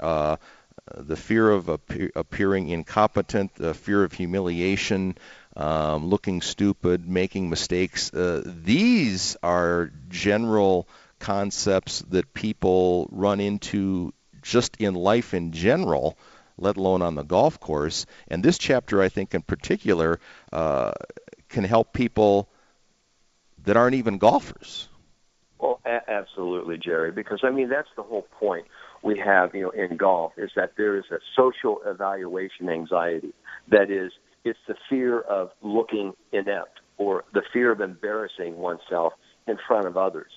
The 0.96 1.16
fear 1.16 1.50
of 1.50 1.70
appearing 1.70 2.70
incompetent, 2.70 3.56
the 3.56 3.74
fear 3.74 4.04
of 4.04 4.14
humiliation, 4.14 5.18
um, 5.56 6.08
looking 6.08 6.42
stupid, 6.42 7.08
making 7.08 7.50
mistakes. 7.50 8.12
these 8.14 9.38
are 9.44 9.92
general 10.10 10.88
concepts 11.20 12.00
that 12.10 12.34
people 12.34 13.08
run 13.12 13.40
into 13.40 14.14
just 14.42 14.78
in 14.78 14.94
life 14.94 15.34
in 15.34 15.52
general, 15.52 16.18
let 16.58 16.78
alone 16.78 17.02
on 17.02 17.16
the 17.16 17.24
golf 17.24 17.60
course. 17.60 18.06
And 18.30 18.44
this 18.44 18.58
chapter, 18.58 19.02
I 19.02 19.10
think, 19.10 19.34
in 19.34 19.42
particular, 19.42 20.20
uh, 20.52 20.94
can 21.50 21.64
help 21.64 21.94
people 21.94 22.50
that 23.64 23.78
aren't 23.78 23.96
even 23.96 24.18
golfers. 24.18 24.88
Well, 25.60 25.80
a- 25.86 26.10
absolutely, 26.10 26.78
Jerry. 26.78 27.12
Because 27.12 27.42
I 27.44 27.50
mean, 27.50 27.70
that's 27.70 27.90
the 27.96 28.04
whole 28.04 28.28
point 28.40 28.66
we 29.02 29.18
have, 29.18 29.56
you 29.56 29.64
know, 29.64 29.70
in 29.70 29.98
golf 29.98 30.34
is 30.38 30.52
that 30.56 30.74
there 30.78 30.98
is 30.98 31.06
a 31.12 31.20
social 31.36 31.82
evaluation 31.86 32.70
anxiety. 32.70 33.34
That 33.70 33.90
is, 33.90 34.12
it's 34.44 34.60
the 34.68 34.76
fear 34.90 35.22
of 35.22 35.52
looking 35.62 36.14
inept 36.32 36.80
or 36.98 37.24
the 37.34 37.44
fear 37.54 37.72
of 37.72 37.82
embarrassing 37.82 38.58
oneself 38.58 39.14
in 39.48 39.58
front 39.68 39.88
of 39.88 39.98
others. 39.98 40.32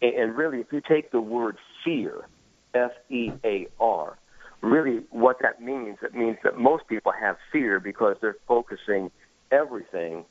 And 0.00 0.36
really, 0.36 0.58
if 0.58 0.66
you 0.72 0.80
take 0.86 1.10
the 1.10 1.20
word 1.20 1.56
fear 1.84 2.26
F 2.74 2.92
E 3.10 3.30
A 3.44 3.68
R. 3.80 4.18
Really, 4.62 5.02
what 5.10 5.38
that 5.42 5.60
means, 5.60 5.98
it 6.02 6.14
means 6.14 6.36
that 6.44 6.56
most 6.56 6.86
people 6.86 7.12
have 7.12 7.36
fear 7.50 7.80
because 7.80 8.16
they're 8.20 8.36
focusing 8.46 9.10
everything 9.50 10.24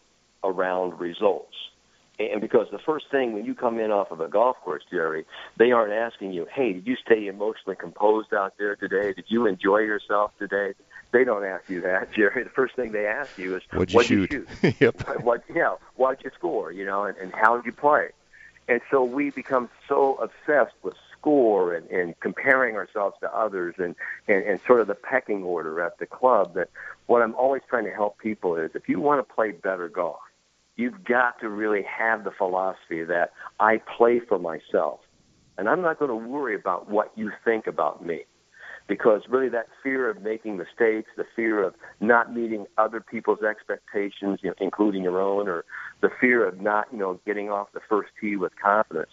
around 0.43 0.99
results. 0.99 1.53
And 2.19 2.41
because 2.41 2.67
the 2.71 2.79
first 2.79 3.05
thing 3.09 3.33
when 3.33 3.45
you 3.45 3.55
come 3.55 3.79
in 3.79 3.91
off 3.91 4.11
of 4.11 4.19
a 4.19 4.27
golf 4.27 4.57
course, 4.63 4.83
Jerry, 4.91 5.25
they 5.57 5.71
aren't 5.71 5.93
asking 5.93 6.33
you, 6.33 6.45
hey, 6.53 6.73
did 6.73 6.85
you 6.85 6.95
stay 7.03 7.27
emotionally 7.27 7.75
composed 7.75 8.33
out 8.33 8.53
there 8.59 8.75
today? 8.75 9.13
Did 9.13 9.25
you 9.27 9.47
enjoy 9.47 9.79
yourself 9.79 10.31
today? 10.37 10.73
They 11.11 11.23
don't 11.23 11.43
ask 11.43 11.69
you 11.69 11.81
that, 11.81 12.11
Jerry. 12.15 12.43
The 12.43 12.49
first 12.49 12.75
thing 12.75 12.91
they 12.91 13.07
ask 13.07 13.37
you 13.37 13.55
is, 13.55 13.63
what'd 13.71 13.91
you 13.91 13.97
what 13.97 14.05
shoot? 14.05 14.31
You 14.31 14.45
shoot? 14.61 14.75
yep. 14.79 15.23
What, 15.23 15.43
yeah, 15.53 15.75
what'd 15.95 16.23
you 16.23 16.31
score? 16.37 16.71
You 16.71 16.85
know, 16.85 17.05
and, 17.05 17.17
and 17.17 17.33
how 17.33 17.55
did 17.55 17.65
you 17.65 17.71
play? 17.71 18.09
And 18.67 18.81
so 18.91 19.03
we 19.03 19.31
become 19.31 19.69
so 19.89 20.15
obsessed 20.15 20.75
with 20.83 20.93
score 21.17 21.73
and, 21.73 21.89
and 21.89 22.19
comparing 22.19 22.75
ourselves 22.75 23.15
to 23.21 23.35
others 23.35 23.75
and, 23.77 23.95
and, 24.27 24.43
and 24.43 24.59
sort 24.65 24.81
of 24.81 24.87
the 24.87 24.95
pecking 24.95 25.43
order 25.43 25.81
at 25.81 25.97
the 25.99 26.05
club 26.05 26.53
that 26.55 26.69
what 27.07 27.21
I'm 27.21 27.35
always 27.35 27.61
trying 27.69 27.85
to 27.85 27.91
help 27.91 28.17
people 28.17 28.55
is 28.55 28.71
if 28.73 28.87
you 28.87 28.99
want 28.99 29.27
to 29.27 29.33
play 29.33 29.51
better 29.51 29.89
golf, 29.89 30.19
you've 30.81 31.03
got 31.03 31.39
to 31.39 31.49
really 31.49 31.83
have 31.83 32.23
the 32.23 32.31
philosophy 32.31 33.03
that 33.03 33.31
I 33.59 33.81
play 33.97 34.19
for 34.19 34.39
myself. 34.39 34.99
And 35.57 35.69
I'm 35.69 35.81
not 35.81 35.99
going 35.99 36.09
to 36.09 36.15
worry 36.15 36.55
about 36.55 36.89
what 36.89 37.11
you 37.15 37.31
think 37.45 37.67
about 37.67 38.03
me. 38.03 38.21
Because 38.87 39.21
really, 39.29 39.47
that 39.49 39.67
fear 39.83 40.09
of 40.09 40.21
making 40.21 40.57
mistakes, 40.57 41.11
the 41.15 41.25
fear 41.35 41.63
of 41.63 41.75
not 41.99 42.33
meeting 42.33 42.65
other 42.77 42.99
people's 42.99 43.43
expectations, 43.43 44.39
you 44.41 44.49
know, 44.49 44.55
including 44.59 45.03
your 45.03 45.21
own, 45.21 45.47
or 45.47 45.63
the 46.01 46.09
fear 46.19 46.45
of 46.45 46.59
not, 46.59 46.87
you 46.91 46.97
know, 46.97 47.19
getting 47.25 47.49
off 47.49 47.67
the 47.73 47.79
first 47.87 48.09
tee 48.19 48.35
with 48.35 48.51
confidence, 48.61 49.11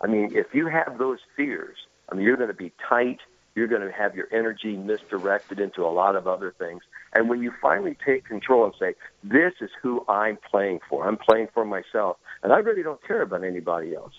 I 0.00 0.06
mean, 0.06 0.30
if 0.34 0.46
you 0.54 0.66
have 0.66 0.98
those 0.98 1.18
fears, 1.36 1.76
I 2.08 2.14
mean, 2.14 2.24
you're 2.24 2.38
going 2.38 2.48
to 2.48 2.54
be 2.54 2.72
tight. 2.88 3.20
You're 3.54 3.68
going 3.68 3.82
to 3.82 3.92
have 3.92 4.16
your 4.16 4.28
energy 4.32 4.76
misdirected 4.76 5.60
into 5.60 5.82
a 5.82 5.92
lot 5.92 6.16
of 6.16 6.26
other 6.26 6.54
things. 6.58 6.82
And 7.14 7.28
when 7.28 7.42
you 7.42 7.52
finally 7.60 7.96
take 8.04 8.24
control 8.24 8.64
and 8.64 8.74
say, 8.78 8.94
this 9.22 9.52
is 9.60 9.70
who 9.82 10.04
I'm 10.08 10.38
playing 10.50 10.80
for, 10.88 11.06
I'm 11.06 11.18
playing 11.18 11.48
for 11.52 11.64
myself, 11.64 12.16
and 12.42 12.52
I 12.52 12.58
really 12.58 12.82
don't 12.82 13.04
care 13.06 13.22
about 13.22 13.44
anybody 13.44 13.94
else. 13.94 14.14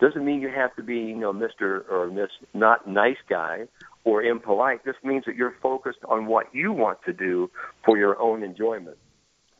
Doesn't 0.00 0.24
mean 0.24 0.40
you 0.40 0.48
have 0.48 0.74
to 0.76 0.82
be, 0.82 0.96
you 0.96 1.16
know, 1.16 1.32
Mr. 1.32 1.82
or 1.90 2.10
Miss 2.10 2.30
not 2.54 2.88
nice 2.88 3.18
guy 3.28 3.66
or 4.04 4.22
impolite. 4.22 4.82
This 4.84 4.96
means 5.04 5.24
that 5.26 5.36
you're 5.36 5.54
focused 5.62 5.98
on 6.08 6.24
what 6.24 6.54
you 6.54 6.72
want 6.72 6.98
to 7.04 7.12
do 7.12 7.50
for 7.84 7.98
your 7.98 8.18
own 8.18 8.42
enjoyment. 8.42 8.96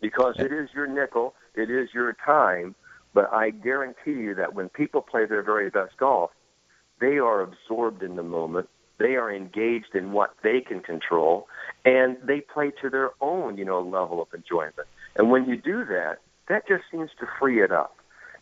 Because 0.01 0.37
it 0.39 0.51
is 0.51 0.71
your 0.75 0.87
nickel, 0.87 1.35
it 1.55 1.71
is 1.71 1.91
your 1.93 2.17
time, 2.25 2.75
but 3.13 3.31
I 3.31 3.51
guarantee 3.51 4.13
you 4.13 4.35
that 4.37 4.55
when 4.55 4.71
people 4.71 5.03
play 5.03 5.27
their 5.27 5.43
very 5.43 5.69
best 5.69 5.99
golf, 5.99 6.31
they 7.01 7.19
are 7.19 7.43
absorbed 7.43 8.03
in 8.03 8.17
the 8.17 8.23
moment. 8.23 8.71
They 9.01 9.17
are 9.17 9.35
engaged 9.35 9.95
in 9.95 10.13
what 10.13 10.35
they 10.45 10.61
can 10.61 10.81
control, 10.81 11.49
and 11.85 12.17
they 12.23 12.41
play 12.41 12.71
to 12.83 12.89
their 12.89 13.11
own, 13.21 13.59
you 13.59 13.65
know, 13.65 13.81
level 13.81 14.23
of 14.23 14.29
enjoyment. 14.33 14.87
And 15.17 15.31
when 15.31 15.47
you 15.49 15.57
do 15.57 15.85
that, 15.87 16.19
that 16.49 16.69
just 16.69 16.85
seems 16.93 17.11
to 17.19 17.27
free 17.39 17.63
it 17.63 17.73
up. 17.73 17.97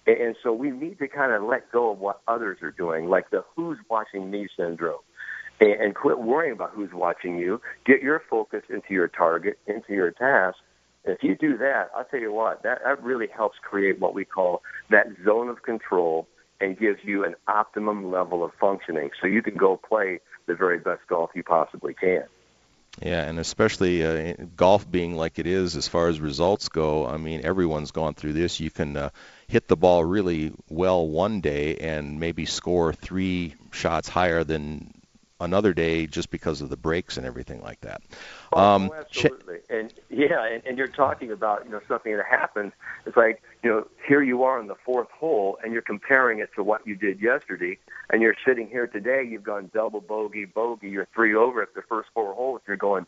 And 0.07 0.37
so 0.43 0.53
we 0.53 0.71
need 0.71 0.99
to 0.99 1.09
kind 1.09 1.33
of 1.33 1.43
let 1.43 1.71
go 1.73 1.93
of 1.93 1.99
what 1.99 2.21
others 2.29 2.59
are 2.63 2.71
doing, 2.71 3.09
like 3.09 3.31
the 3.31 3.45
who's 3.55 3.79
watching 3.89 4.31
me 4.31 4.49
syndrome, 4.57 5.01
and 5.61 5.95
quit 5.95 6.19
worrying 6.19 6.53
about 6.53 6.71
who's 6.71 6.93
watching 6.93 7.39
you. 7.39 7.61
Get 7.87 8.03
your 8.03 8.23
focus 8.29 8.63
into 8.69 8.93
your 8.93 9.09
target, 9.09 9.59
into 9.67 9.93
your 9.93 10.11
task, 10.11 10.59
if 11.09 11.23
you 11.23 11.37
do 11.37 11.57
that, 11.59 11.91
I'll 11.97 12.05
tell 12.05 12.21
you 12.21 12.33
what, 12.33 12.63
that, 12.63 12.81
that 12.85 13.03
really 13.03 13.29
helps 13.35 13.57
create 13.63 13.99
what 13.99 14.15
we 14.15 14.25
call 14.25 14.63
that 14.91 15.07
zone 15.25 15.49
of 15.49 15.63
control 15.63 16.27
and 16.61 16.79
gives 16.79 16.99
you 17.03 17.25
an 17.25 17.35
optimum 17.47 18.11
level 18.11 18.45
of 18.45 18.51
functioning 18.61 19.11
so 19.21 19.27
you 19.27 19.43
can 19.43 19.57
go 19.57 19.77
play 19.77 20.21
the 20.49 20.57
very 20.57 20.79
best 20.79 21.07
golf 21.07 21.31
you 21.35 21.45
possibly 21.45 21.95
can. 21.95 22.25
Yeah, 23.01 23.23
and 23.23 23.39
especially 23.39 24.05
uh, 24.05 24.35
golf 24.57 24.91
being 24.91 25.15
like 25.15 25.39
it 25.39 25.47
is 25.47 25.77
as 25.77 25.87
far 25.87 26.09
as 26.09 26.21
results 26.21 26.69
go. 26.69 27.07
I 27.07 27.17
mean, 27.17 27.43
everyone's 27.45 27.93
gone 27.93 28.15
through 28.15 28.33
this. 28.33 28.59
You 28.59 28.71
can 28.73 28.97
uh, 28.97 29.11
hit 29.47 29.69
the 29.69 29.77
ball 29.77 30.05
really 30.05 30.53
well 30.69 31.07
one 31.07 31.41
day 31.41 31.77
and 31.77 32.19
maybe 32.19 32.45
score 32.45 32.93
three 32.93 33.55
shots 33.71 34.09
higher 34.09 34.43
than 34.43 34.93
another 35.41 35.73
day 35.73 36.07
just 36.07 36.31
because 36.31 36.61
of 36.61 36.69
the 36.69 36.77
breaks 36.77 37.17
and 37.17 37.27
everything 37.27 37.63
like 37.63 37.81
that. 37.81 38.03
Oh, 38.53 38.61
um, 38.61 38.91
oh 38.91 38.95
absolutely. 38.95 39.59
Ch- 39.59 39.71
and 39.71 39.95
yeah, 40.11 40.45
and, 40.45 40.63
and 40.67 40.79
you're 40.79 40.89
talking 40.89 41.31
about 41.31 41.65
you 41.65 41.71
know 41.71 41.81
something 41.87 42.17
that 42.17 42.27
happened. 42.27 42.73
It's 43.07 43.17
like 43.17 43.43
you 43.63 43.71
know 43.71 43.87
here 44.07 44.23
you 44.23 44.43
are 44.43 44.61
in 44.61 44.67
the 44.67 44.77
fourth 44.85 45.11
hole, 45.11 45.59
and 45.63 45.73
you're 45.73 45.83
comparing 45.83 46.41
it 46.41 46.51
to 46.57 46.63
what 46.63 46.87
you 46.87 46.97
did 46.97 47.21
yesterday, 47.21 47.79
and 48.11 48.23
you're 48.23 48.37
sitting 48.47 48.69
here 48.69 48.87
today. 48.87 49.25
You've 49.25 49.45
gone 49.45 49.71
double 49.73 50.01
bogey, 50.01 50.45
bogey. 50.45 50.91
You're 50.91 51.09
three 51.15 51.35
over 51.35 51.63
at 51.63 51.75
the 51.75 51.83
first 51.83 52.09
four 52.15 52.35
holes. 52.35 52.61
You're 52.67 52.77
going, 52.77 53.07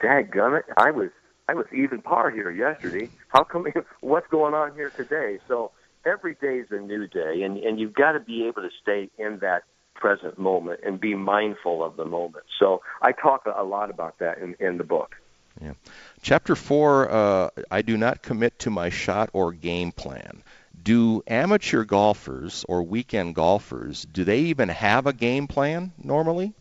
Dad 0.00 0.30
gummit, 0.30 0.64
I 0.76 0.90
was 0.90 1.10
I 1.48 1.54
was 1.54 1.66
even 1.72 2.02
par 2.02 2.30
here 2.30 2.50
yesterday. 2.50 3.10
How 3.28 3.44
come? 3.44 3.66
What's 4.00 4.28
going 4.28 4.54
on 4.54 4.74
here 4.74 4.90
today? 4.90 5.38
So 5.48 5.72
every 6.06 6.34
day 6.34 6.58
is 6.58 6.70
a 6.70 6.80
new 6.80 7.06
day, 7.06 7.42
and 7.42 7.58
and 7.58 7.80
you've 7.80 7.94
got 7.94 8.12
to 8.12 8.20
be 8.20 8.46
able 8.46 8.62
to 8.62 8.70
stay 8.80 9.10
in 9.18 9.38
that 9.40 9.64
present 9.94 10.38
moment 10.38 10.80
and 10.84 11.00
be 11.00 11.14
mindful 11.14 11.82
of 11.82 11.96
the 11.96 12.04
moment. 12.04 12.44
So 12.58 12.82
I 13.00 13.12
talk 13.12 13.46
a 13.46 13.64
lot 13.64 13.90
about 13.90 14.18
that 14.18 14.38
in, 14.38 14.54
in 14.60 14.78
the 14.78 14.84
book. 14.84 15.16
Yeah. 15.60 15.74
Chapter 16.22 16.56
four 16.56 17.10
uh, 17.10 17.50
I 17.70 17.82
do 17.82 17.96
not 17.96 18.22
commit 18.22 18.58
to 18.60 18.70
my 18.70 18.90
shot 18.90 19.30
or 19.32 19.52
game 19.52 19.92
plan. 19.92 20.42
Do 20.82 21.22
amateur 21.26 21.84
golfers 21.84 22.64
or 22.68 22.82
weekend 22.82 23.34
golfers, 23.34 24.04
do 24.12 24.24
they 24.24 24.40
even 24.40 24.68
have 24.68 25.06
a 25.06 25.12
game 25.12 25.46
plan 25.46 25.92
normally? 26.02 26.52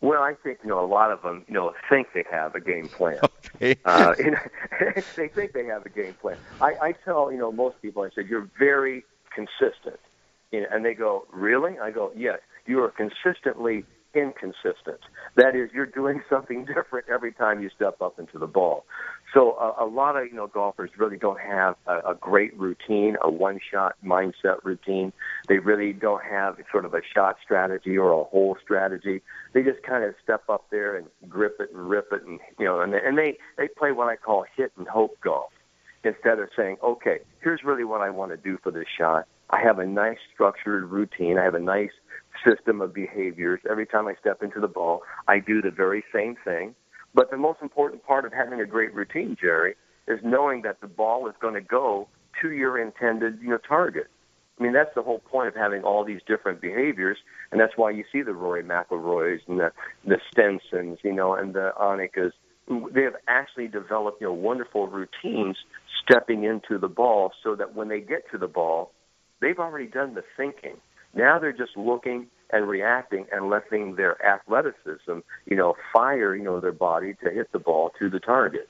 Well, 0.00 0.22
I 0.22 0.34
think 0.34 0.58
you 0.62 0.68
know 0.68 0.84
a 0.84 0.86
lot 0.86 1.12
of 1.12 1.22
them, 1.22 1.44
you 1.48 1.54
know, 1.54 1.72
think 1.88 2.08
they 2.12 2.24
have 2.30 2.54
a 2.54 2.60
game 2.60 2.88
plan. 2.88 3.18
Okay. 3.56 3.76
uh, 3.84 4.14
they 5.16 5.28
think 5.28 5.52
they 5.52 5.66
have 5.66 5.86
a 5.86 5.88
game 5.88 6.14
plan. 6.20 6.36
I, 6.60 6.74
I 6.82 6.92
tell 7.04 7.30
you 7.30 7.38
know 7.38 7.52
most 7.52 7.80
people, 7.80 8.02
I 8.02 8.10
said 8.14 8.26
you're 8.26 8.48
very 8.58 9.04
consistent, 9.32 10.00
you 10.50 10.62
know, 10.62 10.66
and 10.72 10.84
they 10.84 10.94
go, 10.94 11.26
really? 11.32 11.78
I 11.78 11.90
go, 11.92 12.10
yes 12.16 12.40
you 12.66 12.82
are 12.82 12.90
consistently 12.90 13.84
inconsistent. 14.14 15.00
That 15.36 15.56
is, 15.56 15.70
you're 15.72 15.86
doing 15.86 16.22
something 16.30 16.64
different 16.64 17.08
every 17.08 17.32
time 17.32 17.62
you 17.62 17.70
step 17.74 18.00
up 18.00 18.18
into 18.18 18.38
the 18.38 18.46
ball. 18.46 18.84
So 19.32 19.52
uh, 19.52 19.84
a 19.84 19.86
lot 19.86 20.16
of 20.16 20.26
you 20.26 20.34
know 20.34 20.46
golfers 20.46 20.90
really 20.96 21.16
don't 21.16 21.40
have 21.40 21.74
a, 21.86 22.10
a 22.10 22.14
great 22.14 22.56
routine, 22.56 23.16
a 23.20 23.30
one-shot 23.30 23.96
mindset 24.04 24.62
routine. 24.62 25.12
They 25.48 25.58
really 25.58 25.92
don't 25.92 26.22
have 26.22 26.56
sort 26.70 26.84
of 26.84 26.94
a 26.94 27.00
shot 27.14 27.36
strategy 27.42 27.98
or 27.98 28.12
a 28.12 28.24
hole 28.24 28.56
strategy. 28.62 29.22
They 29.52 29.62
just 29.62 29.82
kind 29.82 30.04
of 30.04 30.14
step 30.22 30.44
up 30.48 30.66
there 30.70 30.96
and 30.96 31.08
grip 31.28 31.56
it 31.58 31.70
and 31.72 31.88
rip 31.88 32.12
it, 32.12 32.22
and 32.22 32.38
you 32.60 32.64
know, 32.64 32.80
and 32.80 32.94
and 32.94 33.18
they 33.18 33.38
they 33.58 33.66
play 33.66 33.90
what 33.90 34.08
I 34.08 34.16
call 34.16 34.44
hit 34.56 34.72
and 34.76 34.86
hope 34.86 35.20
golf 35.20 35.50
instead 36.04 36.38
of 36.38 36.48
saying, 36.56 36.76
okay, 36.82 37.18
here's 37.40 37.64
really 37.64 37.84
what 37.84 38.02
I 38.02 38.10
want 38.10 38.30
to 38.30 38.36
do 38.36 38.58
for 38.62 38.70
this 38.70 38.86
shot. 38.96 39.26
I 39.50 39.60
have 39.62 39.78
a 39.78 39.86
nice 39.86 40.18
structured 40.32 40.84
routine. 40.84 41.38
I 41.38 41.44
have 41.44 41.54
a 41.54 41.60
nice 41.60 41.92
system 42.46 42.80
of 42.80 42.94
behaviors. 42.94 43.60
Every 43.68 43.86
time 43.86 44.06
I 44.06 44.14
step 44.20 44.42
into 44.42 44.60
the 44.60 44.68
ball, 44.68 45.02
I 45.28 45.38
do 45.38 45.60
the 45.62 45.70
very 45.70 46.04
same 46.12 46.36
thing. 46.44 46.74
But 47.14 47.30
the 47.30 47.36
most 47.36 47.60
important 47.62 48.04
part 48.04 48.24
of 48.24 48.32
having 48.32 48.60
a 48.60 48.66
great 48.66 48.92
routine, 48.94 49.36
Jerry, 49.40 49.74
is 50.08 50.18
knowing 50.22 50.62
that 50.62 50.80
the 50.80 50.88
ball 50.88 51.28
is 51.28 51.34
going 51.40 51.54
to 51.54 51.60
go 51.60 52.08
to 52.42 52.50
your 52.50 52.78
intended 52.78 53.38
you 53.40 53.50
know, 53.50 53.58
target. 53.58 54.08
I 54.58 54.62
mean, 54.62 54.72
that's 54.72 54.94
the 54.94 55.02
whole 55.02 55.18
point 55.18 55.48
of 55.48 55.54
having 55.54 55.82
all 55.82 56.04
these 56.04 56.20
different 56.26 56.60
behaviors, 56.60 57.18
and 57.50 57.60
that's 57.60 57.72
why 57.76 57.90
you 57.90 58.04
see 58.12 58.22
the 58.22 58.34
Rory 58.34 58.62
McIlroys 58.62 59.40
and 59.48 59.58
the 59.58 59.72
the 60.04 60.18
Stensons, 60.30 60.98
you 61.02 61.12
know, 61.12 61.34
and 61.34 61.54
the 61.54 61.72
Annikas. 61.80 62.32
They 62.68 63.02
have 63.02 63.16
actually 63.26 63.68
developed, 63.68 64.20
you 64.20 64.28
know, 64.28 64.32
wonderful 64.32 64.86
routines 64.86 65.56
stepping 66.02 66.44
into 66.44 66.78
the 66.78 66.88
ball, 66.88 67.32
so 67.42 67.56
that 67.56 67.74
when 67.74 67.88
they 67.88 68.00
get 68.00 68.30
to 68.30 68.38
the 68.38 68.46
ball, 68.46 68.92
they've 69.40 69.58
already 69.58 69.86
done 69.86 70.14
the 70.14 70.22
thinking. 70.36 70.76
Now 71.14 71.38
they're 71.38 71.52
just 71.52 71.76
looking 71.76 72.26
and 72.50 72.68
reacting 72.68 73.26
and 73.32 73.50
letting 73.50 73.96
their 73.96 74.24
athleticism, 74.24 75.18
you 75.46 75.56
know, 75.56 75.74
fire, 75.92 76.34
you 76.34 76.44
know, 76.44 76.60
their 76.60 76.72
body 76.72 77.14
to 77.24 77.30
hit 77.30 77.52
the 77.52 77.58
ball 77.58 77.90
to 77.98 78.08
the 78.08 78.20
target. 78.20 78.68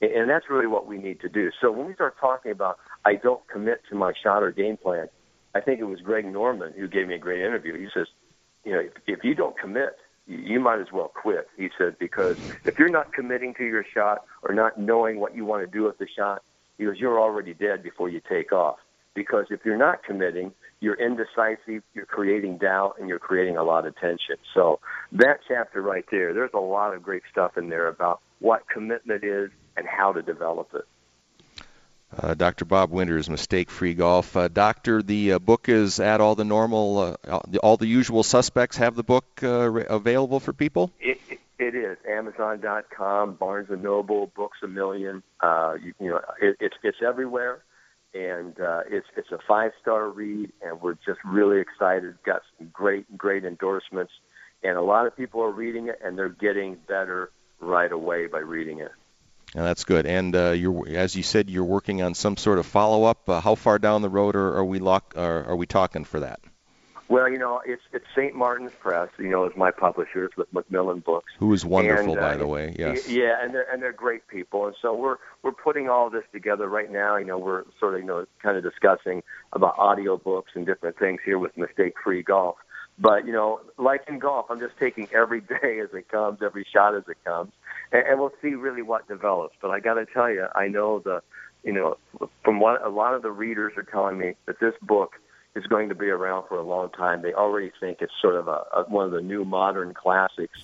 And 0.00 0.28
that's 0.28 0.50
really 0.50 0.66
what 0.66 0.86
we 0.86 0.98
need 0.98 1.20
to 1.20 1.28
do. 1.28 1.50
So 1.60 1.70
when 1.70 1.86
we 1.86 1.94
start 1.94 2.16
talking 2.20 2.52
about 2.52 2.78
I 3.04 3.14
don't 3.14 3.46
commit 3.48 3.82
to 3.90 3.94
my 3.94 4.12
shot 4.22 4.42
or 4.42 4.52
game 4.52 4.76
plan, 4.76 5.08
I 5.54 5.60
think 5.60 5.80
it 5.80 5.84
was 5.84 6.00
Greg 6.00 6.26
Norman 6.26 6.74
who 6.76 6.86
gave 6.86 7.08
me 7.08 7.14
a 7.14 7.18
great 7.18 7.40
interview. 7.40 7.78
He 7.78 7.88
says, 7.92 8.06
you 8.64 8.72
know, 8.72 8.80
if, 8.80 8.92
if 9.06 9.24
you 9.24 9.34
don't 9.34 9.58
commit, 9.58 9.96
you 10.26 10.60
might 10.60 10.80
as 10.80 10.92
well 10.92 11.08
quit. 11.08 11.48
He 11.56 11.70
said 11.78 11.98
because 11.98 12.36
if 12.64 12.78
you're 12.78 12.90
not 12.90 13.12
committing 13.12 13.54
to 13.54 13.64
your 13.64 13.84
shot 13.84 14.24
or 14.42 14.54
not 14.54 14.78
knowing 14.78 15.18
what 15.18 15.34
you 15.34 15.44
want 15.44 15.64
to 15.64 15.70
do 15.70 15.84
with 15.84 15.98
the 15.98 16.08
shot, 16.14 16.42
he 16.76 16.84
goes, 16.84 16.96
you're 16.98 17.20
already 17.20 17.54
dead 17.54 17.82
before 17.82 18.08
you 18.08 18.20
take 18.28 18.52
off. 18.52 18.76
Because 19.14 19.46
if 19.50 19.64
you're 19.64 19.78
not 19.78 20.02
committing, 20.04 20.52
you're 20.80 20.94
indecisive, 20.94 21.82
you're 21.94 22.06
creating 22.06 22.58
doubt, 22.58 22.96
and 22.98 23.08
you're 23.08 23.18
creating 23.18 23.56
a 23.56 23.62
lot 23.62 23.86
of 23.86 23.96
tension. 23.96 24.36
So 24.54 24.80
that 25.12 25.40
chapter 25.48 25.80
right 25.80 26.04
there, 26.10 26.34
there's 26.34 26.50
a 26.54 26.60
lot 26.60 26.94
of 26.94 27.02
great 27.02 27.22
stuff 27.30 27.56
in 27.56 27.68
there 27.68 27.88
about 27.88 28.20
what 28.40 28.68
commitment 28.68 29.24
is 29.24 29.50
and 29.76 29.86
how 29.86 30.12
to 30.12 30.22
develop 30.22 30.70
it. 30.74 30.84
Uh, 32.16 32.34
Dr. 32.34 32.64
Bob 32.64 32.90
Winters, 32.90 33.28
Mistake 33.28 33.68
Free 33.68 33.94
Golf. 33.94 34.36
Uh, 34.36 34.48
doctor, 34.48 35.02
the 35.02 35.32
uh, 35.32 35.38
book 35.38 35.68
is 35.68 35.98
at 35.98 36.20
all 36.20 36.34
the 36.34 36.44
normal, 36.44 37.16
uh, 37.26 37.40
all 37.62 37.76
the 37.76 37.86
usual 37.86 38.22
suspects 38.22 38.76
have 38.76 38.94
the 38.94 39.02
book 39.02 39.24
uh, 39.42 39.72
available 39.72 40.38
for 40.38 40.52
people? 40.52 40.92
It, 41.00 41.18
it 41.58 41.74
is. 41.74 41.98
Amazon.com, 42.08 43.34
Barnes 43.34 43.68
& 43.70 43.82
Noble, 43.82 44.30
Books 44.36 44.58
A 44.62 44.68
Million. 44.68 45.22
Uh, 45.40 45.74
you, 45.82 45.94
you 45.98 46.10
know, 46.10 46.20
it, 46.40 46.56
it's, 46.60 46.76
it's 46.82 46.98
everywhere 47.04 47.62
and 48.16 48.58
uh, 48.60 48.80
it's 48.88 49.06
it's 49.16 49.30
a 49.30 49.38
five 49.46 49.72
star 49.80 50.08
read, 50.08 50.52
and 50.62 50.80
we're 50.80 50.94
just 50.94 51.18
really 51.24 51.60
excited. 51.60 52.14
Got 52.24 52.42
some 52.58 52.68
great 52.72 53.16
great 53.16 53.44
endorsements, 53.44 54.12
and 54.62 54.76
a 54.76 54.82
lot 54.82 55.06
of 55.06 55.16
people 55.16 55.42
are 55.42 55.50
reading 55.50 55.88
it, 55.88 55.98
and 56.02 56.16
they're 56.16 56.28
getting 56.28 56.76
better 56.88 57.30
right 57.60 57.92
away 57.92 58.26
by 58.26 58.38
reading 58.38 58.80
it. 58.80 58.92
And 59.54 59.64
that's 59.64 59.84
good. 59.84 60.06
And 60.06 60.34
uh, 60.34 60.50
you're, 60.50 60.88
as 60.88 61.14
you 61.14 61.22
said, 61.22 61.48
you're 61.48 61.64
working 61.64 62.02
on 62.02 62.14
some 62.14 62.36
sort 62.36 62.58
of 62.58 62.66
follow 62.66 63.04
up. 63.04 63.28
Uh, 63.28 63.40
how 63.40 63.54
far 63.54 63.78
down 63.78 64.02
the 64.02 64.08
road 64.08 64.34
are, 64.34 64.56
are 64.56 64.64
we 64.64 64.78
lock, 64.80 65.14
are, 65.16 65.44
are 65.44 65.56
we 65.56 65.66
talking 65.66 66.04
for 66.04 66.20
that? 66.20 66.40
Well, 67.08 67.30
you 67.30 67.38
know, 67.38 67.60
it's 67.64 67.82
it's 67.92 68.04
St. 68.16 68.34
Martin's 68.34 68.72
Press. 68.80 69.08
You 69.18 69.28
know, 69.28 69.44
is 69.44 69.56
my 69.56 69.70
publishers 69.70 70.32
with 70.36 70.52
Macmillan 70.52 71.00
Books. 71.00 71.32
Who 71.38 71.52
is 71.52 71.64
wonderful, 71.64 72.12
and, 72.12 72.18
uh, 72.18 72.22
by 72.22 72.36
the 72.36 72.46
way. 72.46 72.74
Yes. 72.76 73.08
Yeah, 73.08 73.36
and 73.40 73.54
they're 73.54 73.70
and 73.72 73.80
they're 73.80 73.92
great 73.92 74.26
people. 74.26 74.66
And 74.66 74.74
so 74.82 74.94
we're 74.94 75.16
we're 75.42 75.52
putting 75.52 75.88
all 75.88 76.10
this 76.10 76.24
together 76.32 76.68
right 76.68 76.90
now. 76.90 77.16
You 77.16 77.26
know, 77.26 77.38
we're 77.38 77.64
sort 77.78 77.94
of 77.94 78.00
you 78.00 78.06
know 78.06 78.26
kind 78.42 78.56
of 78.56 78.64
discussing 78.64 79.22
about 79.52 79.78
audio 79.78 80.16
books 80.16 80.52
and 80.54 80.66
different 80.66 80.98
things 80.98 81.20
here 81.24 81.38
with 81.38 81.56
Mistake 81.56 81.94
Free 82.02 82.22
Golf. 82.22 82.56
But 82.98 83.26
you 83.26 83.32
know, 83.32 83.60
like 83.78 84.02
in 84.08 84.18
golf, 84.18 84.46
I'm 84.50 84.58
just 84.58 84.76
taking 84.78 85.08
every 85.14 85.40
day 85.62 85.80
as 85.80 85.90
it 85.92 86.08
comes, 86.08 86.40
every 86.42 86.66
shot 86.72 86.96
as 86.96 87.04
it 87.08 87.22
comes, 87.24 87.52
and, 87.92 88.06
and 88.06 88.18
we'll 88.18 88.32
see 88.42 88.54
really 88.54 88.82
what 88.82 89.06
develops. 89.06 89.54
But 89.60 89.70
I 89.70 89.80
got 89.80 89.94
to 89.94 90.06
tell 90.06 90.30
you, 90.30 90.46
I 90.54 90.68
know 90.68 91.00
the, 91.00 91.22
you 91.62 91.72
know, 91.72 91.98
from 92.42 92.58
what 92.58 92.84
a 92.84 92.88
lot 92.88 93.14
of 93.14 93.22
the 93.22 93.30
readers 93.30 93.74
are 93.76 93.82
telling 93.82 94.18
me 94.18 94.34
that 94.46 94.58
this 94.60 94.74
book 94.82 95.20
is 95.56 95.66
going 95.66 95.88
to 95.88 95.94
be 95.94 96.08
around 96.08 96.46
for 96.48 96.58
a 96.58 96.62
long 96.62 96.90
time. 96.90 97.22
They 97.22 97.32
already 97.32 97.72
think 97.80 98.02
it's 98.02 98.12
sort 98.20 98.36
of 98.36 98.46
a, 98.46 98.62
a 98.74 98.84
one 98.88 99.06
of 99.06 99.10
the 99.10 99.22
new 99.22 99.44
modern 99.44 99.94
classics. 99.94 100.60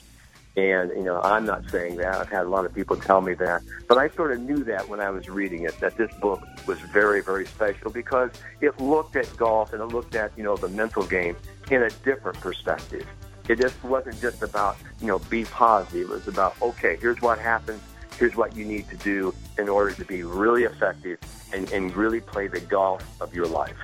And 0.55 0.91
you 0.91 1.03
know, 1.03 1.19
I'm 1.23 1.47
not 1.47 1.69
saying 1.71 1.97
that. 1.97 2.15
I've 2.15 2.29
had 2.29 2.45
a 2.45 2.49
lot 2.49 2.67
of 2.67 2.75
people 2.75 2.97
tell 2.97 3.23
me 3.23 3.33
that, 3.35 3.63
but 3.89 3.97
I 3.97 4.11
sort 4.11 4.33
of 4.33 4.41
knew 4.41 4.63
that 4.65 4.87
when 4.87 5.01
I 5.01 5.09
was 5.09 5.27
reading 5.31 5.65
it 5.65 5.81
that 5.81 5.97
this 5.97 6.13
book 6.21 6.43
was 6.67 6.79
very, 6.79 7.23
very 7.23 7.47
special 7.47 7.91
because 7.91 8.31
it 8.61 8.79
looked 8.79 9.17
at 9.17 9.35
golf 9.39 9.73
and 9.73 9.81
it 9.81 9.87
looked 9.87 10.15
at 10.15 10.31
you 10.37 10.45
know 10.45 10.57
the 10.57 10.69
mental 10.69 11.07
game 11.07 11.37
in 11.71 11.83
a 11.83 11.91
different 12.05 12.39
perspective. 12.41 13.07
It 13.49 13.59
just 13.59 13.83
wasn't 13.83 14.21
just 14.21 14.43
about 14.43 14.77
you 15.01 15.07
know 15.07 15.21
be 15.21 15.45
positive. 15.45 16.11
It 16.11 16.13
was 16.13 16.29
about 16.29 16.61
okay, 16.61 16.99
here's 17.01 17.23
what 17.23 17.39
happens. 17.39 17.81
Here's 18.19 18.37
what 18.37 18.55
you 18.55 18.67
need 18.67 18.91
to 18.91 18.97
do 18.99 19.35
in 19.57 19.71
order 19.71 19.93
to 19.95 20.05
be 20.05 20.23
really 20.23 20.65
effective 20.65 21.19
and, 21.55 21.71
and 21.73 21.97
really 21.97 22.21
play 22.21 22.47
the 22.47 22.61
golf 22.61 23.03
of 23.23 23.35
your 23.35 23.47
life. 23.47 23.77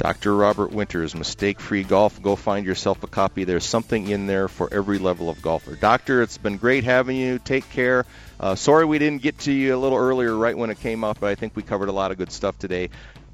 Dr. 0.00 0.34
Robert 0.34 0.72
Winters, 0.72 1.14
Mistake 1.14 1.60
Free 1.60 1.82
Golf. 1.82 2.22
Go 2.22 2.34
find 2.34 2.64
yourself 2.64 3.02
a 3.02 3.06
copy. 3.06 3.44
There's 3.44 3.66
something 3.66 4.08
in 4.08 4.26
there 4.26 4.48
for 4.48 4.72
every 4.72 4.96
level 4.96 5.28
of 5.28 5.42
golfer. 5.42 5.76
Doctor, 5.76 6.22
it's 6.22 6.38
been 6.38 6.56
great 6.56 6.84
having 6.84 7.18
you. 7.18 7.38
Take 7.38 7.68
care. 7.68 8.06
Uh, 8.40 8.54
sorry 8.54 8.86
we 8.86 8.98
didn't 8.98 9.20
get 9.20 9.40
to 9.40 9.52
you 9.52 9.74
a 9.74 9.76
little 9.76 9.98
earlier 9.98 10.34
right 10.34 10.56
when 10.56 10.70
it 10.70 10.80
came 10.80 11.04
up, 11.04 11.20
but 11.20 11.26
I 11.28 11.34
think 11.34 11.54
we 11.54 11.62
covered 11.62 11.90
a 11.90 11.92
lot 11.92 12.12
of 12.12 12.16
good 12.16 12.32
stuff 12.32 12.58
today. 12.58 12.88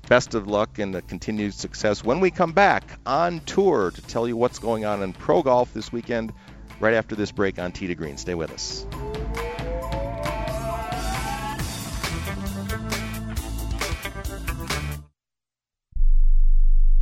Best 0.08 0.34
of 0.34 0.48
luck 0.48 0.80
and 0.80 1.06
continued 1.06 1.54
success 1.54 2.02
when 2.02 2.18
we 2.18 2.32
come 2.32 2.50
back 2.50 2.98
on 3.06 3.38
tour 3.46 3.92
to 3.92 4.02
tell 4.02 4.26
you 4.26 4.36
what's 4.36 4.58
going 4.58 4.84
on 4.84 5.04
in 5.04 5.12
pro 5.12 5.44
golf 5.44 5.72
this 5.72 5.92
weekend 5.92 6.32
right 6.80 6.94
after 6.94 7.14
this 7.14 7.30
break 7.30 7.60
on 7.60 7.70
Tee 7.70 7.86
to 7.86 7.94
Green. 7.94 8.16
Stay 8.16 8.34
with 8.34 8.50
us. 8.50 8.84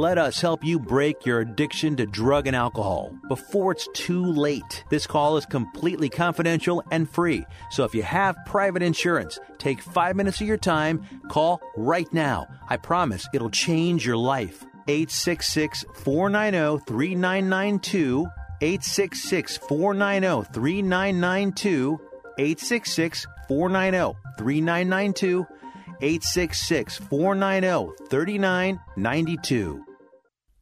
Let 0.00 0.16
us 0.16 0.40
help 0.40 0.62
you 0.62 0.78
break 0.78 1.26
your 1.26 1.40
addiction 1.40 1.96
to 1.96 2.06
drug 2.06 2.46
and 2.46 2.54
alcohol 2.54 3.12
before 3.26 3.72
it's 3.72 3.88
too 3.94 4.24
late. 4.24 4.84
This 4.90 5.08
call 5.08 5.36
is 5.36 5.44
completely 5.44 6.08
confidential 6.08 6.84
and 6.92 7.10
free. 7.10 7.44
So 7.72 7.82
if 7.82 7.96
you 7.96 8.04
have 8.04 8.36
private 8.46 8.84
insurance, 8.84 9.40
take 9.58 9.82
five 9.82 10.14
minutes 10.14 10.40
of 10.40 10.46
your 10.46 10.56
time, 10.56 11.04
call 11.28 11.60
right 11.76 12.06
now. 12.12 12.46
I 12.68 12.76
promise 12.76 13.26
it'll 13.34 13.50
change 13.50 14.06
your 14.06 14.16
life. 14.16 14.64
866 14.86 15.84
490 15.94 16.84
3992. 16.86 18.24
866 18.60 19.56
490 19.56 20.48
3992. 20.52 21.98
866 22.38 23.26
490 23.48 24.16
3992. 24.38 25.46
866 26.00 26.98
490 26.98 28.06
3992. 28.08 29.87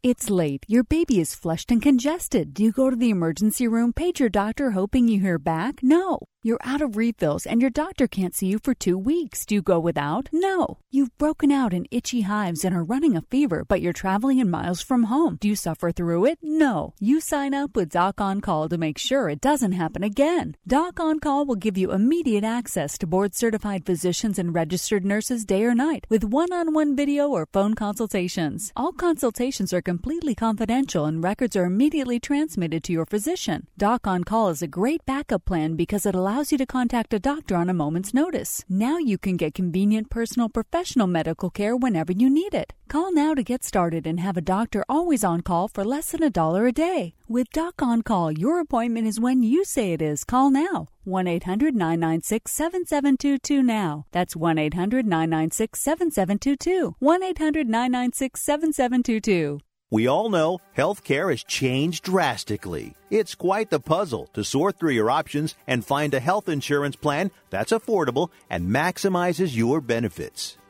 It's 0.09 0.31
late. 0.31 0.65
Your 0.69 0.85
baby 0.85 1.19
is 1.19 1.35
flushed 1.35 1.73
and 1.73 1.83
congested. 1.83 2.55
Do 2.55 2.63
you 2.63 2.71
go 2.71 2.91
to 2.91 2.95
the 2.95 3.11
emergency 3.11 3.67
room, 3.67 3.93
page 3.93 4.21
your 4.21 4.29
doctor 4.29 4.71
hoping 4.71 5.09
you 5.09 5.19
hear 5.19 5.37
back? 5.37 5.83
No. 5.83 6.21
You're 6.45 6.63
out 6.63 6.81
of 6.81 6.97
refills 6.97 7.45
and 7.45 7.61
your 7.61 7.73
doctor 7.73 8.07
can't 8.07 8.33
see 8.33 8.47
you 8.47 8.61
for 8.63 8.73
two 8.73 8.97
weeks. 8.97 9.45
Do 9.45 9.57
you 9.57 9.63
go 9.63 9.81
without? 9.81 10.29
No. 10.33 10.79
You've 10.93 11.19
broken 11.19 11.51
out 11.51 11.75
in 11.75 11.89
itchy 11.91 12.21
hives 12.21 12.65
and 12.65 12.73
are 12.73 12.85
running 12.85 13.17
a 13.17 13.23
fever, 13.23 13.65
but 13.67 13.81
you're 13.81 13.93
traveling 13.93 14.39
in 14.39 14.49
miles 14.49 14.81
from 14.81 15.05
home. 15.05 15.39
Do 15.41 15.49
you 15.49 15.57
suffer 15.57 15.91
through 15.91 16.27
it? 16.27 16.39
No. 16.41 16.95
You 17.01 17.21
sign 17.21 17.53
up 17.53 17.75
with 17.75 17.89
Doc 17.89 18.21
On 18.21 18.41
Call 18.41 18.69
to 18.69 18.79
make 18.79 18.97
sure 18.97 19.29
it 19.29 19.41
doesn't 19.41 19.73
happen 19.73 20.05
again. 20.05 20.55
Doc 20.65 21.01
On 21.01 21.19
Call 21.19 21.47
will 21.47 21.57
give 21.57 21.77
you 21.77 21.91
immediate 21.91 22.45
access 22.45 22.97
to 22.99 23.09
board 23.09 23.35
certified 23.35 23.85
physicians 23.85 24.39
and 24.39 24.55
registered 24.55 25.05
nurses 25.05 25.45
day 25.45 25.65
or 25.65 25.75
night 25.75 26.07
with 26.09 26.23
one 26.23 26.53
on 26.53 26.73
one 26.73 26.95
video 26.95 27.27
or 27.27 27.49
phone 27.53 27.75
consultations. 27.75 28.73
All 28.77 28.93
consultations 28.93 29.73
are 29.73 29.83
completely 29.97 30.35
confidential 30.35 31.07
and 31.07 31.25
records 31.25 31.57
are 31.57 31.65
immediately 31.65 32.21
transmitted 32.21 32.85
to 32.85 32.93
your 32.93 33.07
physician. 33.07 33.67
Doc 33.79 34.07
On 34.07 34.25
Call 34.25 34.51
is 34.51 34.61
a 34.61 34.75
great 34.79 35.01
backup 35.07 35.47
plan 35.47 35.75
because 35.75 36.05
it 36.05 36.15
allows 36.15 36.53
you 36.53 36.59
to 36.59 36.67
contact 36.67 37.15
a 37.15 37.19
doctor 37.19 37.57
on 37.57 37.71
a 37.71 37.81
moment's 37.83 38.13
notice. 38.13 38.63
Now 38.69 38.99
you 38.99 39.17
can 39.17 39.39
get 39.39 39.55
convenient 39.55 40.11
personal 40.11 40.51
professional 40.51 41.07
medical 41.07 41.49
care 41.49 41.75
whenever 41.75 42.13
you 42.13 42.29
need 42.29 42.53
it. 42.53 42.75
Call 42.89 43.13
now 43.13 43.35
to 43.35 43.43
get 43.43 43.65
started 43.65 44.07
and 44.07 44.21
have 44.21 44.37
a 44.37 44.41
doctor 44.41 44.85
always 44.89 45.25
on 45.25 45.41
call 45.41 45.67
for 45.67 45.85
less 45.85 46.13
than 46.13 46.23
a 46.23 46.31
dollar 46.31 46.67
a 46.69 46.73
day. 46.73 47.15
With 47.27 47.51
Doc 47.51 47.83
on 47.83 48.03
Call, 48.03 48.31
your 48.31 48.61
appointment 48.61 49.09
is 49.09 49.19
when 49.19 49.43
you 49.43 49.65
say 49.65 49.93
it 49.93 50.01
is. 50.01 50.23
Call 50.23 50.51
now. 50.51 50.87
1 51.03 51.27
800 51.27 51.75
996 51.75 52.53
7722 52.53 53.63
now. 53.63 54.07
That's 54.13 54.37
1 54.37 54.59
800 54.59 55.05
996 55.05 55.81
7722. 55.81 56.95
1 57.01 57.23
800 57.25 57.69
996 57.69 58.41
7722. 58.41 59.59
We 59.91 60.07
all 60.07 60.31
know 60.31 60.61
healthcare 60.77 61.31
has 61.31 61.43
changed 61.43 62.05
drastically. 62.05 62.95
It's 63.11 63.35
quite 63.35 63.71
the 63.71 63.81
puzzle 63.81 64.29
to 64.35 64.45
sort 64.45 64.79
through 64.79 64.93
your 64.93 65.11
options 65.11 65.57
and 65.67 65.85
find 65.85 66.15
a 66.15 66.21
health 66.21 66.49
insurance 66.49 66.95
plan 66.95 67.33
that's 67.51 67.73
affordable 67.73 68.31
and 68.49 68.71
maximizes 68.71 69.57
your 69.57 69.81
benefits. 69.81 70.57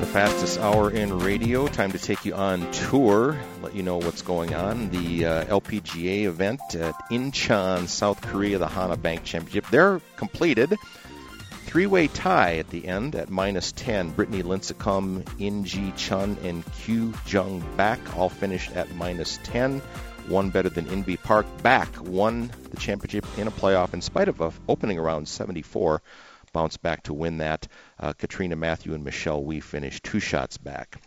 The 0.00 0.06
fastest 0.06 0.58
hour 0.58 0.90
in 0.90 1.18
radio. 1.18 1.68
Time 1.68 1.92
to 1.92 1.98
take 1.98 2.24
you 2.24 2.32
on 2.32 2.72
tour, 2.72 3.38
let 3.62 3.74
you 3.74 3.82
know 3.82 3.98
what's 3.98 4.22
going 4.22 4.54
on. 4.54 4.88
The 4.88 5.26
uh, 5.26 5.44
LPGA 5.44 6.24
event 6.24 6.62
at 6.74 6.94
Incheon, 7.10 7.86
South 7.86 8.22
Korea, 8.22 8.56
the 8.56 8.66
Hana 8.66 8.96
Bank 8.96 9.24
Championship. 9.24 9.66
They're 9.70 10.00
completed. 10.16 10.74
Three 11.66 11.86
way 11.86 12.06
tie 12.08 12.56
at 12.56 12.70
the 12.70 12.88
end 12.88 13.14
at 13.14 13.28
minus 13.28 13.72
10. 13.72 14.12
Brittany 14.12 14.42
Lincicome, 14.42 15.28
In 15.38 15.64
Gee 15.66 15.92
Chun, 15.92 16.38
and 16.42 16.64
Kyu 16.72 17.12
Jung 17.26 17.60
Baek 17.76 18.16
all 18.16 18.30
finished 18.30 18.72
at 18.72 18.90
minus 18.94 19.38
10. 19.44 19.80
One 20.28 20.48
better 20.48 20.70
than 20.70 20.86
Inbee 20.86 21.22
Park. 21.22 21.44
Baek 21.58 21.98
won 21.98 22.50
the 22.70 22.78
championship 22.78 23.26
in 23.36 23.46
a 23.46 23.50
playoff 23.50 23.92
in 23.92 24.00
spite 24.00 24.28
of 24.28 24.40
a 24.40 24.50
opening 24.66 24.98
around 24.98 25.28
74 25.28 26.00
bounce 26.52 26.76
back 26.76 27.04
to 27.04 27.14
win 27.14 27.38
that. 27.38 27.68
Uh, 27.98 28.12
Catriona 28.12 28.56
Matthew 28.56 28.94
and 28.94 29.04
Michelle 29.04 29.42
Wie 29.42 29.60
finished 29.60 30.04
two 30.04 30.20
shots 30.20 30.58
back. 30.58 31.00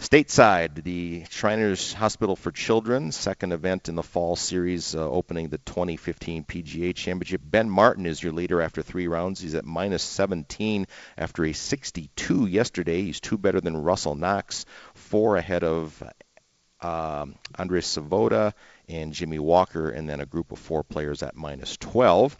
Stateside, 0.00 0.84
the 0.84 1.24
Shriners 1.28 1.92
Hospital 1.92 2.36
for 2.36 2.52
Children, 2.52 3.10
second 3.10 3.52
event 3.52 3.88
in 3.88 3.96
the 3.96 4.02
fall 4.04 4.36
series, 4.36 4.94
uh, 4.94 5.00
opening 5.00 5.48
the 5.48 5.58
2015 5.58 6.44
PGA 6.44 6.94
Championship. 6.94 7.40
Ben 7.44 7.68
Martin 7.68 8.06
is 8.06 8.22
your 8.22 8.32
leader 8.32 8.62
after 8.62 8.80
three 8.80 9.08
rounds. 9.08 9.40
He's 9.40 9.56
at 9.56 9.64
minus 9.64 10.04
17 10.04 10.86
after 11.16 11.44
a 11.44 11.52
62 11.52 12.46
yesterday. 12.46 13.02
He's 13.02 13.18
two 13.18 13.38
better 13.38 13.60
than 13.60 13.76
Russell 13.76 14.14
Knox, 14.14 14.66
four 14.94 15.36
ahead 15.36 15.64
of 15.64 16.00
um, 16.80 17.34
Andres 17.58 17.86
Savoda 17.86 18.52
and 18.88 19.12
Jimmy 19.12 19.40
Walker, 19.40 19.90
and 19.90 20.08
then 20.08 20.20
a 20.20 20.26
group 20.26 20.52
of 20.52 20.60
four 20.60 20.84
players 20.84 21.24
at 21.24 21.34
minus 21.34 21.76
12. 21.76 22.36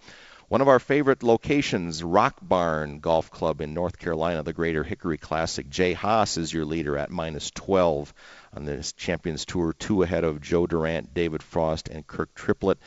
One 0.48 0.62
of 0.62 0.68
our 0.68 0.78
favorite 0.78 1.22
locations, 1.22 2.02
Rock 2.02 2.38
Barn 2.40 3.00
Golf 3.00 3.30
Club 3.30 3.60
in 3.60 3.74
North 3.74 3.98
Carolina, 3.98 4.42
the 4.42 4.54
Greater 4.54 4.82
Hickory 4.82 5.18
Classic. 5.18 5.68
Jay 5.68 5.92
Haas 5.92 6.38
is 6.38 6.50
your 6.50 6.64
leader 6.64 6.96
at 6.96 7.10
minus 7.10 7.50
12 7.50 8.14
on 8.56 8.64
this 8.64 8.92
Champions 8.94 9.44
Tour, 9.44 9.74
two 9.74 10.02
ahead 10.02 10.24
of 10.24 10.40
Joe 10.40 10.66
Durant, 10.66 11.12
David 11.12 11.42
Frost, 11.42 11.90
and 11.90 12.06
Kirk 12.06 12.34
Triplett. 12.34 12.78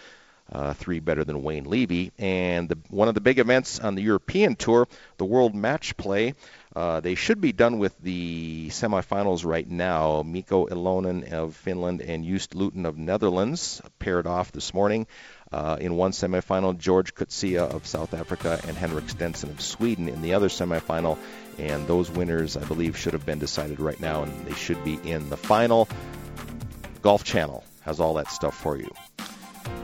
Uh, 0.52 0.74
three 0.74 1.00
better 1.00 1.24
than 1.24 1.44
Wayne 1.44 1.64
Levi. 1.64 2.10
And 2.20 2.68
the, 2.68 2.78
one 2.90 3.08
of 3.08 3.14
the 3.14 3.22
big 3.22 3.40
events 3.40 3.80
on 3.80 3.96
the 3.96 4.02
European 4.02 4.56
Tour, 4.56 4.86
the 5.16 5.24
World 5.24 5.56
Match 5.56 5.96
Play. 5.96 6.34
Uh, 6.76 7.00
they 7.00 7.16
should 7.16 7.40
be 7.40 7.54
done 7.54 7.80
with 7.80 7.98
the 8.02 8.68
semifinals 8.70 9.46
right 9.46 9.70
now. 9.70 10.24
Mikko 10.24 10.68
Ilonen 10.68 11.32
of 11.32 11.56
Finland 11.56 12.02
and 12.02 12.26
Joost 12.26 12.52
Luiten 12.52 12.86
of 12.86 12.98
Netherlands 12.98 13.82
paired 14.00 14.28
off 14.28 14.52
this 14.52 14.74
morning. 14.74 15.08
Uh, 15.52 15.78
in 15.82 15.96
one 15.96 16.12
semifinal, 16.12 16.78
George 16.78 17.14
Coetzee 17.14 17.58
of 17.58 17.86
South 17.86 18.14
Africa 18.14 18.60
and 18.68 18.78
Henrik 18.78 19.10
Stenson 19.10 19.50
of 19.50 19.60
Sweden 19.60 20.08
in 20.08 20.22
the 20.22 20.34
other 20.34 20.48
semifinal. 20.48 21.18
And 21.58 21.88
those 21.88 22.10
winners, 22.10 22.56
I 22.56 22.64
believe, 22.64 22.98
should 22.98 23.14
have 23.14 23.26
been 23.26 23.40
decided 23.40 23.80
right 23.80 24.00
now, 24.00 24.24
and 24.24 24.46
they 24.46 24.54
should 24.54 24.82
be 24.86 24.94
in 25.04 25.30
the 25.30 25.38
final. 25.38 25.90
Golf 27.02 27.24
Channel 27.24 27.64
has 27.82 28.00
all 28.00 28.14
that 28.14 28.30
stuff 28.30 28.56
for 28.56 28.78
you. 28.78 28.90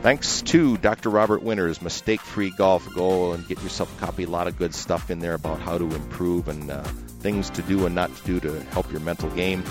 Thanks 0.02 0.42
to 0.44 0.78
Dr. 0.78 1.10
Robert 1.10 1.42
Winters, 1.42 1.82
Mistake 1.82 2.22
Free 2.22 2.52
Golf. 2.52 2.88
Go 2.94 3.34
and 3.34 3.46
get 3.48 3.62
yourself 3.62 3.96
a 3.98 4.06
copy. 4.06 4.24
A 4.24 4.30
lot 4.30 4.48
of 4.48 4.58
good 4.58 4.74
stuff 4.74 5.10
in 5.10 5.20
there 5.20 5.34
about 5.34 5.60
how 5.60 5.78
to 5.78 5.84
improve 5.84 6.48
and 6.48 6.72
uh, 6.72 6.84
things 7.20 7.50
to 7.52 7.62
do 7.64 7.86
and 7.86 7.96
not 7.96 8.16
to 8.16 8.24
do 8.24 8.40
to 8.40 8.62
help 8.66 8.90
your 8.92 9.02
mental 9.02 9.30
game. 9.32 9.64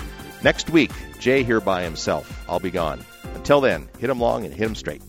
Next 0.43 0.69
week, 0.69 0.91
Jay 1.19 1.43
here 1.43 1.61
by 1.61 1.83
himself. 1.83 2.45
I'll 2.47 2.59
be 2.59 2.71
gone. 2.71 3.03
Until 3.35 3.61
then, 3.61 3.87
hit 3.97 4.09
him 4.09 4.19
long 4.19 4.45
and 4.45 4.53
hit 4.53 4.67
him 4.67 4.75
straight. 4.75 5.01